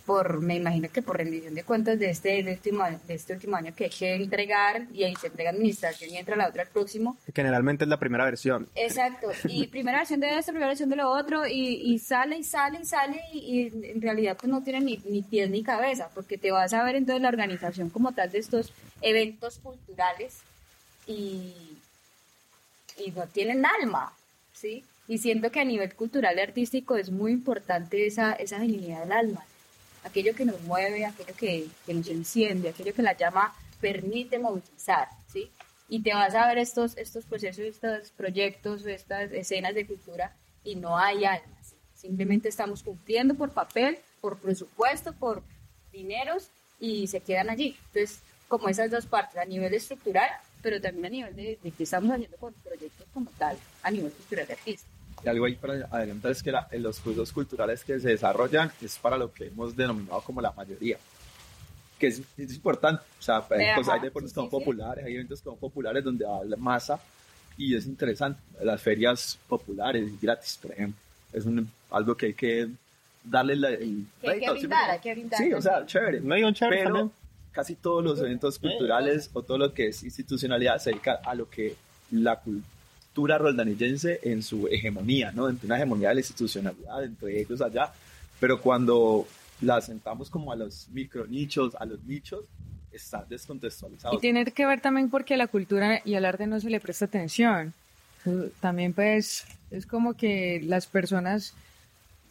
por, 0.06 0.40
me 0.40 0.56
imagino 0.56 0.88
que 0.92 1.02
por 1.02 1.16
rendición 1.16 1.54
de 1.54 1.64
cuentas 1.64 1.98
de 1.98 2.10
este, 2.10 2.42
de 2.42 2.52
último, 2.52 2.84
de 3.06 3.14
este 3.14 3.32
último 3.32 3.56
año 3.56 3.74
que 3.74 3.84
hay 3.84 3.90
que 3.90 4.14
entregar 4.14 4.86
y 4.92 5.04
ahí 5.04 5.14
se 5.16 5.28
entrega 5.28 5.50
administración 5.50 6.10
y 6.10 6.18
entra 6.18 6.36
la 6.36 6.48
otra 6.48 6.62
el 6.62 6.68
próximo. 6.68 7.16
Generalmente 7.34 7.84
es 7.84 7.88
la 7.88 7.98
primera 7.98 8.24
versión. 8.24 8.68
Exacto, 8.74 9.28
y 9.48 9.66
primera 9.68 9.98
versión 9.98 10.20
de 10.20 10.38
esto, 10.38 10.52
primera 10.52 10.68
versión 10.68 10.90
de 10.90 10.96
lo 10.96 11.10
otro, 11.10 11.46
y, 11.46 11.80
y 11.82 11.98
sale 11.98 12.38
y 12.38 12.44
sale 12.44 12.80
y 12.82 12.84
sale, 12.84 13.20
y, 13.32 13.38
y 13.38 13.90
en 13.90 14.02
realidad 14.02 14.36
pues 14.38 14.50
no 14.50 14.62
tiene 14.62 14.80
ni, 14.80 15.00
ni 15.06 15.22
pies 15.22 15.50
ni 15.50 15.62
cabeza, 15.62 16.10
porque 16.14 16.38
te 16.38 16.50
vas 16.50 16.72
a 16.72 16.84
ver 16.84 16.96
entonces 16.96 17.22
la 17.22 17.28
organización 17.28 17.90
como 17.90 18.12
tal 18.12 18.30
de 18.30 18.38
estos 18.38 18.72
eventos 19.00 19.58
culturales 19.58 20.40
y, 21.06 21.54
y 22.98 23.10
no 23.10 23.26
tienen 23.26 23.64
alma, 23.64 24.12
¿sí? 24.52 24.84
Y 25.06 25.18
siento 25.18 25.50
que 25.50 25.60
a 25.60 25.64
nivel 25.64 25.94
cultural 25.94 26.36
y 26.38 26.40
artístico 26.40 26.96
es 26.96 27.10
muy 27.10 27.32
importante 27.32 28.06
esa, 28.06 28.32
esa 28.32 28.58
genuinidad 28.58 29.02
del 29.02 29.12
alma, 29.12 29.44
aquello 30.04 30.34
que 30.34 30.44
nos 30.44 30.60
mueve, 30.62 31.04
aquello 31.04 31.34
que, 31.36 31.66
que 31.84 31.94
nos 31.94 32.08
enciende, 32.08 32.68
aquello 32.68 32.94
que 32.94 33.02
la 33.02 33.16
llama 33.16 33.54
permite 33.80 34.38
movilizar, 34.38 35.08
¿sí? 35.32 35.50
Y 35.88 36.02
te 36.02 36.14
vas 36.14 36.34
a 36.34 36.46
ver 36.46 36.58
estos, 36.58 36.96
estos 36.96 37.24
procesos, 37.24 37.64
estos 37.64 38.10
proyectos, 38.10 38.86
estas 38.86 39.32
escenas 39.32 39.74
de 39.74 39.86
cultura 39.86 40.34
y 40.62 40.76
no 40.76 40.96
hay 40.96 41.24
alma, 41.24 41.56
¿sí? 41.62 41.76
Simplemente 41.94 42.48
estamos 42.48 42.82
cumpliendo 42.82 43.34
por 43.34 43.50
papel, 43.50 43.98
por 44.20 44.38
presupuesto, 44.38 45.12
por 45.12 45.42
dineros 45.92 46.48
y 46.80 47.06
se 47.06 47.20
quedan 47.20 47.50
allí. 47.50 47.76
Entonces, 47.86 48.20
como 48.48 48.68
esas 48.68 48.90
dos 48.90 49.06
partes, 49.06 49.38
a 49.38 49.44
nivel 49.44 49.72
estructural, 49.74 50.28
pero 50.62 50.80
también 50.80 51.06
a 51.06 51.10
nivel 51.10 51.36
de, 51.36 51.58
de 51.62 51.70
qué 51.70 51.82
estamos 51.84 52.10
haciendo 52.10 52.36
con 52.36 52.52
proyectos 52.54 53.06
como 53.12 53.30
tal, 53.38 53.56
a 53.82 53.90
nivel 53.90 54.12
cultural 54.12 54.46
de 54.46 54.52
artista. 54.54 54.93
Y 55.24 55.28
algo 55.28 55.46
ahí 55.46 55.54
para 55.54 55.86
adelantar 55.90 56.32
es 56.32 56.42
que 56.42 56.52
la, 56.52 56.68
en 56.70 56.82
los 56.82 57.00
cursos 57.00 57.32
culturales 57.32 57.82
que 57.84 57.98
se 57.98 58.08
desarrollan 58.10 58.70
es 58.82 58.98
para 58.98 59.16
lo 59.16 59.32
que 59.32 59.46
hemos 59.46 59.74
denominado 59.74 60.20
como 60.20 60.40
la 60.40 60.52
mayoría, 60.52 60.98
que 61.98 62.08
es, 62.08 62.20
es 62.36 62.54
importante. 62.54 63.02
O 63.18 63.22
sea, 63.22 63.42
hay, 63.50 63.64
Ajá, 63.64 63.76
cosas- 63.76 63.94
hay 63.94 64.00
deportes 64.00 64.30
sí, 64.30 64.34
que 64.34 64.40
son 64.40 64.46
sí, 64.46 64.50
populares, 64.50 65.04
hay 65.04 65.14
eventos 65.14 65.40
que 65.40 65.44
son 65.44 65.56
populares 65.56 66.04
donde 66.04 66.24
va 66.26 66.44
la 66.44 66.56
masa 66.56 67.00
y 67.56 67.74
es 67.74 67.86
interesante. 67.86 68.40
Las 68.62 68.82
ferias 68.82 69.38
populares 69.48 70.20
gratis, 70.20 70.58
por 70.60 70.72
ejemplo, 70.72 71.00
es 71.32 71.44
un, 71.46 71.70
algo 71.90 72.16
que 72.16 72.26
hay 72.26 72.34
que 72.34 72.68
darle 73.24 73.56
la, 73.56 73.70
el 73.70 74.04
Que 74.20 74.30
hay 74.30 74.40
que 74.40 74.50
brindar, 74.50 74.90
hay 74.90 74.98
que 75.00 75.12
brindar. 75.14 75.40
Sí, 75.40 75.52
o 75.54 75.62
sea, 75.62 75.86
chévere. 75.86 76.20
Medio 76.20 76.52
chévere 76.52 76.76
Pero 76.82 76.94
también. 76.94 77.12
casi 77.52 77.74
todos 77.76 78.04
los 78.04 78.18
eventos 78.18 78.58
culturales 78.58 79.30
o 79.32 79.42
todo 79.42 79.56
lo 79.56 79.72
que 79.72 79.88
es 79.88 80.02
institucionalidad 80.02 80.78
se 80.78 80.90
dedica 80.90 81.20
a 81.24 81.34
lo 81.34 81.48
que 81.48 81.74
la 82.10 82.36
cultura 82.40 82.68
roldanillense 83.14 84.20
en 84.22 84.42
su 84.42 84.66
hegemonía, 84.68 85.32
¿no? 85.32 85.48
Entre 85.48 85.66
una 85.66 85.76
hegemonía 85.76 86.08
de 86.08 86.14
la 86.16 86.20
institucionalidad, 86.20 87.04
entre 87.04 87.40
ellos 87.40 87.60
allá. 87.60 87.92
Pero 88.40 88.60
cuando 88.60 89.26
la 89.60 89.80
sentamos 89.80 90.30
como 90.30 90.52
a 90.52 90.56
los 90.56 90.88
micronichos, 90.90 91.74
a 91.76 91.84
los 91.84 92.02
nichos, 92.04 92.44
están 92.92 93.24
descontextualizados. 93.28 94.16
Y 94.16 94.20
tiene 94.20 94.44
que 94.44 94.66
ver 94.66 94.80
también 94.80 95.10
porque 95.10 95.34
a 95.34 95.36
la 95.36 95.46
cultura 95.46 96.00
y 96.04 96.14
al 96.14 96.24
arte 96.24 96.46
no 96.46 96.60
se 96.60 96.70
le 96.70 96.80
presta 96.80 97.06
atención. 97.06 97.72
También 98.60 98.92
pues 98.92 99.44
es 99.70 99.86
como 99.86 100.14
que 100.14 100.60
las 100.64 100.86
personas 100.86 101.54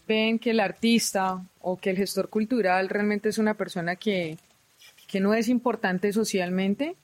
ven 0.07 0.39
que 0.39 0.51
el 0.51 0.59
artista 0.59 1.43
o 1.61 1.77
que 1.77 1.91
el 1.91 1.97
gestor 1.97 2.29
cultural 2.29 2.89
realmente 2.89 3.29
es 3.29 3.37
una 3.37 3.53
persona 3.53 3.95
que, 3.95 4.37
que 5.07 5.19
no 5.19 5.33
es 5.33 5.49
importante 5.49 6.11
socialmente, 6.11 6.95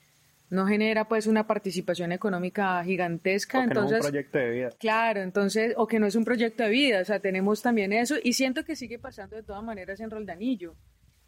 no 0.50 0.66
genera 0.66 1.06
pues 1.06 1.28
una 1.28 1.46
participación 1.46 2.10
económica 2.12 2.82
gigantesca. 2.84 3.58
Porque 3.58 3.74
no 3.74 3.80
es 3.80 3.86
un 3.86 3.94
entonces, 3.94 4.10
proyecto 4.10 4.38
de 4.38 4.50
vida. 4.50 4.70
Claro, 4.78 5.20
entonces, 5.20 5.74
o 5.76 5.86
que 5.86 6.00
no 6.00 6.06
es 6.06 6.16
un 6.16 6.24
proyecto 6.24 6.64
de 6.64 6.70
vida, 6.70 7.00
o 7.00 7.04
sea, 7.04 7.20
tenemos 7.20 7.62
también 7.62 7.92
eso, 7.92 8.16
y 8.22 8.32
siento 8.32 8.64
que 8.64 8.76
sigue 8.76 8.98
pasando 8.98 9.36
de 9.36 9.44
todas 9.44 9.62
maneras 9.62 10.00
en 10.00 10.10
Roldanillo, 10.10 10.74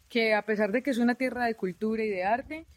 que 0.09 0.33
a 0.33 0.43
pesar 0.43 0.71
de 0.71 0.83
que 0.83 0.91
es 0.91 0.97
una 0.97 1.15
tierra 1.15 1.45
de 1.45 1.55
cultura 1.55 2.03
y 2.03 2.09
de 2.09 2.23
arte, 2.23 2.67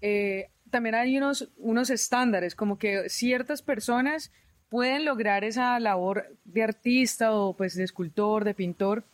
eh, 0.00 0.50
también 0.70 0.96
hay 0.96 1.16
unos, 1.16 1.52
unos 1.56 1.88
estándares, 1.90 2.56
como 2.56 2.78
que 2.78 3.08
ciertas 3.08 3.62
personas 3.62 4.32
pueden 4.68 5.04
lograr 5.04 5.44
esa 5.44 5.78
labor 5.78 6.36
de 6.44 6.62
artista 6.64 7.32
o 7.32 7.56
pues 7.56 7.76
de 7.76 7.84
escultor, 7.84 8.44
de 8.44 8.54
pintor, 8.54 9.04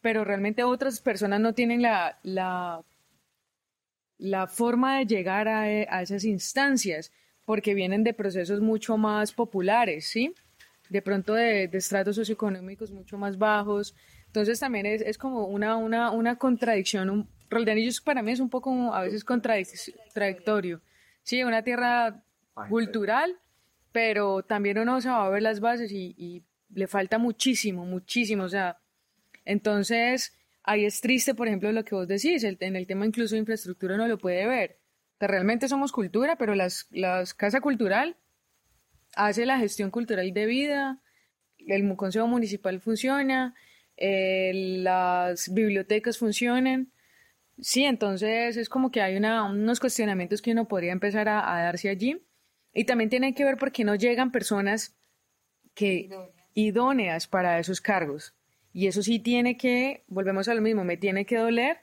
pero 0.00 0.24
realmente 0.24 0.64
otras 0.64 1.00
personas 1.00 1.40
no 1.40 1.52
tienen 1.52 1.82
la, 1.82 2.18
la, 2.22 2.82
la 4.22 4.46
forma 4.46 4.98
de 4.98 5.06
llegar 5.06 5.48
a, 5.48 5.62
a 5.62 6.02
esas 6.02 6.24
instancias, 6.24 7.10
porque 7.44 7.74
vienen 7.74 8.04
de 8.04 8.14
procesos 8.14 8.60
mucho 8.60 8.96
más 8.96 9.32
populares, 9.32 10.06
¿sí? 10.06 10.32
De 10.88 11.02
pronto 11.02 11.34
de, 11.34 11.66
de 11.66 11.78
estratos 11.78 12.14
socioeconómicos 12.14 12.92
mucho 12.92 13.18
más 13.18 13.36
bajos. 13.36 13.96
Entonces 14.26 14.60
también 14.60 14.86
es, 14.86 15.02
es 15.02 15.18
como 15.18 15.46
una, 15.46 15.76
una, 15.76 16.12
una 16.12 16.36
contradicción. 16.36 17.10
Un, 17.10 17.28
Roldanillo 17.50 17.90
para 18.04 18.22
mí 18.22 18.30
es 18.30 18.40
un 18.40 18.48
poco 18.48 18.94
a 18.94 19.02
veces 19.02 19.26
contradic- 19.26 19.92
contradictorio. 20.04 20.80
Sí, 21.24 21.42
una 21.42 21.62
tierra 21.62 22.22
cultural, 22.68 23.36
pero 23.90 24.42
también 24.42 24.78
uno 24.78 25.00
se 25.00 25.08
va 25.08 25.26
a 25.26 25.30
ver 25.30 25.42
las 25.42 25.58
bases 25.58 25.90
y, 25.90 26.14
y 26.16 26.44
le 26.72 26.86
falta 26.86 27.18
muchísimo, 27.18 27.84
muchísimo. 27.84 28.44
O 28.44 28.48
sea, 28.48 28.78
entonces 29.44 30.32
ahí 30.64 30.84
es 30.84 31.00
triste, 31.00 31.34
por 31.34 31.48
ejemplo, 31.48 31.70
lo 31.72 31.84
que 31.84 31.94
vos 31.94 32.08
decís, 32.08 32.44
el- 32.44 32.56
en 32.60 32.76
el 32.76 32.86
tema 32.86 33.06
incluso 33.06 33.34
de 33.34 33.40
infraestructura 33.40 33.94
uno 33.96 34.08
lo 34.08 34.18
puede 34.18 34.46
ver. 34.46 34.78
O 35.16 35.18
sea, 35.18 35.28
realmente 35.28 35.68
somos 35.68 35.92
cultura, 35.92 36.36
pero 36.36 36.54
las, 36.54 36.86
las 36.90 37.34
Casa 37.34 37.60
Cultural 37.60 38.16
hace 39.14 39.46
la 39.46 39.58
gestión 39.58 39.90
cultural 39.90 40.32
debida, 40.32 41.00
el 41.58 41.84
mu- 41.84 41.96
Consejo 41.96 42.26
Municipal 42.26 42.80
funciona, 42.80 43.54
eh, 43.96 44.52
las 44.82 45.52
bibliotecas 45.52 46.18
funcionan. 46.18 46.90
Sí, 47.60 47.84
entonces 47.84 48.56
es 48.56 48.68
como 48.68 48.90
que 48.90 49.02
hay 49.02 49.16
una, 49.16 49.44
unos 49.44 49.78
cuestionamientos 49.80 50.40
que 50.42 50.52
uno 50.52 50.66
podría 50.66 50.92
empezar 50.92 51.28
a, 51.28 51.54
a 51.56 51.62
darse 51.62 51.88
allí. 51.88 52.22
Y 52.74 52.84
también 52.84 53.10
tiene 53.10 53.34
que 53.34 53.44
ver 53.44 53.58
por 53.58 53.70
qué 53.70 53.84
no 53.84 53.94
llegan 53.94 54.32
personas 54.32 54.96
que 55.74 56.08
idóneas 56.54 57.28
para 57.28 57.58
esos 57.58 57.80
cargos. 57.80 58.34
Y 58.72 58.86
eso 58.86 59.02
sí 59.02 59.18
tiene 59.18 59.56
que, 59.56 60.02
volvemos 60.08 60.48
a 60.48 60.54
lo 60.54 60.62
mismo, 60.62 60.84
me 60.84 60.96
tiene 60.96 61.26
que 61.26 61.36
doler, 61.36 61.78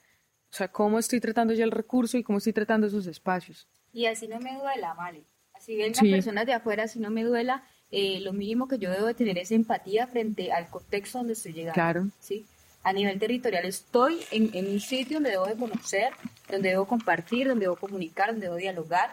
o 0.51 0.55
sea, 0.55 0.69
cómo 0.69 0.97
estoy 0.99 1.19
tratando 1.19 1.53
ya 1.53 1.63
el 1.63 1.71
recurso 1.71 2.17
y 2.17 2.23
cómo 2.23 2.39
estoy 2.39 2.53
tratando 2.53 2.87
esos 2.87 3.05
espacios. 3.07 3.67
Y 3.93 4.05
así 4.07 4.27
no 4.27 4.39
me 4.39 4.55
duela, 4.55 4.93
vale. 4.95 5.23
Así 5.53 5.75
vengan 5.75 5.93
Sí. 6.05 6.09
personas 6.11 6.45
de 6.45 6.53
afuera, 6.53 6.83
así 6.83 6.99
no 6.99 7.09
me 7.11 7.23
duela. 7.23 7.63
eh, 7.91 8.19
lo 8.21 8.33
mínimo 8.33 8.67
que 8.67 8.77
yo 8.77 8.91
debo 8.91 9.07
de 9.07 9.15
tener 9.15 9.39
es 9.39 9.49
empatía 9.51 10.05
frente 10.05 10.51
al 10.51 10.69
contexto 10.69 11.17
donde 11.17 11.33
estoy 11.33 11.53
llegando. 11.53 11.73
Claro. 11.73 12.07
¿sí? 12.19 12.45
A 12.83 12.93
nivel 12.93 13.17
territorial 13.17 13.65
estoy 13.65 14.19
en, 14.29 14.51
en 14.53 14.67
un 14.67 14.79
sitio 14.79 15.15
donde 15.17 15.31
debo 15.31 15.47
de 15.47 15.55
conocer, 15.55 16.13
donde 16.47 16.69
debo 16.69 16.85
compartir, 16.85 17.47
donde 17.47 17.65
debo 17.65 17.77
comunicar, 17.77 18.27
donde 18.29 18.45
debo 18.45 18.57
dialogar. 18.57 19.09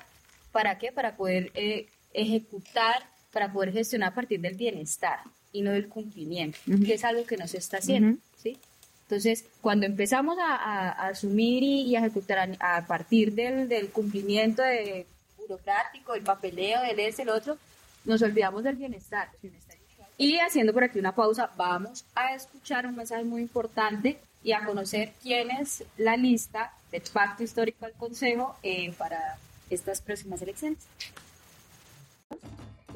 ¿Para 0.52 0.76
qué? 0.76 0.92
Para 0.92 1.16
poder 1.16 1.50
eh, 1.54 1.86
ejecutar, 2.12 3.08
para 3.32 3.50
poder 3.50 3.72
gestionar 3.72 4.10
a 4.12 4.14
partir 4.14 4.40
del 4.40 4.56
bienestar 4.56 5.20
y 5.58 5.62
no 5.62 5.70
del 5.72 5.88
cumplimiento, 5.88 6.58
Ujú. 6.66 6.84
que 6.84 6.94
es 6.94 7.04
algo 7.04 7.24
que 7.26 7.36
no 7.36 7.46
se 7.48 7.58
está 7.58 7.78
haciendo. 7.78 8.10
Ujú. 8.10 8.18
¿sí? 8.42 8.58
Entonces, 9.02 9.44
cuando 9.60 9.86
empezamos 9.86 10.36
a, 10.38 10.54
a- 10.56 10.90
a 10.90 11.08
asumir 11.08 11.62
y, 11.62 11.82
y 11.82 11.96
a 11.96 12.00
ejecutar 12.00 12.38
a, 12.60 12.76
a 12.76 12.86
partir 12.86 13.32
del, 13.34 13.68
del 13.68 13.88
cumplimiento 13.90 14.62
de 14.62 15.06
burocrático, 15.38 16.14
el 16.14 16.22
papeleo, 16.22 16.80
del 16.82 16.98
este, 17.00 17.22
el 17.22 17.28
otro, 17.28 17.56
nos 18.04 18.20
olvidamos 18.22 18.64
del 18.64 18.76
bienestar. 18.76 19.28
Y 20.18 20.38
haciendo 20.38 20.72
por 20.72 20.82
aquí 20.84 20.98
una 20.98 21.14
pausa, 21.14 21.50
vamos 21.56 22.04
a 22.14 22.34
escuchar 22.34 22.86
un 22.86 22.96
mensaje 22.96 23.22
muy 23.24 23.42
importante 23.42 24.18
y 24.42 24.52
a 24.52 24.64
conocer 24.64 25.12
quién 25.22 25.50
es 25.50 25.84
la 25.98 26.16
lista 26.16 26.72
del 26.90 27.02
Pacto 27.12 27.42
Histórico 27.42 27.84
al 27.84 27.92
Consejo 27.92 28.56
eh, 28.62 28.92
para 28.96 29.38
estas 29.70 30.00
próximas 30.00 30.40
elecciones. 30.42 30.78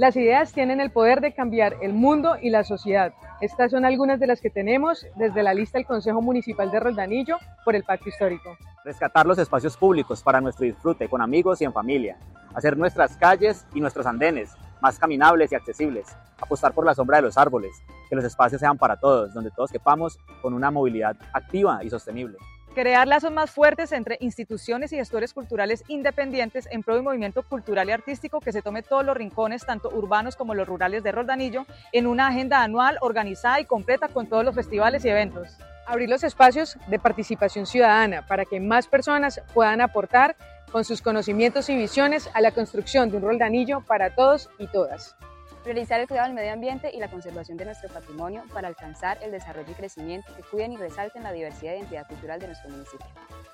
Las 0.01 0.17
ideas 0.17 0.55
tienen 0.55 0.81
el 0.81 0.91
poder 0.91 1.21
de 1.21 1.35
cambiar 1.35 1.77
el 1.83 1.93
mundo 1.93 2.39
y 2.41 2.49
la 2.49 2.65
sociedad. 2.65 3.13
Estas 3.43 3.71
son 3.71 3.85
algunas 3.85 4.19
de 4.19 4.27
las 4.27 4.41
que 4.41 4.49
tenemos 4.49 5.07
desde 5.17 5.43
la 5.43 5.53
lista 5.53 5.77
del 5.77 5.87
Consejo 5.87 6.23
Municipal 6.23 6.71
de 6.71 6.81
Roldanillo 6.81 7.37
por 7.67 7.77
el 7.77 7.85
Pacto 7.85 8.09
Histórico. 8.09 8.57
rescatar 8.83 9.27
los 9.27 9.37
espacios 9.37 9.77
públicos 9.77 10.23
para 10.23 10.41
nuestro 10.41 10.65
disfrute 10.65 11.07
con 11.07 11.21
amigos 11.21 11.61
y 11.61 11.67
en 11.67 11.75
familia, 11.75 12.17
hacer 12.55 12.79
nuestras 12.79 13.15
calles 13.19 13.67
y 13.75 13.81
nuestros 13.83 14.07
andenes 14.07 14.57
más 14.81 14.99
caminables 14.99 15.53
y 15.53 15.55
accesibles, 15.55 16.07
apostar 16.41 16.73
por 16.73 16.85
la 16.85 16.95
sombra 16.95 17.19
de 17.19 17.23
los 17.23 17.37
árboles, 17.37 17.83
que 18.09 18.17
los 18.17 18.25
espacios 18.25 18.61
sean 18.61 18.79
para 18.79 18.97
todos, 18.97 19.33
donde 19.35 19.51
todos 19.51 19.71
quepamos 19.71 20.19
con 20.43 20.55
una 20.55 20.71
movilidad 20.71 21.17
activa 21.33 21.85
y 21.85 21.91
sostenible. 21.91 22.39
Crear 22.75 23.09
lazos 23.09 23.33
más 23.33 23.51
fuertes 23.51 23.91
entre 23.91 24.17
instituciones 24.21 24.93
y 24.93 24.97
gestores 24.97 25.35
culturales 25.35 25.83
independientes 25.89 26.69
en 26.71 26.85
pro 26.85 26.95
de 26.95 27.01
un 27.01 27.07
movimiento 27.07 27.43
cultural 27.43 27.89
y 27.89 27.93
artístico 27.93 28.39
que 28.39 28.53
se 28.53 28.63
tome 28.63 28.85
todos 28.85 29.05
los 29.05 29.17
rincones, 29.17 29.67
tanto 29.67 29.91
urbanos 29.91 30.37
como 30.37 30.55
los 30.55 30.69
rurales 30.69 31.03
de 31.03 31.11
Roldanillo, 31.11 31.67
en 31.93 32.07
una 32.07 32.29
agenda 32.29 32.63
anual 32.63 32.97
organizada 33.01 33.59
y 33.59 33.65
completa 33.65 34.07
con 34.07 34.29
todos 34.29 34.45
los 34.45 34.55
festivales 34.55 35.05
y 35.05 35.09
eventos. 35.09 35.57
Abrir 35.85 36.09
los 36.09 36.23
espacios 36.23 36.79
de 36.87 37.01
participación 37.01 37.67
ciudadana 37.67 38.25
para 38.25 38.45
que 38.45 38.61
más 38.61 38.87
personas 38.87 39.43
puedan 39.53 39.81
aportar 39.81 40.37
con 40.71 40.85
sus 40.85 41.03
conocimientos 41.03 41.69
y 41.69 41.77
visiones 41.77 42.31
a 42.33 42.41
la 42.41 42.53
construcción 42.53 43.11
de 43.11 43.17
un 43.17 43.23
Roldanillo 43.23 43.81
para 43.81 44.15
todos 44.15 44.51
y 44.59 44.67
todas. 44.69 45.17
Priorizar 45.63 46.01
el 46.01 46.09
cuidado 46.09 46.29
del 46.29 46.37
medio 46.37 46.53
ambiente 46.53 46.91
y 46.93 46.99
la 46.99 47.11
conservación 47.11 47.59
de 47.59 47.67
nuestro 47.67 47.91
patrimonio 47.91 48.45
para 48.55 48.69
alcanzar 48.69 49.19
el 49.23 49.31
desarrollo 49.31 49.71
y 49.71 49.75
crecimiento 49.75 50.35
que 50.35 50.43
cuiden 50.43 50.73
y 50.73 50.77
resalten 50.77 51.23
la 51.23 51.33
diversidad 51.33 51.75
e 51.75 51.79
identidad 51.79 52.07
cultural 52.07 52.41
de 52.41 52.47
nuestro 52.47 52.71
municipio. 52.71 53.07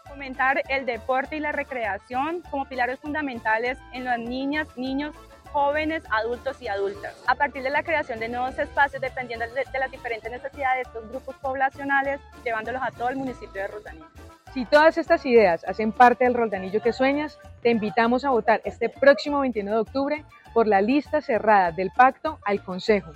Fomentar 0.07 0.63
el 0.69 0.87
deporte 0.87 1.37
y 1.37 1.41
la 1.41 1.51
recreación 1.51 2.43
como 2.51 2.69
pilares 2.69 3.01
fundamentales 3.01 3.77
en 3.93 4.05
las 4.05 4.21
niñas, 4.21 4.69
niños, 4.77 5.17
jóvenes, 5.53 6.05
adultos 6.11 6.63
y 6.63 6.69
adultas. 6.69 7.17
A 7.27 7.35
partir 7.35 7.63
de 7.63 7.71
la 7.71 7.83
creación 7.83 8.21
de 8.21 8.29
nuevos 8.29 8.57
espacios 8.59 9.03
dependiendo 9.03 9.45
de, 9.47 9.65
de 9.65 9.79
las 9.79 9.91
diferentes 9.91 10.31
necesidades 10.31 10.77
de 10.77 10.83
estos 10.83 11.09
grupos 11.09 11.35
poblacionales, 11.37 12.21
llevándolos 12.45 12.83
a 12.83 12.93
todo 12.93 13.09
el 13.09 13.17
municipio 13.17 13.63
de 13.63 13.69
Rosanillo. 13.69 14.26
Si 14.57 14.65
todas 14.65 14.97
estas 14.97 15.27
ideas 15.27 15.67
hacen 15.69 15.93
parte 15.93 16.25
del 16.25 16.33
Roldanillo 16.33 16.81
que 16.81 16.95
sueñas, 16.95 17.39
te 17.61 17.69
invitamos 17.69 18.25
a 18.25 18.31
votar 18.31 18.63
este 18.65 18.89
próximo 18.89 19.41
21 19.41 19.71
de 19.71 19.79
octubre 19.81 20.25
por 20.55 20.67
la 20.67 20.81
lista 20.81 21.21
cerrada 21.21 21.73
del 21.73 21.91
pacto 21.91 22.39
al 22.43 22.65
Consejo. 22.65 23.13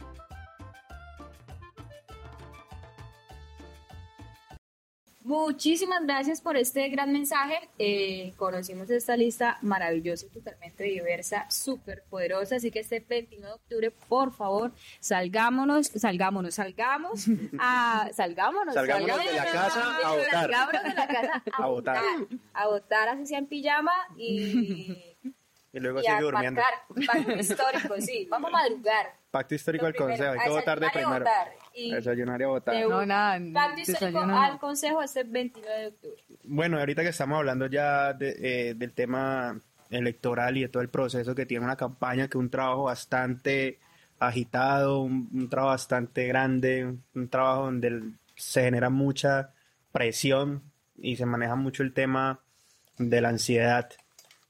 Muchísimas 5.22 6.02
gracias 6.06 6.40
por 6.40 6.56
este 6.56 6.88
gran 6.88 7.12
mensaje. 7.12 7.68
Eh, 7.78 8.32
conocimos 8.38 8.88
esta 8.90 9.16
lista 9.16 9.58
maravillosa, 9.60 10.26
totalmente 10.32 10.84
diversa, 10.84 11.46
súper 11.50 12.02
poderosa. 12.08 12.56
Así 12.56 12.70
que 12.70 12.80
este 12.80 13.00
21 13.06 13.46
de 13.46 13.52
octubre, 13.52 13.90
por 14.08 14.32
favor, 14.32 14.72
salgámonos, 14.98 15.88
salgámonos, 15.88 16.54
salgamos, 16.54 17.26
a, 17.58 18.08
salgámonos, 18.14 18.72
Salgámonos 18.74 19.18
de 19.18 19.32
la 19.32 19.44
casa 19.44 19.96
a 20.04 20.10
votar. 20.16 20.30
Salgámonos 20.30 20.82
de 20.84 20.94
la 20.94 21.06
casa 21.06 21.42
a, 21.52 21.62
A 21.62 21.66
votar. 21.66 21.98
votar. 22.02 22.38
A 22.54 22.66
votar, 22.68 23.08
así 23.10 23.26
sea 23.26 23.38
en 23.38 23.46
pijama 23.46 23.92
y, 24.16 24.96
Y 25.72 25.78
luego 25.80 26.00
y 26.00 26.02
sigue 26.04 26.20
durmiendo. 26.20 26.60
pactar. 26.62 27.06
Pacto 27.24 27.32
histórico, 27.40 27.94
sí. 28.00 28.26
Vamos 28.28 28.48
a 28.48 28.52
madrugar. 28.52 29.14
Pacto 29.30 29.54
histórico 29.54 29.84
del 29.84 29.94
consejo. 29.94 30.32
Hay 30.32 30.38
que 30.40 30.48
votar 30.48 30.80
de 30.80 30.90
primero. 30.90 31.18
votar. 31.20 31.52
Y- 31.74 31.92
Desayunar 31.92 32.40
y 32.40 32.44
a 32.44 32.48
votar. 32.48 32.74
de 32.74 32.82
No, 32.88 33.04
nada, 33.06 33.34
al 34.46 34.58
consejo 34.58 35.02
este 35.02 35.24
29 35.24 35.80
de 35.80 35.86
octubre. 35.88 36.16
Bueno, 36.44 36.78
ahorita 36.78 37.02
que 37.02 37.08
estamos 37.08 37.38
hablando 37.38 37.66
ya 37.66 38.12
de, 38.12 38.36
eh, 38.70 38.74
del 38.74 38.92
tema 38.92 39.58
electoral 39.90 40.56
y 40.56 40.62
de 40.62 40.68
todo 40.68 40.82
el 40.82 40.88
proceso 40.88 41.34
que 41.34 41.46
tiene 41.46 41.64
una 41.64 41.76
campaña, 41.76 42.28
que 42.28 42.38
es 42.38 42.40
un 42.42 42.50
trabajo 42.50 42.84
bastante 42.84 43.78
agitado, 44.18 45.00
un, 45.00 45.28
un 45.32 45.48
trabajo 45.48 45.70
bastante 45.72 46.26
grande, 46.26 46.84
un, 46.86 47.02
un 47.14 47.28
trabajo 47.28 47.64
donde 47.64 47.88
el- 47.88 48.14
se 48.36 48.62
genera 48.62 48.88
mucha 48.90 49.52
presión 49.92 50.62
y 50.96 51.16
se 51.16 51.26
maneja 51.26 51.56
mucho 51.56 51.82
el 51.82 51.92
tema 51.92 52.40
de 52.98 53.20
la 53.20 53.28
ansiedad. 53.30 53.90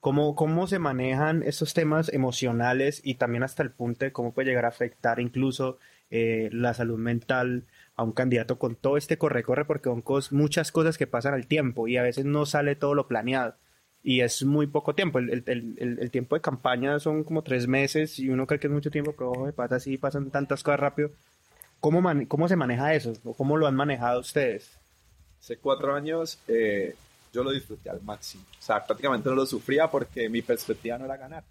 ¿Cómo, 0.00 0.34
cómo 0.34 0.66
se 0.66 0.78
manejan 0.78 1.42
esos 1.42 1.74
temas 1.74 2.08
emocionales 2.12 3.00
y 3.04 3.14
también 3.16 3.42
hasta 3.42 3.62
el 3.62 3.70
punto 3.70 4.04
de 4.04 4.12
cómo 4.12 4.32
puede 4.32 4.48
llegar 4.48 4.64
a 4.64 4.68
afectar 4.68 5.20
incluso 5.20 5.78
eh, 6.10 6.48
la 6.52 6.74
salud 6.74 6.98
mental 6.98 7.64
a 7.96 8.02
un 8.02 8.12
candidato 8.12 8.58
con 8.58 8.76
todo 8.76 8.96
este 8.96 9.18
corre-corre? 9.18 9.64
Porque 9.64 9.88
son 9.88 10.02
cos- 10.02 10.32
muchas 10.32 10.72
cosas 10.72 10.98
que 10.98 11.06
pasan 11.06 11.34
al 11.34 11.46
tiempo 11.46 11.88
y 11.88 11.96
a 11.96 12.02
veces 12.02 12.24
no 12.24 12.46
sale 12.46 12.74
todo 12.76 12.94
lo 12.94 13.06
planeado 13.08 13.54
y 14.02 14.20
es 14.22 14.42
muy 14.44 14.66
poco 14.66 14.94
tiempo. 14.94 15.18
El, 15.18 15.30
el- 15.30 15.74
el- 15.78 15.98
el- 16.00 16.10
tiempo 16.10 16.34
de 16.34 16.40
campaña 16.40 16.98
son 16.98 17.22
como 17.24 17.42
tres 17.42 17.66
meses 17.66 18.18
y 18.18 18.30
uno 18.30 18.46
cree 18.46 18.58
que 18.60 18.66
es 18.68 18.72
mucho 18.72 18.90
tiempo, 18.90 19.12
pero 19.16 19.30
ojo, 19.32 19.52
pasa 19.52 19.76
así, 19.76 19.98
pasan 19.98 20.30
tantas 20.30 20.62
cosas 20.62 20.80
rápido. 20.80 21.10
¿Cómo, 21.80 22.00
man- 22.00 22.26
¿Cómo 22.26 22.48
se 22.48 22.56
maneja 22.56 22.94
eso? 22.94 23.12
¿O 23.24 23.34
¿Cómo 23.34 23.56
lo 23.56 23.66
han 23.66 23.74
manejado 23.76 24.20
ustedes? 24.20 24.70
Hace 25.40 25.56
cuatro 25.58 25.94
años 25.94 26.38
eh, 26.48 26.94
yo 27.32 27.42
lo 27.44 27.50
disfruté 27.50 27.88
al 27.90 28.02
máximo. 28.02 28.44
O 28.58 28.62
sea, 28.62 28.84
prácticamente 28.84 29.28
no 29.28 29.34
lo 29.34 29.46
sufría 29.46 29.90
porque 29.90 30.28
mi 30.28 30.42
perspectiva 30.42 30.98
no 30.98 31.04
era 31.06 31.16
ganar. 31.16 31.44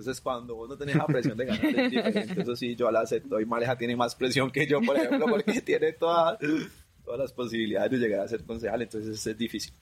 Entonces, 0.00 0.22
cuando 0.22 0.54
vos 0.54 0.66
no 0.66 0.78
tenés 0.78 0.96
la 0.96 1.06
presión 1.06 1.36
de 1.36 1.44
ganar. 1.44 2.38
Eso 2.38 2.56
sí, 2.56 2.74
yo 2.74 2.90
la 2.90 3.00
acepto. 3.00 3.38
Y 3.38 3.44
Maleja 3.44 3.76
tiene 3.76 3.94
más 3.94 4.14
presión 4.14 4.50
que 4.50 4.66
yo, 4.66 4.80
por 4.80 4.96
ejemplo, 4.96 5.26
porque 5.28 5.60
tiene 5.60 5.92
todas, 5.92 6.38
todas 7.04 7.20
las 7.20 7.32
posibilidades 7.32 7.90
de 7.90 7.98
llegar 7.98 8.20
a 8.20 8.28
ser 8.28 8.42
concejal. 8.44 8.80
Entonces, 8.80 9.26
es 9.26 9.38
difícil. 9.38 9.74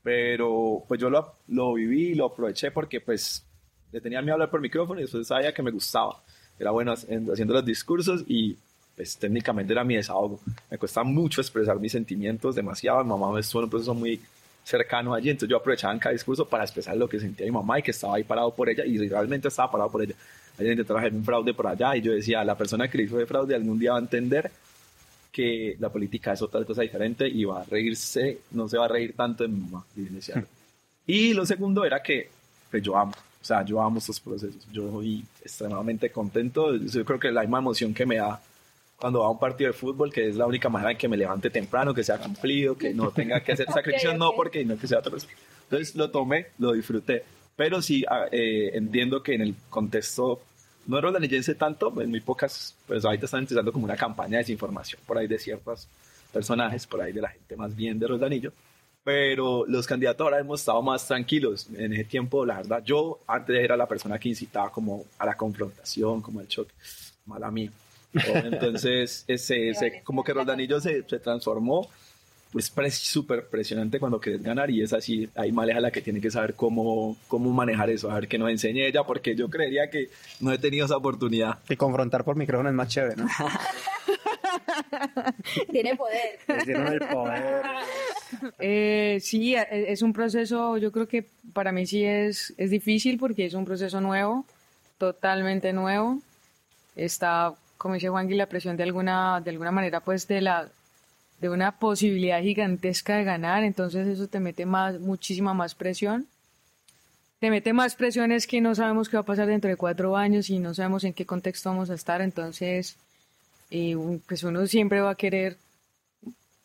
Pero, 0.00 0.84
pues 0.86 1.00
yo 1.00 1.10
lo, 1.10 1.38
lo 1.48 1.74
viví 1.74 2.14
lo 2.14 2.26
aproveché 2.26 2.70
porque, 2.70 3.00
pues, 3.00 3.44
le 3.90 4.00
tenía 4.00 4.22
miedo 4.22 4.32
a 4.32 4.34
hablar 4.34 4.50
por 4.50 4.60
micrófono 4.60 5.00
y 5.00 5.02
después 5.02 5.26
sabía 5.26 5.52
que 5.52 5.62
me 5.62 5.72
gustaba. 5.72 6.22
Era 6.56 6.70
bueno 6.70 6.92
haciendo 6.92 7.54
los 7.54 7.64
discursos 7.64 8.22
y, 8.28 8.56
pues, 8.94 9.16
técnicamente 9.16 9.72
era 9.72 9.82
mi 9.82 9.96
desahogo. 9.96 10.38
Me 10.70 10.78
cuesta 10.78 11.02
mucho 11.02 11.40
expresar 11.40 11.80
mis 11.80 11.90
sentimientos, 11.90 12.54
demasiado. 12.54 13.02
Mi 13.02 13.10
mamá 13.10 13.40
estuvo 13.40 13.62
en 13.62 13.64
un 13.64 13.70
proceso 13.70 13.92
muy 13.92 14.20
cercano 14.64 15.14
allí, 15.14 15.30
entonces 15.30 15.50
yo 15.50 15.58
aprovechaba 15.58 15.92
en 15.92 16.00
cada 16.00 16.12
discurso 16.14 16.48
para 16.48 16.64
expresar 16.64 16.96
lo 16.96 17.08
que 17.08 17.20
sentía 17.20 17.46
mi 17.46 17.52
mamá 17.52 17.78
y 17.78 17.82
que 17.82 17.90
estaba 17.90 18.16
ahí 18.16 18.24
parado 18.24 18.52
por 18.54 18.68
ella 18.68 18.84
y 18.84 18.96
realmente 19.08 19.48
estaba 19.48 19.70
parado 19.70 19.90
por 19.90 20.02
ella. 20.02 20.14
Ella 20.58 20.70
intentó 20.70 20.96
hacer 20.96 21.12
un 21.12 21.24
fraude 21.24 21.52
por 21.52 21.66
allá 21.66 21.96
y 21.96 22.00
yo 22.00 22.12
decía, 22.12 22.42
la 22.44 22.56
persona 22.56 22.88
que 22.88 22.98
le 22.98 23.04
hizo 23.04 23.20
el 23.20 23.26
fraude 23.26 23.54
algún 23.54 23.78
día 23.78 23.92
va 23.92 23.98
a 23.98 24.00
entender 24.00 24.50
que 25.30 25.76
la 25.80 25.90
política 25.90 26.32
es 26.32 26.42
otra 26.42 26.64
cosa 26.64 26.82
diferente 26.82 27.28
y 27.28 27.44
va 27.44 27.60
a 27.60 27.64
reírse, 27.64 28.38
no 28.52 28.68
se 28.68 28.78
va 28.78 28.86
a 28.86 28.88
reír 28.88 29.14
tanto 29.14 29.42
de 29.42 29.48
mi 29.48 29.60
mamá. 29.60 29.84
Y, 29.96 30.08
y 31.12 31.34
lo 31.34 31.44
segundo 31.44 31.84
era 31.84 32.02
que 32.02 32.30
pues, 32.70 32.82
yo 32.82 32.96
amo, 32.96 33.12
o 33.12 33.44
sea, 33.44 33.64
yo 33.64 33.82
amo 33.82 33.98
estos 33.98 34.20
procesos, 34.20 34.66
yo 34.72 34.90
soy 34.90 35.24
extremadamente 35.42 36.10
contento, 36.10 36.76
yo 36.76 37.04
creo 37.04 37.18
que 37.18 37.30
la 37.30 37.42
misma 37.42 37.58
emoción 37.58 37.92
que 37.92 38.06
me 38.06 38.16
da 38.16 38.40
cuando 38.98 39.20
va 39.20 39.26
a 39.26 39.30
un 39.30 39.38
partido 39.38 39.72
de 39.72 39.76
fútbol, 39.76 40.12
que 40.12 40.28
es 40.28 40.36
la 40.36 40.46
única 40.46 40.68
manera 40.68 40.92
en 40.92 40.98
que 40.98 41.08
me 41.08 41.16
levante 41.16 41.50
temprano, 41.50 41.92
que 41.92 42.04
sea 42.04 42.18
cumplido, 42.18 42.76
que 42.76 42.94
no 42.94 43.10
tenga 43.10 43.40
que 43.40 43.52
hacer 43.52 43.66
sacrificios, 43.72 44.16
no 44.16 44.32
porque 44.32 44.64
no 44.64 44.78
que 44.78 44.86
sea 44.86 44.98
otra 44.98 45.12
cosa. 45.12 45.28
Entonces 45.64 45.94
lo 45.94 46.10
tomé, 46.10 46.46
lo 46.58 46.72
disfruté, 46.72 47.24
pero 47.56 47.82
sí 47.82 48.04
ah, 48.08 48.26
eh, 48.30 48.70
entiendo 48.74 49.22
que 49.22 49.34
en 49.34 49.42
el 49.42 49.54
contexto 49.70 50.40
no 50.86 50.98
era 50.98 51.08
rodanillense 51.08 51.54
tanto, 51.54 51.92
en 52.00 52.10
muy 52.10 52.20
pocas, 52.20 52.76
pues 52.86 53.04
ahorita 53.04 53.24
están 53.26 53.40
empezando 53.40 53.72
como 53.72 53.84
una 53.84 53.96
campaña 53.96 54.32
de 54.32 54.38
desinformación 54.38 55.00
por 55.06 55.18
ahí 55.18 55.26
de 55.26 55.38
ciertos 55.38 55.88
personajes, 56.32 56.86
por 56.86 57.00
ahí 57.00 57.12
de 57.12 57.22
la 57.22 57.28
gente 57.28 57.56
más 57.56 57.74
bien 57.74 57.98
de 57.98 58.06
Rodanillo, 58.06 58.52
pero 59.04 59.64
los 59.66 59.86
candidatos 59.86 60.24
ahora 60.24 60.40
hemos 60.40 60.60
estado 60.60 60.82
más 60.82 61.06
tranquilos. 61.06 61.68
En 61.76 61.92
ese 61.92 62.04
tiempo, 62.04 62.44
la 62.44 62.56
verdad, 62.56 62.82
yo 62.84 63.20
antes 63.26 63.56
era 63.56 63.76
la 63.76 63.86
persona 63.86 64.18
que 64.18 64.30
incitaba 64.30 64.70
como 64.70 65.04
a 65.18 65.26
la 65.26 65.36
confrontación, 65.36 66.22
como 66.22 66.40
al 66.40 66.48
choque, 66.48 66.72
mala 67.26 67.50
mía. 67.50 67.70
Entonces, 68.14 69.24
ese, 69.28 69.68
ese- 69.70 70.00
como 70.04 70.22
que 70.24 70.32
Rodanillo 70.32 70.80
se, 70.80 71.02
se 71.02 71.18
transformó, 71.18 71.88
pues 72.52 72.72
es 72.84 72.94
súper 72.98 73.40
impresionante 73.40 73.98
cuando 73.98 74.20
quieres 74.20 74.40
ganar 74.40 74.70
y 74.70 74.80
es 74.80 74.92
así, 74.92 75.28
ahí 75.34 75.50
Maleja 75.50 75.80
la 75.80 75.90
que 75.90 76.00
tiene 76.00 76.20
que 76.20 76.30
saber 76.30 76.54
cómo, 76.54 77.16
cómo 77.26 77.50
manejar 77.50 77.90
eso, 77.90 78.08
a 78.10 78.14
ver 78.14 78.28
que 78.28 78.38
nos 78.38 78.48
enseñe 78.48 78.86
ella, 78.86 79.02
porque 79.02 79.34
yo 79.34 79.50
creería 79.50 79.90
que 79.90 80.08
no 80.38 80.52
he 80.52 80.58
tenido 80.58 80.86
esa 80.86 80.96
oportunidad. 80.96 81.58
Y 81.68 81.74
confrontar 81.74 82.22
por 82.24 82.36
micrófono 82.36 82.68
es 82.68 82.74
más 82.76 82.86
chévere, 82.88 83.16
¿no? 83.16 83.26
Tiene 85.70 85.96
poder. 85.96 86.38
El 86.48 87.00
poder. 87.08 87.62
Eh, 88.58 89.18
sí, 89.20 89.54
e- 89.54 89.92
es 89.92 90.02
un 90.02 90.12
proceso, 90.12 90.76
yo 90.78 90.90
creo 90.92 91.06
que 91.08 91.28
para 91.52 91.72
mí 91.72 91.86
sí 91.86 92.04
es, 92.04 92.54
es 92.56 92.70
difícil 92.70 93.18
porque 93.18 93.46
es 93.46 93.54
un 93.54 93.64
proceso 93.64 94.00
nuevo, 94.00 94.44
totalmente 94.98 95.72
nuevo. 95.72 96.20
Está, 96.96 97.54
como 97.78 97.94
dice 97.94 98.08
Juan, 98.08 98.28
la 98.36 98.46
presión 98.46 98.76
de 98.76 98.82
alguna, 98.82 99.40
de 99.40 99.50
alguna 99.50 99.70
manera, 99.70 100.00
pues 100.00 100.26
de 100.28 100.40
la 100.40 100.68
de 101.40 101.50
una 101.50 101.78
posibilidad 101.78 102.40
gigantesca 102.40 103.16
de 103.16 103.24
ganar, 103.24 103.64
entonces 103.64 104.06
eso 104.06 104.28
te 104.28 104.40
mete 104.40 104.64
más, 104.66 104.98
muchísima 105.00 105.52
más 105.52 105.74
presión. 105.74 106.26
Te 107.38 107.50
mete 107.50 107.72
más 107.72 107.96
presión 107.96 108.32
es 108.32 108.46
que 108.46 108.60
no 108.60 108.74
sabemos 108.74 109.08
qué 109.08 109.16
va 109.16 109.22
a 109.22 109.26
pasar 109.26 109.46
dentro 109.46 109.68
de 109.68 109.76
cuatro 109.76 110.16
años 110.16 110.48
y 110.48 110.58
no 110.58 110.72
sabemos 110.72 111.04
en 111.04 111.12
qué 111.12 111.26
contexto 111.26 111.68
vamos 111.68 111.90
a 111.90 111.94
estar, 111.94 112.22
entonces 112.22 112.96
eh, 113.70 113.96
pues 114.26 114.44
uno 114.44 114.66
siempre 114.66 115.00
va 115.00 115.10
a 115.10 115.14
querer 115.16 115.58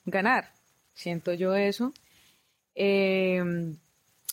ganar, 0.06 0.52
siento 0.94 1.34
yo 1.34 1.56
eso. 1.56 1.94
Eh, 2.76 3.44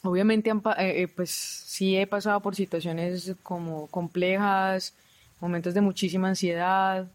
obviamente, 0.03 0.51
eh, 0.51 1.03
eh, 1.03 1.09
pues 1.09 1.31
sí 1.31 1.97
he 1.97 2.07
pasado 2.07 2.41
por 2.41 2.55
situaciones 2.55 3.35
como 3.43 3.89
complejas, 3.89 4.95
momentos 5.41 5.75
de 5.75 5.81
muchísima 5.81 6.29
ansiedad, 6.29 7.07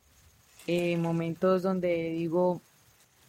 eh, 0.68 0.98
momentos 0.98 1.64
donde 1.64 2.12
digo, 2.12 2.62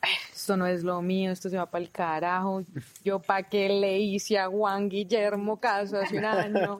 "Ay, 0.00 0.10
esto 0.32 0.56
no 0.56 0.66
es 0.66 0.82
lo 0.82 1.00
mío, 1.00 1.30
esto 1.30 1.48
se 1.48 1.56
va 1.56 1.66
para 1.66 1.84
el 1.84 1.90
carajo, 1.90 2.64
yo 3.04 3.20
para 3.20 3.48
qué 3.48 3.68
le 3.68 3.98
hice 4.00 4.38
a 4.38 4.48
Juan 4.48 4.88
Guillermo 4.88 5.60
caso 5.60 5.98
hace 5.98 6.18
un 6.18 6.24
año, 6.24 6.76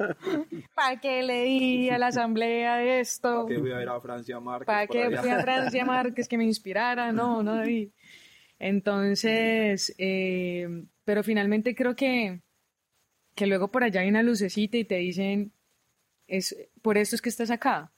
para 0.75 1.01
qué 1.01 1.23
le 1.23 1.45
di 1.45 1.89
a 1.91 1.99
la 1.99 2.09
asamblea 2.09 2.77
de 2.79 3.01
esto, 3.01 3.47
Que 3.47 3.59
voy 3.59 3.73
a 3.73 3.77
ver 3.77 3.89
a 3.89 4.01
Francia 4.01 4.41
Márquez. 4.41 4.67
¿Para 4.67 4.87
qué 4.89 5.05
allá. 5.05 5.21
fui 5.23 5.31
a 5.31 5.41
Francia 5.41 5.85
Márquez 5.85 6.27
que 6.29 6.37
me 6.37 6.45
inspirara? 6.45 7.13
No, 7.13 7.43
no 7.43 7.55
debí. 7.55 7.93
Entonces, 8.59 9.95
eh, 9.99 10.85
pero 11.05 11.23
finalmente 11.23 11.75
creo 11.75 11.95
que, 11.95 12.41
que 13.37 13.47
luego 13.47 13.69
por 13.69 13.85
allá 13.85 14.01
hay 14.01 14.09
una 14.09 14.23
lucecita 14.25 14.77
y 14.77 14.85
te 14.85 14.97
dicen, 14.97 15.53
es, 16.27 16.57
por 16.83 16.99
esto 16.99 17.15
es 17.15 17.23
que 17.23 17.29
estás 17.29 17.51
acá. 17.51 17.92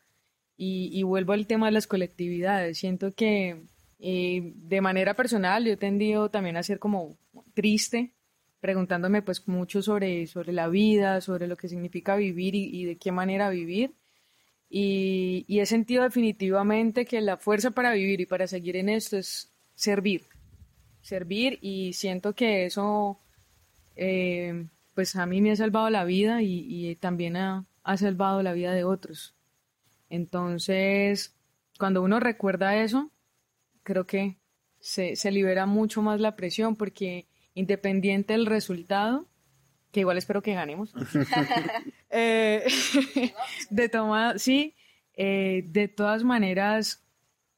Y, 0.57 0.91
y 0.93 1.03
vuelvo 1.03 1.33
al 1.33 1.47
tema 1.47 1.67
de 1.67 1.73
las 1.73 1.87
colectividades. 1.87 2.79
Siento 2.79 3.13
que 3.13 3.65
eh, 3.99 4.53
de 4.55 4.81
manera 4.81 5.15
personal 5.15 5.65
yo 5.65 5.73
he 5.73 5.77
tendido 5.77 6.31
también 6.31 6.57
a 6.57 6.63
ser 6.63 6.79
como 6.79 7.17
triste, 7.55 8.13
preguntándome 8.61 9.21
pues 9.23 9.49
mucho 9.49 9.83
sobre, 9.83 10.27
sobre 10.27 10.53
la 10.53 10.69
vida, 10.69 11.21
sobre 11.21 11.49
lo 11.49 11.57
que 11.57 11.69
significa 11.69 12.17
vivir 12.17 12.55
y, 12.55 12.71
y 12.73 12.85
de 12.85 12.97
qué 12.97 13.11
manera 13.13 13.51
vivir. 13.51 13.95
Y, 14.71 15.45
y 15.49 15.61
he 15.61 15.67
sentido 15.67 16.03
definitivamente 16.03 17.05
que 17.05 17.21
la 17.21 17.37
fuerza 17.37 17.73
para 17.73 17.93
vivir 17.93 18.21
y 18.21 18.27
para 18.27 18.47
seguir 18.47 18.77
en 18.77 18.89
esto 18.89 19.17
es 19.17 19.53
servir. 19.75 20.23
Servir 21.01 21.59
y 21.61 21.93
siento 21.93 22.35
que 22.35 22.65
eso, 22.65 23.19
eh, 23.97 24.67
pues 24.95 25.17
a 25.17 25.27
mí 25.27 25.41
me 25.41 25.51
ha 25.51 25.57
salvado 25.57 25.91
la 25.91 26.05
vida 26.05 26.43
y, 26.43 26.67
y 26.69 26.97
también 26.97 27.37
ha, 27.37 27.67
ha 27.83 27.97
salvado 27.97 28.43
la 28.43 28.53
vida 28.53 28.73
de 28.73 28.85
otros. 28.85 29.35
Entonces, 30.15 31.35
cuando 31.77 32.01
uno 32.01 32.21
recuerda 32.21 32.77
eso, 32.77 33.11
creo 33.83 34.07
que 34.07 34.37
se, 34.79 35.17
se 35.17 35.33
libera 35.33 35.67
mucho 35.67 36.03
más 36.03 36.21
la 36.21 36.37
presión 36.37 36.77
porque 36.77 37.27
independiente 37.55 38.35
del 38.35 38.47
resultado, 38.47 39.27
que 39.91 40.01
igual 40.01 40.17
espero 40.17 40.41
que 40.41 40.55
ganemos, 40.55 40.95
eh, 42.11 42.65
de 43.71 43.89
toma, 43.89 44.39
sí, 44.39 44.77
eh, 45.15 45.65
de 45.67 45.89
todas 45.89 46.23
maneras 46.23 47.03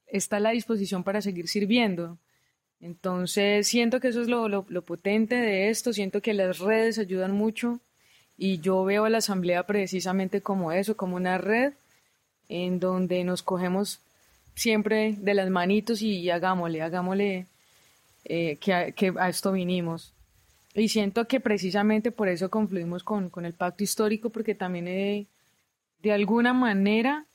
está 0.07 0.41
la 0.41 0.51
disposición 0.51 1.05
para 1.05 1.21
seguir 1.21 1.49
sirviendo. 1.49 2.19
Entonces 2.81 3.67
siento 3.67 4.01
que 4.01 4.09
eso 4.09 4.23
es 4.23 4.29
lo, 4.29 4.49
lo, 4.49 4.65
lo 4.71 4.83
potente 4.83 5.35
de 5.35 5.69
esto, 5.69 5.93
siento 5.93 6.23
que 6.23 6.33
las 6.33 6.59
redes 6.59 6.99
ayudan 6.99 7.33
mucho 7.33 7.83
y 8.35 8.61
yo 8.61 8.83
veo 8.85 9.05
a 9.05 9.11
la 9.11 9.19
asamblea 9.19 9.67
precisamente 9.67 10.41
como 10.41 10.73
eso, 10.73 10.97
como 10.97 11.17
una 11.17 11.37
red 11.37 11.75
en 12.49 12.81
donde 12.81 13.25
nos 13.25 13.43
cogemos 13.43 14.01
siempre 14.55 15.15
de 15.19 15.35
las 15.35 15.51
manitos 15.51 16.03
y 16.03 16.31
hagámosle, 16.31 16.83
hagámosle 16.83 17.47
eh, 18.25 18.57
que, 18.57 18.73
a, 18.73 19.29
esto 19.29 19.53
vinimos. 19.53 20.13
Y 20.75 20.89
siento 20.89 21.27
que 21.27 21.41
precisamente 21.41 22.11
por 22.11 22.29
eso 22.29 22.51
confluimos 22.51 23.03
con, 23.05 23.31
con 23.31 23.47
el 23.47 23.55
pacto 23.55 23.85
histórico, 23.85 24.31
porque 24.31 24.55
también 24.55 24.89
eh, 24.89 25.27
de 26.03 26.13
alguna 26.13 26.53
manera 26.53 27.27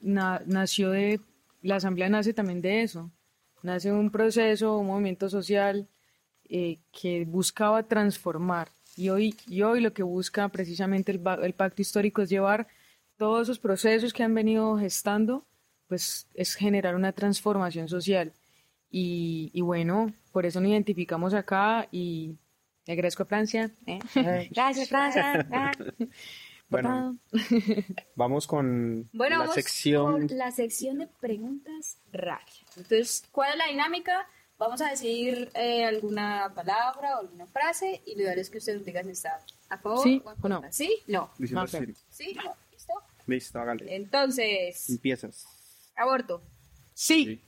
na, 0.00 0.42
nació 0.46 0.90
de, 0.90 1.20
la 1.62 1.76
asamblea 1.76 2.08
nace 2.08 2.34
también 2.34 2.60
de 2.60 2.82
eso, 2.82 3.10
nace 3.62 3.92
un 3.92 4.10
proceso, 4.10 4.78
un 4.78 4.88
movimiento 4.88 5.30
social 5.30 5.88
eh, 6.48 6.78
que 6.92 7.24
buscaba 7.24 7.82
transformar. 7.84 8.68
Y 8.96 9.08
hoy, 9.08 9.34
y 9.48 9.62
hoy 9.62 9.80
lo 9.80 9.92
que 9.92 10.02
busca 10.02 10.48
precisamente 10.48 11.10
el 11.10 11.54
pacto 11.54 11.82
histórico 11.82 12.22
es 12.22 12.28
llevar 12.28 12.68
todos 13.24 13.42
esos 13.48 13.58
procesos 13.58 14.12
que 14.12 14.22
han 14.22 14.34
venido 14.34 14.76
gestando, 14.76 15.46
pues 15.88 16.26
es 16.34 16.54
generar 16.54 16.94
una 16.94 17.12
transformación 17.12 17.88
social. 17.88 18.34
Y, 18.90 19.50
y 19.54 19.62
bueno, 19.62 20.12
por 20.30 20.44
eso 20.44 20.60
nos 20.60 20.70
identificamos 20.70 21.32
acá 21.32 21.88
y 21.90 22.36
le 22.84 22.92
agradezco 22.92 23.22
a 23.22 23.26
Francia. 23.26 23.70
¿eh? 23.86 23.98
Gracias, 24.50 24.88
Francia. 24.90 25.48
Ah. 25.52 25.72
Bueno, 26.68 27.18
vamos 28.16 28.46
con 28.46 29.08
Bueno, 29.12 29.36
la 29.36 29.38
vamos 29.40 29.54
sección. 29.54 30.28
con 30.28 30.38
la 30.38 30.50
sección 30.50 30.98
de 30.98 31.06
preguntas 31.06 31.98
rápidas. 32.12 32.64
Entonces, 32.76 33.24
¿cuál 33.30 33.52
es 33.52 33.58
la 33.58 33.66
dinámica? 33.68 34.26
Vamos 34.58 34.80
a 34.80 34.90
decir 34.90 35.50
eh, 35.54 35.84
alguna 35.84 36.52
palabra 36.54 37.16
o 37.16 37.20
alguna 37.20 37.46
frase 37.46 38.02
y 38.06 38.16
lo 38.16 38.22
ideal 38.22 38.38
es 38.38 38.50
que 38.50 38.58
usted 38.58 38.74
nos 38.76 38.84
diga 38.84 39.02
si 39.04 39.10
está 39.10 39.38
a 39.68 39.78
favor 39.78 40.02
Sí 40.02 40.22
o 40.24 40.30
en 40.32 40.36
o 40.40 40.48
no. 40.48 40.54
contra. 40.56 40.72
¿Sí? 40.72 40.98
No. 41.06 41.30
¿Sí? 41.38 42.34
No. 42.34 42.54
¿Listo? 43.26 43.58
Hágale. 43.58 43.94
Entonces, 43.94 44.88
Empiezas. 44.90 45.46
aborto. 45.96 46.42
Sí. 46.94 47.40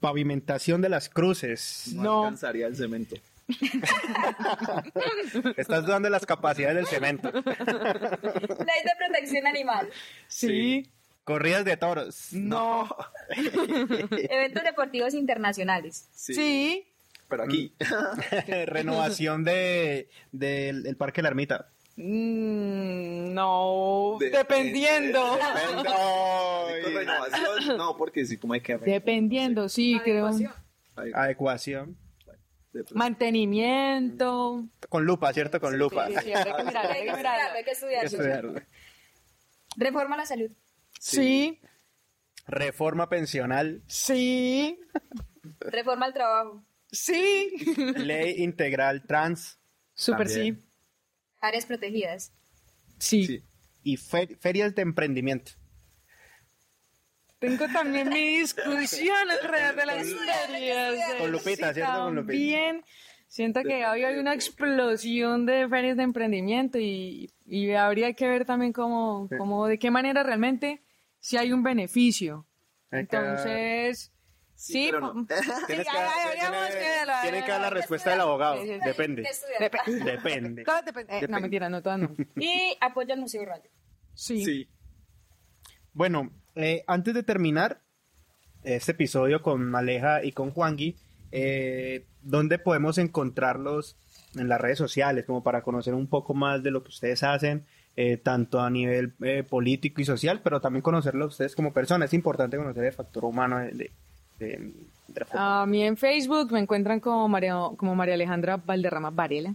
Pavimentación 0.00 0.80
de 0.82 0.88
las 0.88 1.08
cruces. 1.08 1.90
No, 1.94 2.24
alcanzaría 2.24 2.66
el 2.66 2.76
cemento. 2.76 3.16
Estás 5.56 5.84
dudando 5.84 6.06
de 6.06 6.10
las 6.10 6.26
capacidades 6.26 6.76
del 6.76 6.86
cemento. 6.86 7.30
Ley 7.32 7.42
de 7.42 8.92
protección 8.98 9.46
animal. 9.46 9.88
Sí. 10.28 10.90
Corridas 11.24 11.64
de 11.64 11.76
toros. 11.76 12.32
No. 12.32 12.88
Eventos 13.30 14.64
deportivos 14.64 15.14
internacionales. 15.14 16.08
Sí. 16.14 16.86
Pero 17.28 17.44
aquí. 17.44 17.72
Renovación 18.66 19.44
de, 19.44 20.08
del 20.32 20.82
del 20.82 20.96
Parque 20.96 21.22
La 21.22 21.28
Ermita. 21.28 21.68
Mm, 21.96 23.34
no, 23.34 24.16
De- 24.18 24.30
dependiendo. 24.30 25.38
Renovación, 26.84 27.76
no, 27.76 27.96
porque 27.96 28.24
si 28.24 28.36
como 28.38 28.54
hay 28.54 28.60
que 28.60 28.76
Dependiendo, 28.78 29.68
sí, 29.68 30.00
creo. 30.02 30.30
Adecuación. 31.14 31.96
Mantenimiento. 32.94 34.66
Con 34.88 35.04
lupa, 35.04 35.32
¿cierto? 35.32 35.60
Con 35.60 35.76
lupa. 35.78 36.08
Sí, 36.08 36.14
sí, 36.24 36.32
habrá 36.32 36.56
que 36.56 36.64
mirarlo, 36.64 36.90
hay 36.92 37.00
Hay 37.00 37.06
que 37.06 37.16
mirarlo. 37.16 37.56
hay 37.58 37.64
que 37.64 37.70
estudiarlo. 37.70 38.06
Estudiarlo. 38.06 38.54
Reforma 39.76 40.14
a 40.14 40.18
la 40.18 40.26
salud. 40.26 40.50
Sí, 40.98 41.60
Reforma 42.46 43.08
pensional. 43.08 43.82
sí, 43.86 44.78
Reforma 45.60 46.06
al 46.06 46.12
trabajo. 46.14 46.64
sí. 46.90 47.50
Ley 47.96 48.42
integral 48.42 49.06
trans. 49.06 49.58
Súper 49.94 50.28
sí. 50.28 50.62
Áreas 51.42 51.66
protegidas. 51.66 52.32
sí. 52.98 53.26
Sí. 53.26 53.42
Y 53.84 53.96
fe- 53.96 54.36
ferias 54.40 54.74
de 54.76 54.82
emprendimiento. 54.82 55.52
Tengo 57.40 57.66
también 57.72 58.08
mi 58.08 58.38
discusión 58.38 59.28
alrededor 59.28 59.74
de 59.74 59.86
las 59.86 60.06
ferias. 60.06 60.94
Con 61.18 61.32
Lupita, 61.32 61.74
¿cierto? 61.74 62.04
Con 62.04 62.14
Lupita. 62.14 62.32
También 62.32 62.84
siento 63.26 63.62
que 63.64 63.84
hoy 63.84 64.04
hay 64.04 64.18
una 64.18 64.34
explosión 64.34 65.46
de 65.46 65.68
ferias 65.68 65.96
de 65.96 66.04
emprendimiento 66.04 66.78
y, 66.78 67.32
y 67.44 67.72
habría 67.72 68.12
que 68.12 68.28
ver 68.28 68.44
también 68.44 68.72
cómo, 68.72 69.28
cómo, 69.36 69.66
de 69.66 69.80
qué 69.80 69.90
manera 69.90 70.22
realmente 70.22 70.80
si 71.18 71.36
hay 71.36 71.52
un 71.52 71.64
beneficio. 71.64 72.46
Entonces, 72.92 74.12
sí, 74.62 74.88
pero 74.90 75.00
no. 75.00 75.12
po- 75.14 75.24
Tienes 75.26 75.44
sí, 75.46 75.52
que, 75.66 75.66
tiene- 75.66 75.84
que 75.84 77.06
la- 77.06 77.22
tiene 77.22 77.44
que 77.44 77.50
dar 77.50 77.60
la 77.60 77.70
respuesta 77.70 78.10
del 78.10 78.20
abogado. 78.20 78.56
Sí, 78.62 78.66
sí, 78.68 78.74
sí. 78.74 78.80
Depende. 78.84 79.28
Depende. 80.04 80.64
Todo 80.64 80.82
depende- 80.82 81.18
eh, 81.18 81.26
no, 81.28 81.40
mentira, 81.40 81.68
no, 81.68 81.82
todas 81.82 81.98
no. 82.00 82.14
Y 82.36 82.76
apoyo 82.80 83.12
al 83.14 83.20
Museo 83.20 83.44
Rayo. 83.44 83.68
Sí. 84.14 84.44
Sí. 84.44 84.68
Bueno, 85.92 86.30
eh, 86.54 86.84
antes 86.86 87.14
de 87.14 87.22
terminar 87.22 87.80
este 88.62 88.92
episodio 88.92 89.42
con 89.42 89.64
Maleja 89.68 90.22
y 90.24 90.32
con 90.32 90.50
Juangui, 90.50 90.96
eh, 91.32 92.06
¿dónde 92.22 92.58
podemos 92.58 92.98
encontrarlos 92.98 93.96
en 94.36 94.48
las 94.48 94.60
redes 94.60 94.78
sociales? 94.78 95.24
Como 95.26 95.42
para 95.42 95.62
conocer 95.62 95.94
un 95.94 96.06
poco 96.08 96.34
más 96.34 96.62
de 96.62 96.70
lo 96.70 96.82
que 96.82 96.88
ustedes 96.90 97.22
hacen, 97.22 97.66
eh, 97.96 98.16
tanto 98.16 98.60
a 98.60 98.70
nivel 98.70 99.14
eh, 99.22 99.42
político 99.42 100.00
y 100.00 100.04
social, 100.04 100.40
pero 100.42 100.60
también 100.60 100.82
conocerlos 100.82 101.24
a 101.26 101.28
ustedes 101.28 101.56
como 101.56 101.72
personas. 101.74 102.08
Es 102.10 102.14
importante 102.14 102.56
conocer 102.56 102.84
el 102.84 102.92
factor 102.92 103.24
humano 103.24 103.58
de, 103.58 103.72
de- 103.72 103.92
de- 104.42 104.72
de 105.08 105.20
la 105.20 105.26
foto. 105.26 105.38
A 105.38 105.66
mí 105.66 105.82
en 105.82 105.96
Facebook 105.96 106.52
me 106.52 106.60
encuentran 106.60 107.00
como 107.00 107.28
María, 107.28 107.54
como 107.76 107.94
María 107.94 108.14
Alejandra 108.14 108.56
Valderrama 108.56 109.10
Varela. 109.10 109.54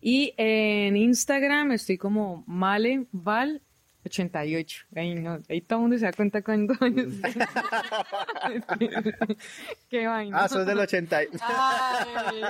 Y 0.00 0.34
en 0.36 0.96
Instagram 0.96 1.72
estoy 1.72 1.96
como 1.96 2.44
maleval88. 2.46 4.84
Ahí, 4.96 5.14
no, 5.14 5.38
ahí 5.48 5.60
todo 5.60 5.78
el 5.78 5.82
mundo 5.82 5.98
se 5.98 6.06
da 6.06 6.12
cuenta 6.12 6.42
cuando... 6.42 6.74
Qué 9.88 10.06
vaina. 10.06 10.38
Ah, 10.44 10.48
sos 10.48 10.66
del 10.66 10.78
80. 10.78 11.24
y- 11.24 11.28
Ay. 11.40 12.42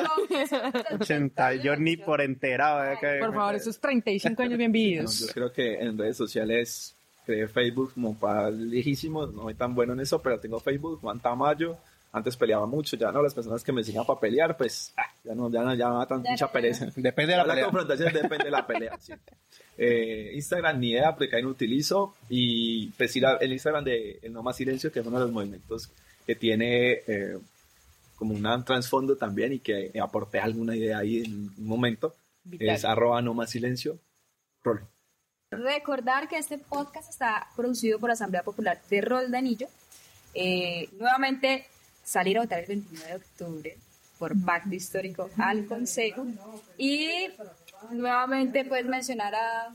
80, 0.98 1.54
yo 1.56 1.76
ni 1.76 1.96
por 1.96 2.20
enterado. 2.20 2.84
eh, 2.92 2.96
que- 3.00 3.18
Por 3.20 3.34
favor, 3.34 3.54
esos 3.54 3.78
35 3.80 4.42
años 4.42 4.58
bien 4.58 4.70
No, 4.70 4.74
vividos. 4.74 5.20
yo 5.20 5.26
creo 5.32 5.52
que 5.52 5.74
en 5.80 5.98
redes 5.98 6.16
sociales 6.16 6.94
creé 7.24 7.48
Facebook 7.48 7.92
como 7.94 8.14
para 8.18 8.50
lejísimos, 8.50 9.32
no 9.32 9.42
soy 9.42 9.54
tan 9.54 9.74
bueno 9.74 9.92
en 9.92 10.00
eso, 10.00 10.20
pero 10.22 10.38
tengo 10.40 10.60
Facebook, 10.60 11.00
Juan 11.00 11.20
Tamayo. 11.20 11.76
Antes 12.14 12.36
peleaba 12.36 12.66
mucho, 12.66 12.94
ya 12.98 13.10
no, 13.10 13.22
las 13.22 13.32
personas 13.32 13.64
que 13.64 13.72
me 13.72 13.80
enseñan 13.80 14.04
para 14.04 14.20
pelear, 14.20 14.54
pues 14.54 14.92
ah, 14.98 15.02
ya 15.24 15.34
no, 15.34 15.50
ya 15.50 15.62
no, 15.62 15.74
ya 15.74 15.88
me 15.88 15.94
da 15.96 16.06
tan 16.06 16.22
Ya 16.22 16.32
mucha 16.32 16.44
no, 16.44 16.52
pereza. 16.52 16.86
Depende 16.96 17.32
de 17.32 17.38
la 17.38 17.44
la 17.44 17.54
pelea. 17.54 17.64
confrontación 17.64 18.12
depende 18.22 18.44
de 18.44 18.50
la 18.50 18.66
pelea. 18.66 18.98
sí. 19.00 19.14
Eh, 19.78 20.32
Instagram 20.34 20.78
ni 20.78 20.90
idea, 20.90 21.16
porque 21.16 21.34
ahí 21.36 21.42
no 21.42 21.48
utilizo. 21.48 22.14
Y 22.28 22.88
pues 22.90 23.16
ir 23.16 23.24
a- 23.24 23.36
el 23.38 23.52
Instagram 23.52 23.84
de 23.84 24.18
El 24.22 24.32
No 24.34 24.42
Más 24.42 24.56
Silencio, 24.56 24.92
que 24.92 25.00
es 25.00 25.06
uno 25.06 25.18
de 25.18 25.24
los 25.24 25.32
movimientos 25.32 25.90
que 26.26 26.34
tiene 26.36 27.00
eh, 27.06 27.38
como 28.16 28.34
un 28.34 28.64
trasfondo 28.66 29.16
también 29.16 29.54
y 29.54 29.60
que 29.60 29.90
aporté 29.98 30.38
alguna 30.38 30.76
idea 30.76 30.98
ahí 30.98 31.24
en 31.24 31.32
un 31.56 31.66
momento. 31.66 32.14
Vital. 32.44 32.68
Es 32.68 32.84
arroba 32.84 33.22
No 33.22 33.32
Más 33.32 33.48
Silencio. 33.48 33.96
Rol. 34.62 34.82
Recordar 35.52 36.28
que 36.28 36.38
este 36.38 36.56
podcast 36.56 37.10
está 37.10 37.46
producido 37.54 37.98
por 37.98 38.10
Asamblea 38.10 38.42
Popular 38.42 38.80
de 38.88 39.00
Roldanillo. 39.02 39.68
Eh, 40.34 40.88
nuevamente, 40.98 41.66
salir 42.02 42.38
a 42.38 42.42
votar 42.42 42.60
el 42.60 42.66
29 42.66 43.08
de 43.08 43.16
octubre 43.16 43.76
por 44.18 44.40
pacto 44.44 44.74
histórico 44.74 45.28
al 45.36 45.66
Consejo. 45.66 46.24
Y 46.78 47.28
nuevamente, 47.90 48.64
pues 48.64 48.86
mencionar 48.86 49.34
a 49.34 49.74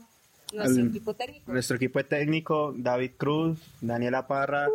nuestro 0.52 0.86
equipo 0.86 1.14
técnico. 1.14 1.52
Nuestro 1.52 1.76
equipo 1.76 2.04
técnico, 2.04 2.74
David 2.76 3.12
Cruz, 3.16 3.60
Daniela 3.80 4.26
Parra, 4.26 4.66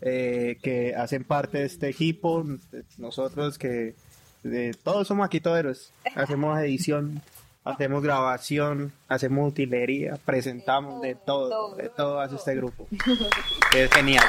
eh, 0.00 0.58
que 0.62 0.94
hacen 0.94 1.24
parte 1.24 1.58
de 1.58 1.64
este 1.64 1.88
equipo, 1.88 2.44
nosotros 2.98 3.58
que 3.58 3.94
eh, 4.44 4.72
todos 4.82 5.08
somos 5.08 5.26
aquí 5.26 5.40
toderos, 5.40 5.92
hacemos 6.14 6.58
edición 6.60 7.22
hacemos 7.64 8.02
grabación, 8.02 8.92
hacemos 9.08 9.50
utilería, 9.50 10.18
presentamos 10.24 11.00
de 11.02 11.14
todo, 11.14 11.74
de 11.76 11.88
todo 11.88 12.20
hace 12.20 12.36
este 12.36 12.54
grupo. 12.56 12.88
Es 13.76 13.90
genial. 13.92 14.24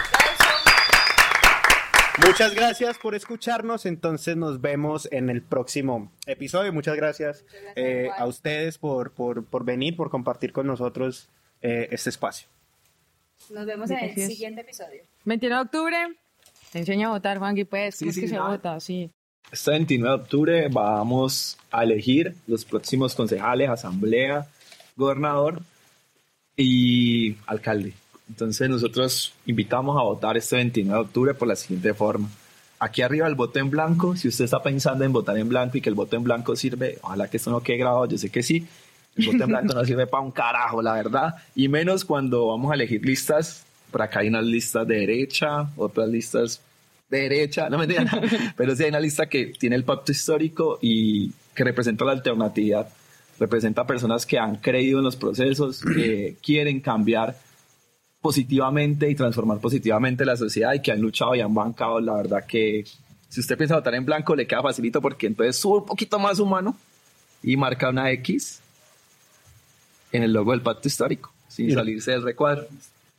Muchas 2.27 2.53
gracias 2.53 2.97
por 2.99 3.15
escucharnos. 3.15 3.85
Entonces 3.85 4.37
nos 4.37 4.61
vemos 4.61 5.07
en 5.11 5.29
el 5.29 5.41
próximo 5.41 6.11
episodio. 6.27 6.71
Muchas 6.71 6.95
gracias 6.95 7.43
eh, 7.75 8.09
a 8.15 8.25
ustedes 8.27 8.77
por, 8.77 9.11
por, 9.13 9.45
por 9.45 9.65
venir, 9.65 9.95
por 9.95 10.09
compartir 10.09 10.53
con 10.53 10.67
nosotros 10.67 11.29
eh, 11.61 11.87
este 11.91 12.11
espacio. 12.11 12.47
Nos 13.49 13.65
vemos 13.65 13.89
en 13.89 13.99
el 13.99 14.15
siguiente 14.15 14.61
episodio. 14.61 15.03
21 15.25 15.55
de 15.55 15.61
octubre. 15.61 15.97
Te 16.71 16.79
enseño 16.79 17.09
a 17.09 17.11
votar, 17.11 17.39
Juanqui, 17.39 17.65
pues. 17.65 17.97
¿Cómo 17.97 18.11
Sí, 18.11 18.19
es 18.19 18.23
que 18.23 18.35
se 18.35 18.39
vota? 18.39 18.79
Sí. 18.79 19.11
Este 19.51 19.71
29 19.71 20.17
de 20.17 20.23
octubre 20.23 20.67
vamos 20.69 21.57
a 21.71 21.83
elegir 21.83 22.35
los 22.47 22.65
próximos 22.65 23.13
concejales, 23.15 23.69
asamblea, 23.69 24.47
gobernador 24.95 25.61
y 26.57 27.35
alcalde. 27.45 27.93
Entonces 28.29 28.69
nosotros 28.69 29.33
invitamos 29.45 29.97
a 29.99 30.03
votar 30.03 30.37
este 30.37 30.55
29 30.55 30.97
de 30.97 31.05
octubre 31.05 31.33
por 31.33 31.47
la 31.47 31.55
siguiente 31.55 31.93
forma. 31.93 32.29
Aquí 32.79 33.01
arriba 33.01 33.27
el 33.27 33.35
voto 33.35 33.59
en 33.59 33.69
blanco, 33.69 34.15
si 34.15 34.27
usted 34.27 34.45
está 34.45 34.61
pensando 34.61 35.05
en 35.05 35.13
votar 35.13 35.37
en 35.37 35.47
blanco 35.47 35.77
y 35.77 35.81
que 35.81 35.89
el 35.89 35.95
voto 35.95 36.15
en 36.15 36.23
blanco 36.23 36.55
sirve, 36.55 36.97
ojalá 37.01 37.29
que 37.29 37.37
esto 37.37 37.51
no 37.51 37.61
quede 37.61 37.77
grabado, 37.77 38.07
yo 38.07 38.17
sé 38.17 38.29
que 38.29 38.43
sí, 38.43 38.67
el 39.15 39.25
voto 39.25 39.43
en 39.43 39.49
blanco 39.49 39.73
no 39.73 39.85
sirve 39.85 40.07
para 40.07 40.23
un 40.23 40.31
carajo, 40.31 40.81
la 40.81 40.93
verdad, 40.93 41.35
y 41.55 41.67
menos 41.69 42.03
cuando 42.03 42.47
vamos 42.47 42.71
a 42.71 42.75
elegir 42.75 43.05
listas, 43.05 43.65
por 43.91 44.01
acá 44.01 44.19
hay 44.19 44.27
unas 44.27 44.43
listas 44.43 44.87
de 44.87 44.95
derecha, 44.95 45.69
otras 45.77 46.09
listas 46.09 46.59
derecha, 47.19 47.69
no 47.69 47.77
me 47.77 47.85
entiendan, 47.85 48.21
pero 48.57 48.75
sí 48.75 48.83
hay 48.83 48.89
una 48.89 48.99
lista 48.99 49.27
que 49.27 49.47
tiene 49.47 49.75
el 49.75 49.83
pacto 49.83 50.11
histórico 50.11 50.79
y 50.81 51.31
que 51.53 51.63
representa 51.63 52.05
la 52.05 52.13
alternatividad, 52.13 52.87
representa 53.39 53.85
personas 53.85 54.25
que 54.25 54.37
han 54.37 54.57
creído 54.57 54.99
en 54.99 55.05
los 55.05 55.15
procesos, 55.15 55.81
que 55.81 56.37
quieren 56.43 56.79
cambiar 56.79 57.35
positivamente 58.21 59.09
y 59.09 59.15
transformar 59.15 59.59
positivamente 59.59 60.25
la 60.25 60.37
sociedad 60.37 60.73
y 60.73 60.81
que 60.81 60.91
han 60.91 61.01
luchado 61.01 61.35
y 61.35 61.41
han 61.41 61.53
bancado, 61.53 61.99
la 61.99 62.13
verdad 62.13 62.45
que 62.47 62.85
si 63.27 63.39
usted 63.39 63.57
piensa 63.57 63.75
votar 63.75 63.95
en 63.95 64.05
blanco 64.05 64.35
le 64.35 64.47
queda 64.47 64.61
facilito 64.61 65.01
porque 65.01 65.27
entonces 65.27 65.57
sube 65.57 65.79
un 65.79 65.85
poquito 65.85 66.19
más 66.19 66.39
humano 66.39 66.77
y 67.41 67.57
marca 67.57 67.89
una 67.89 68.11
X 68.11 68.61
en 70.11 70.23
el 70.23 70.31
logo 70.31 70.51
del 70.51 70.61
pacto 70.61 70.87
histórico, 70.87 71.33
sin 71.47 71.73
salirse 71.73 72.11
del 72.11 72.23
recuadro. 72.23 72.67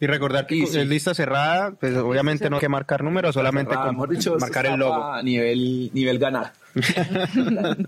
Y 0.01 0.07
recordar 0.07 0.47
que 0.47 0.67
sí. 0.67 0.79
es 0.79 0.87
lista 0.87 1.15
cerrada, 1.15 1.73
pues 1.73 1.97
obviamente 1.97 2.51
no 2.51 2.57
hay 2.57 2.61
que 2.61 2.69
marcar 2.69 3.03
números, 3.05 3.35
solamente 3.35 3.71
Cerrada, 3.75 3.95
con 3.95 4.11
dicho, 4.11 4.37
marcar 4.39 4.67
el 4.67 4.77
logo. 4.81 5.03
a 5.13 5.23
nivel, 5.23 5.91
nivel 5.95 6.19
ganar. 6.19 6.53